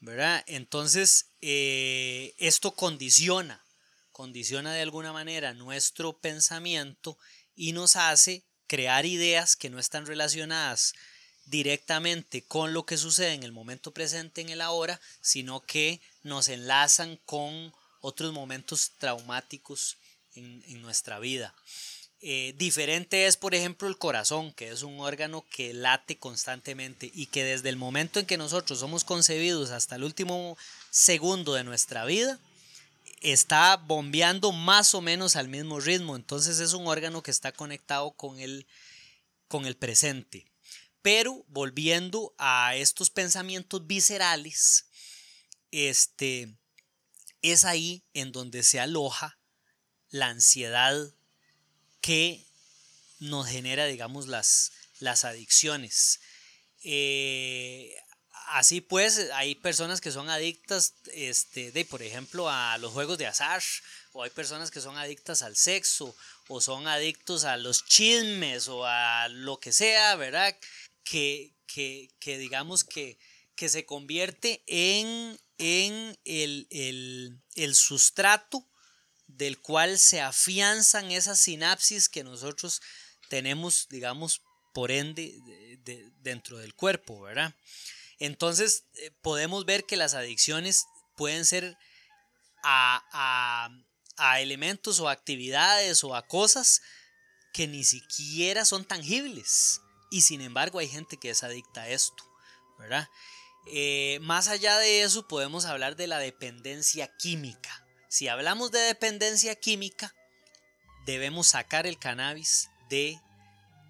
[0.00, 0.44] ¿verdad?
[0.46, 3.64] Entonces, eh, esto condiciona,
[4.12, 7.18] condiciona de alguna manera nuestro pensamiento
[7.54, 10.94] y nos hace crear ideas que no están relacionadas
[11.46, 16.48] directamente con lo que sucede en el momento presente, en el ahora, sino que nos
[16.48, 19.96] enlazan con otros momentos traumáticos
[20.34, 21.54] en, en nuestra vida.
[22.20, 27.26] Eh, diferente es, por ejemplo, el corazón, que es un órgano que late constantemente y
[27.26, 30.58] que desde el momento en que nosotros somos concebidos hasta el último
[30.90, 32.40] segundo de nuestra vida,
[33.20, 36.16] está bombeando más o menos al mismo ritmo.
[36.16, 38.66] Entonces es un órgano que está conectado con el,
[39.46, 40.44] con el presente.
[41.02, 44.86] Pero volviendo a estos pensamientos viscerales,
[45.70, 46.52] este,
[47.42, 49.38] es ahí en donde se aloja
[50.10, 51.14] la ansiedad
[52.00, 52.44] que
[53.20, 56.20] nos genera, digamos, las, las adicciones.
[56.84, 57.94] Eh,
[58.48, 63.26] así pues, hay personas que son adictas, este, de, por ejemplo, a los juegos de
[63.26, 63.62] azar,
[64.12, 66.14] o hay personas que son adictas al sexo,
[66.48, 70.56] o son adictos a los chismes, o a lo que sea, ¿verdad?
[71.04, 73.18] Que, que, que digamos que,
[73.54, 78.66] que se convierte en, en el, el, el sustrato
[79.38, 82.80] del cual se afianzan esas sinapsis que nosotros
[83.30, 84.42] tenemos, digamos,
[84.74, 87.54] por ende, de- de- dentro del cuerpo, ¿verdad?
[88.18, 90.84] Entonces, eh, podemos ver que las adicciones
[91.16, 91.76] pueden ser
[92.62, 93.70] a, a-
[94.16, 96.82] a elementos o actividades o a cosas
[97.52, 99.80] que ni siquiera son tangibles.
[100.10, 102.24] Y sin embargo, hay gente que es adicta a esto,
[102.78, 103.08] ¿verdad?
[103.70, 107.84] Eh, más allá de eso, podemos hablar de la dependencia química.
[108.08, 110.14] Si hablamos de dependencia química,
[111.04, 113.20] debemos sacar el cannabis de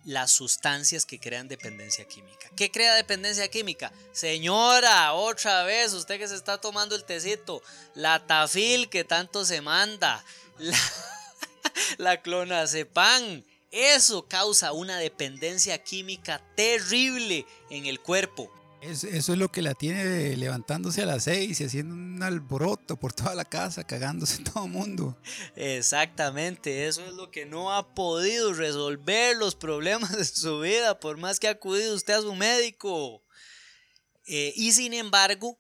[0.05, 2.51] las sustancias que crean dependencia química.
[2.57, 3.93] ¿Qué crea dependencia química?
[4.13, 7.63] Señora, otra vez, usted que se está tomando el tecito,
[7.95, 10.25] la tafil que tanto se manda,
[10.59, 10.79] la,
[11.99, 18.51] la clonazepam, eso causa una dependencia química terrible en el cuerpo.
[18.81, 22.97] Es- eso es lo que la tiene levantándose a las seis y haciendo un alboroto
[22.97, 25.17] por toda la casa, cagándose todo el mundo.
[25.57, 31.17] Exactamente, eso es lo que no ha podido resolver los problemas de su vida, por
[31.17, 33.23] más que ha acudido usted a su médico.
[34.27, 35.59] Eh, y sin embargo,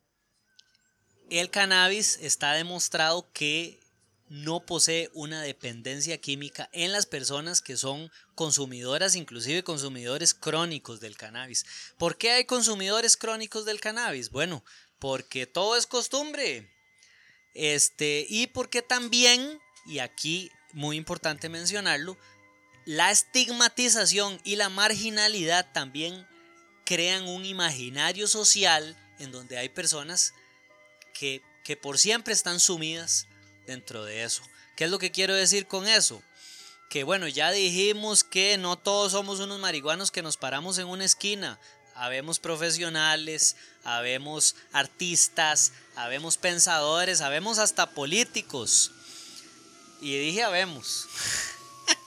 [1.31, 3.81] el cannabis está demostrado que
[4.29, 11.17] no posee una dependencia química en las personas que son consumidoras, inclusive consumidores crónicos del
[11.17, 11.65] cannabis.
[11.97, 14.31] ¿Por qué hay consumidores crónicos del cannabis?
[14.31, 14.65] Bueno,
[14.99, 16.71] porque todo es costumbre.
[17.55, 22.19] Este, y porque también, y aquí muy importante mencionarlo,
[22.85, 26.27] la estigmatización y la marginalidad también
[26.85, 30.33] crean un imaginario social en donde hay personas
[31.13, 33.27] que, que por siempre están sumidas
[33.69, 34.43] dentro de eso.
[34.77, 36.23] ¿Qué es lo que quiero decir con eso?
[36.89, 41.05] Que bueno, ya dijimos que no todos somos unos marihuanos que nos paramos en una
[41.05, 41.61] esquina.
[41.95, 48.91] Habemos profesionales, habemos artistas, habemos pensadores, habemos hasta políticos.
[50.01, 51.07] Y dije habemos.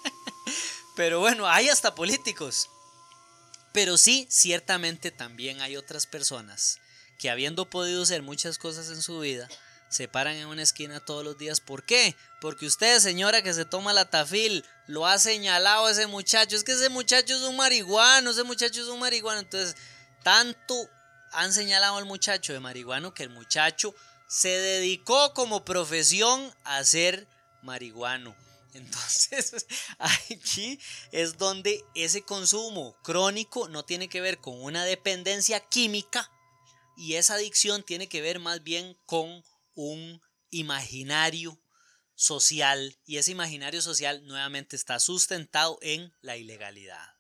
[0.96, 2.70] Pero bueno, hay hasta políticos.
[3.72, 6.80] Pero sí, ciertamente también hay otras personas
[7.20, 9.48] que habiendo podido hacer muchas cosas en su vida,
[9.92, 11.60] se paran en una esquina todos los días.
[11.60, 12.16] ¿Por qué?
[12.40, 16.56] Porque usted, señora que se toma la tafil, lo ha señalado a ese muchacho.
[16.56, 19.42] Es que ese muchacho es un marihuano, ese muchacho es un marihuano.
[19.42, 19.76] Entonces,
[20.24, 20.90] tanto
[21.34, 23.94] han señalado al muchacho de marihuano que el muchacho
[24.30, 27.28] se dedicó como profesión a ser
[27.62, 28.34] marihuano.
[28.74, 29.66] Entonces,
[30.00, 30.80] aquí
[31.12, 36.32] es donde ese consumo crónico no tiene que ver con una dependencia química
[36.96, 39.44] y esa adicción tiene que ver más bien con
[39.76, 41.60] un imaginario
[42.16, 47.16] social y ese imaginario social nuevamente está sustentado en la ilegalidad.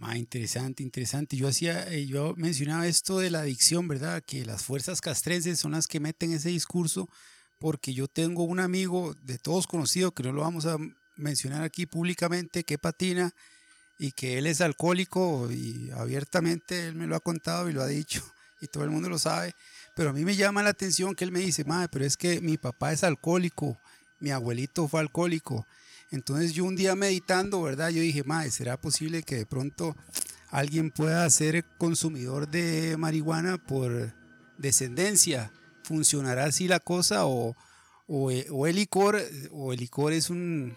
[0.00, 1.36] Ah, interesante, interesante.
[1.36, 4.22] Yo hacía, eh, yo mencionaba esto de la adicción, ¿verdad?
[4.24, 7.08] Que las fuerzas castrenses son las que meten ese discurso,
[7.58, 10.78] porque yo tengo un amigo de todos conocido, que no lo vamos a
[11.16, 13.34] mencionar aquí públicamente, que patina
[13.98, 17.88] y que él es alcohólico y abiertamente él me lo ha contado y lo ha
[17.88, 18.24] dicho
[18.60, 19.54] y todo el mundo lo sabe.
[19.98, 22.40] Pero a mí me llama la atención que él me dice, madre, pero es que
[22.40, 23.76] mi papá es alcohólico,
[24.20, 25.66] mi abuelito fue alcohólico.
[26.12, 27.88] Entonces yo un día meditando, ¿verdad?
[27.88, 29.96] Yo dije, madre, ¿será posible que de pronto
[30.50, 34.14] alguien pueda ser consumidor de marihuana por
[34.56, 35.50] descendencia?
[35.82, 37.56] ¿Funcionará así la cosa o,
[38.06, 39.20] o, el licor
[39.50, 40.76] o el licor es un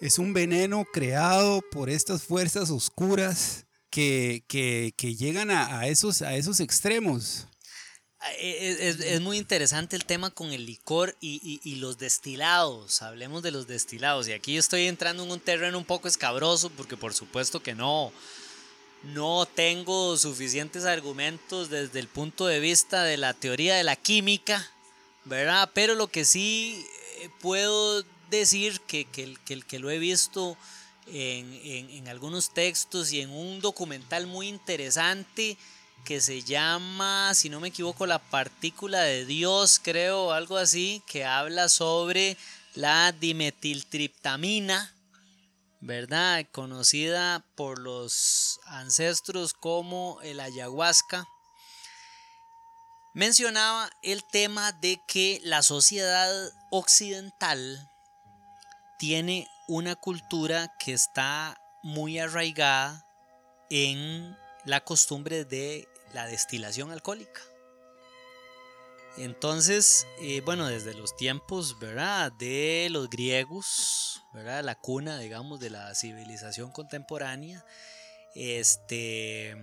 [0.00, 6.58] es un veneno creado por estas fuerzas oscuras que, que, llegan a, esos, a esos
[6.58, 7.46] extremos.
[8.38, 13.02] Eh, es, es, muy interesante el tema con el licor y, y, y, los destilados.
[13.02, 14.28] Hablemos de los destilados.
[14.28, 18.12] Y aquí estoy entrando en un terreno un poco escabroso porque por supuesto que no,
[19.02, 24.70] no tengo suficientes argumentos desde el punto de vista de la teoría de la química,
[25.24, 25.70] ¿verdad?
[25.74, 26.82] Pero lo que sí
[27.18, 30.56] eh, puedo decir que, que, que, que lo he visto
[31.08, 35.58] en, en, en algunos textos y en un documental muy interesante
[36.04, 41.24] que se llama, si no me equivoco, la partícula de Dios, creo, algo así, que
[41.24, 42.36] habla sobre
[42.74, 44.94] la dimetiltriptamina,
[45.80, 46.44] ¿verdad?
[46.52, 51.26] Conocida por los ancestros como el ayahuasca.
[53.14, 57.90] Mencionaba el tema de que la sociedad occidental
[58.98, 63.06] tiene una cultura que está muy arraigada
[63.70, 67.42] en la costumbre de la destilación alcohólica.
[69.16, 72.32] Entonces, eh, bueno, desde los tiempos, ¿verdad?
[72.32, 74.64] De los griegos, ¿verdad?
[74.64, 77.64] La cuna, digamos, de la civilización contemporánea.
[78.34, 79.54] Este,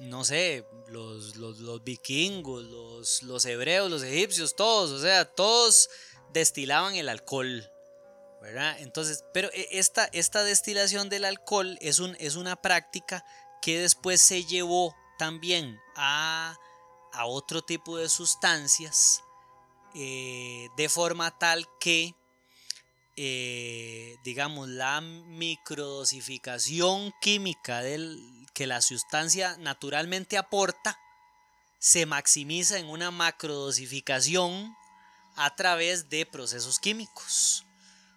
[0.00, 5.88] no sé, los, los, vikingos, los, los, hebreos, los egipcios, todos, o sea, todos
[6.34, 7.72] destilaban el alcohol,
[8.42, 8.78] ¿verdad?
[8.80, 13.24] Entonces, pero e, esta, esta destilación del alcohol es, un, es una práctica
[13.62, 16.56] que después se llevó también a,
[17.12, 19.22] a otro tipo de sustancias
[19.94, 22.14] eh, de forma tal que
[23.16, 28.18] eh, digamos la microdosificación química del,
[28.54, 30.98] que la sustancia naturalmente aporta
[31.78, 34.74] se maximiza en una macrodosificación
[35.36, 37.66] a través de procesos químicos.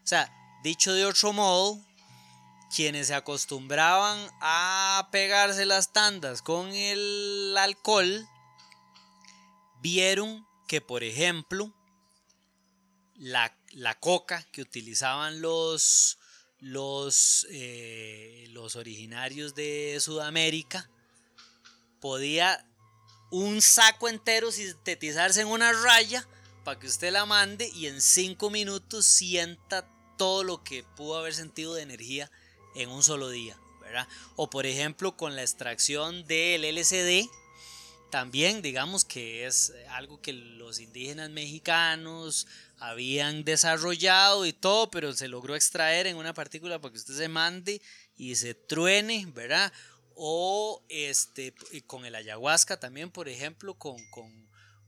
[0.05, 1.81] O sea, dicho de otro modo,
[2.76, 8.28] quienes se acostumbraban a pegarse las tandas con el alcohol,
[9.82, 11.72] vieron que, por ejemplo,
[13.16, 13.56] la,
[14.00, 16.18] coca que utilizaban los,
[16.60, 20.90] los, eh, los originarios de Sudamérica
[22.02, 22.66] podía
[23.30, 26.28] un saco entero sintetizarse en una raya
[26.64, 29.88] para que usted la mande y en cinco minutos sienta
[30.18, 32.32] todo lo que pudo haber sentido de energía
[32.76, 34.08] en un solo día, ¿verdad?
[34.36, 37.30] O por ejemplo con la extracción del LCD,
[38.10, 42.48] también digamos que es algo que los indígenas mexicanos
[42.78, 47.28] habían desarrollado y todo, pero se logró extraer en una partícula para que usted se
[47.28, 47.82] mande
[48.16, 49.72] y se truene, ¿verdad?
[50.16, 51.54] O este,
[51.88, 54.48] con el ayahuasca también, por ejemplo, con, con,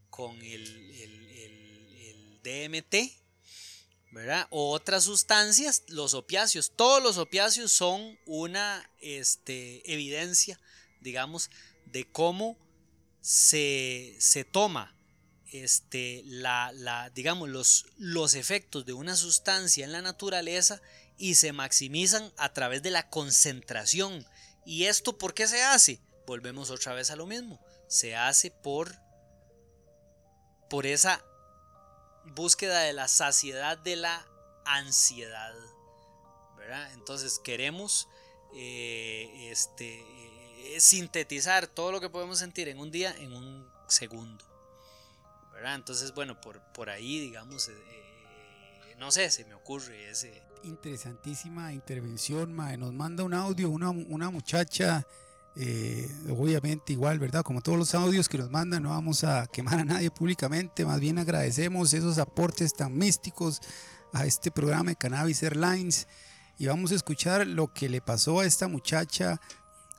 [0.09, 3.24] con el, el DMT,
[4.49, 6.71] O otras sustancias, los opiáceos.
[6.75, 10.59] Todos los opiáceos son una este, evidencia,
[11.01, 11.49] digamos,
[11.85, 12.57] de cómo
[13.19, 14.95] se, se toma
[15.51, 20.81] este, la, digamos, los, los efectos de una sustancia en la naturaleza
[21.17, 24.25] y se maximizan a través de la concentración.
[24.65, 25.99] ¿Y esto por qué se hace?
[26.25, 27.59] Volvemos otra vez a lo mismo.
[27.87, 28.95] Se hace por,
[30.69, 31.23] por esa
[32.33, 34.25] búsqueda de la saciedad de la
[34.65, 35.53] ansiedad.
[36.57, 36.91] ¿verdad?
[36.93, 38.07] Entonces queremos
[38.53, 44.43] eh, este, eh, sintetizar todo lo que podemos sentir en un día en un segundo.
[45.53, 45.75] ¿verdad?
[45.75, 50.43] Entonces, bueno, por, por ahí, digamos, eh, no sé, se me ocurre ese...
[50.63, 52.77] Interesantísima intervención, mae.
[52.77, 55.05] Nos manda un audio una, una muchacha,
[55.57, 57.43] eh, obviamente igual, ¿verdad?
[57.43, 60.99] Como todos los audios que nos mandan, no vamos a quemar a nadie públicamente, más
[60.99, 63.61] bien agradecemos esos aportes tan místicos
[64.11, 66.07] a este programa de Cannabis Airlines
[66.57, 69.39] y vamos a escuchar lo que le pasó a esta muchacha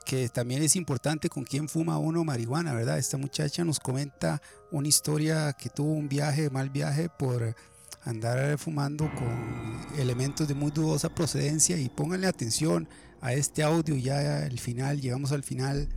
[0.05, 2.99] que también es importante con quién fuma uno marihuana, ¿verdad?
[2.99, 7.57] Esta muchacha nos comenta una historia que tuvo un viaje, mal viaje por
[8.05, 12.89] andar fumando con elementos de muy dudosa procedencia y pónganle atención
[13.27, 15.89] a este audio ya al final, llegamos al final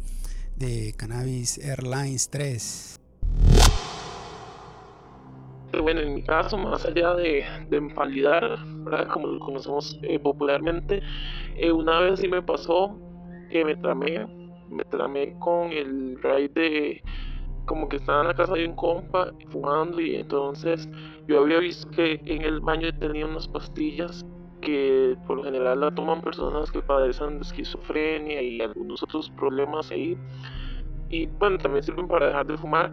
[0.55, 2.99] de Cannabis Airlines 3.
[5.69, 9.09] Pero bueno, en mi caso, más allá de, de empalidar, ¿verdad?
[9.09, 11.03] como lo conocemos eh, popularmente,
[11.55, 12.97] eh, una vez sí me pasó
[13.51, 14.25] que me tramé,
[14.67, 17.03] me tramé con el raid de
[17.65, 20.89] como que estaba en la casa de un compa fumando y entonces
[21.27, 24.25] yo había visto que en el baño tenía unas pastillas
[24.61, 29.91] que por lo general la toman personas que padecen de esquizofrenia y algunos otros problemas
[29.91, 30.17] ahí.
[31.09, 32.91] Y bueno también sirven para dejar de fumar.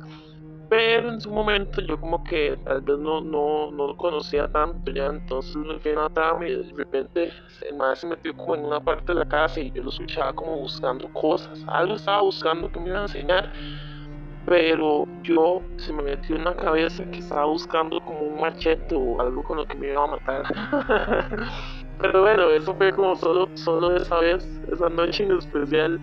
[0.69, 4.91] Pero en su momento yo como que tal vez no, no, no lo conocía tanto
[4.91, 7.33] ya, entonces me fui a y de repente
[7.71, 10.33] el maestro se metió como en una parte de la casa y yo lo escuchaba
[10.33, 13.53] como buscando cosas, algo estaba buscando que me iba a enseñar,
[14.47, 19.21] pero yo se me metió en la cabeza que estaba buscando como un machete o
[19.21, 20.45] algo con lo que me iba a matar.
[22.01, 26.01] pero bueno, eso fue como solo, solo esa vez, esa noche en especial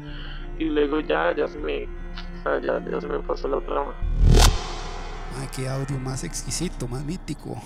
[0.60, 1.88] y luego ya, ya se me,
[2.44, 3.94] ya, ya se me pasó la trama.
[5.40, 7.58] Ay, qué audio más exquisito, más mítico.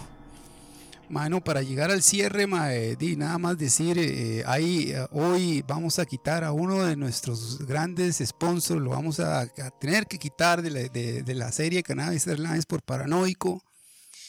[1.09, 5.99] Mano, para llegar al cierre, mae, di, nada más decir, eh, ahí eh, hoy vamos
[5.99, 10.61] a quitar a uno de nuestros grandes sponsors, lo vamos a, a tener que quitar
[10.61, 13.63] de la, de, de la serie Cannabis Airlines por paranoico.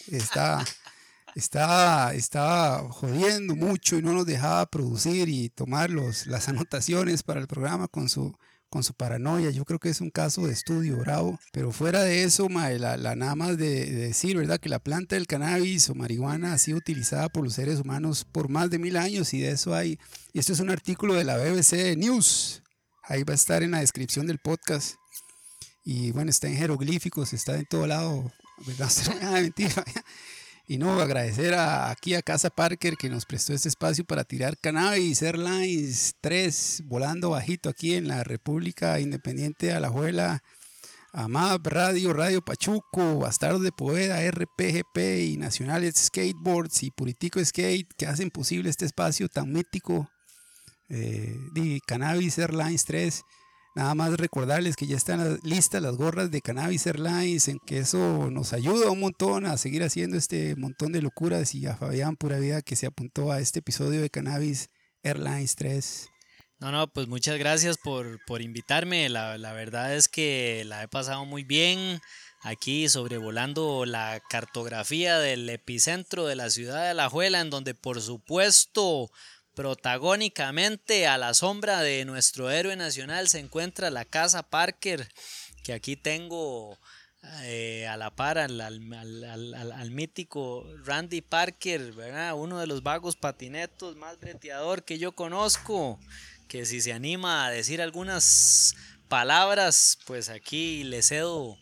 [0.07, 0.65] Está,
[1.35, 7.41] está, está jodiendo mucho y no nos dejaba producir y tomar los, las anotaciones para
[7.41, 8.39] el programa con su
[8.69, 9.51] con su paranoia.
[9.51, 11.39] Yo creo que es un caso de estudio bravo.
[11.53, 14.61] Pero fuera de eso, la, la nada más de, de decir, ¿verdad?
[14.61, 18.49] Que la planta del cannabis o marihuana ha sido utilizada por los seres humanos por
[18.49, 19.99] más de mil años y de eso hay.
[20.33, 22.63] Y esto es un artículo de la BBC News.
[23.03, 24.97] Ahí va a estar en la descripción del podcast.
[25.85, 28.31] Y bueno, está en jeroglíficos, está en todo lado.
[28.67, 28.91] ¿verdad?
[29.33, 29.85] Mentira.
[30.71, 34.59] Y no, agradecer a, aquí a Casa Parker que nos prestó este espacio para tirar
[34.59, 40.43] Cannabis Airlines 3 volando bajito aquí en la República Independiente de Alajuela.
[41.15, 44.99] A MAP Radio, Radio Pachuco, Bastardos de Poeda, RPGP
[45.31, 50.11] y Nacionales Skateboards y Puritico Skate que hacen posible este espacio tan mítico
[50.91, 53.23] eh, de Cannabis Airlines 3.
[53.79, 58.29] Nada más recordarles que ya están listas las gorras de Cannabis Airlines, en que eso
[58.29, 62.41] nos ayuda un montón a seguir haciendo este montón de locuras y a Fabián Pura
[62.41, 64.69] Vida que se apuntó a este episodio de Cannabis
[65.05, 66.09] Airlines 3.
[66.59, 69.09] No, no, pues muchas gracias por, por invitarme.
[69.09, 72.01] La, la verdad es que la he pasado muy bien
[72.43, 79.09] aquí sobrevolando la cartografía del epicentro de la ciudad de Alajuela, en donde por supuesto
[79.59, 85.09] protagónicamente a la sombra de nuestro héroe nacional se encuentra la casa Parker,
[85.65, 86.79] que aquí tengo
[87.43, 92.35] eh, a la par al, al- mítico Randy Parker, ¿verdad?
[92.37, 95.99] uno de los vagos patinetos más breteador que yo conozco,
[96.47, 98.77] que si se anima a decir algunas
[99.09, 101.59] palabras, pues aquí le cedo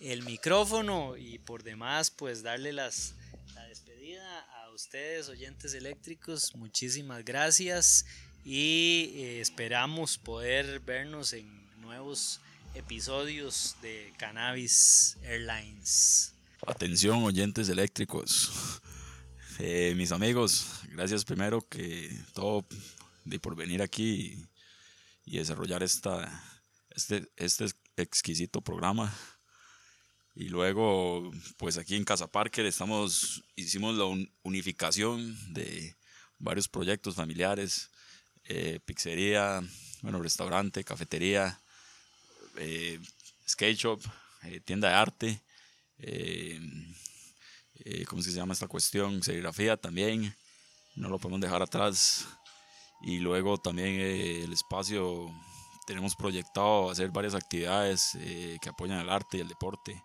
[0.00, 3.12] el micrófono y por demás pues darle las,
[3.54, 4.40] la despedida
[4.76, 8.04] ustedes oyentes eléctricos, muchísimas gracias
[8.44, 11.48] y eh, esperamos poder vernos en
[11.80, 12.42] nuevos
[12.74, 16.34] episodios de Cannabis Airlines.
[16.66, 18.82] Atención, oyentes eléctricos.
[19.60, 22.66] Eh, mis amigos, gracias primero que todo
[23.24, 24.46] de por venir aquí
[25.24, 27.64] y, desarrollar esta, este, este
[27.96, 29.10] exquisito programa.
[30.38, 35.96] Y luego, pues aquí en Casa Parker estamos, hicimos la un- unificación de
[36.38, 37.90] varios proyectos familiares,
[38.44, 39.62] eh, pizzería,
[40.02, 41.58] bueno, restaurante, cafetería,
[42.58, 43.00] eh,
[43.48, 44.00] skate shop,
[44.42, 45.42] eh, tienda de arte,
[48.06, 49.22] ¿cómo se llama esta cuestión?
[49.22, 50.36] Serigrafía también,
[50.96, 52.26] no lo podemos dejar atrás.
[53.02, 55.30] Y luego también el espacio,
[55.86, 60.02] tenemos proyectado hacer varias actividades que apoyan el arte y el deporte.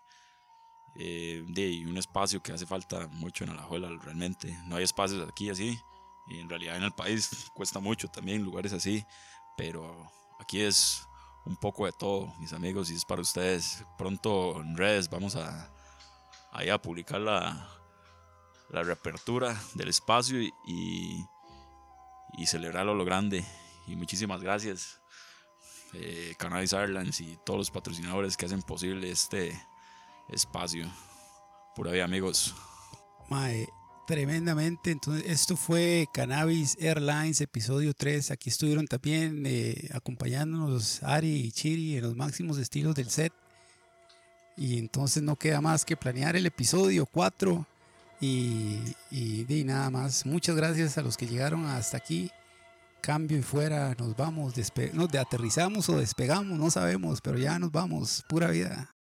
[0.94, 4.56] Eh, de, un espacio que hace falta mucho en Alajuela realmente.
[4.66, 5.78] No hay espacios aquí así.
[6.28, 9.04] Y en realidad en el país cuesta mucho también lugares así.
[9.56, 10.10] Pero
[10.40, 11.06] aquí es
[11.44, 13.84] un poco de todo, mis amigos, y es para ustedes.
[13.98, 15.72] Pronto en redes vamos a,
[16.52, 17.68] a publicar la,
[18.70, 20.52] la reapertura del espacio y,
[22.38, 23.44] y, celebrarlo lo grande.
[23.86, 25.00] Y muchísimas gracias,
[25.92, 26.36] eh,
[27.20, 29.60] y todos los patrocinadores que hacen posible este
[30.32, 30.90] espacio.
[31.74, 32.54] Pura vida, amigos.
[33.28, 33.68] Mae,
[34.06, 34.90] tremendamente.
[34.90, 38.30] Entonces, esto fue Cannabis Airlines, episodio 3.
[38.30, 43.32] Aquí estuvieron también eh, acompañándonos Ari y Chiri en los máximos estilos del set.
[44.56, 47.66] Y entonces no queda más que planear el episodio 4.
[48.20, 48.78] Y,
[49.10, 50.26] y, nada más.
[50.26, 52.30] Muchas gracias a los que llegaron hasta aquí.
[53.00, 54.54] Cambio y fuera, nos vamos,
[54.92, 58.22] nos de aterrizamos o despegamos, no sabemos, pero ya nos vamos.
[58.28, 58.94] Pura vida.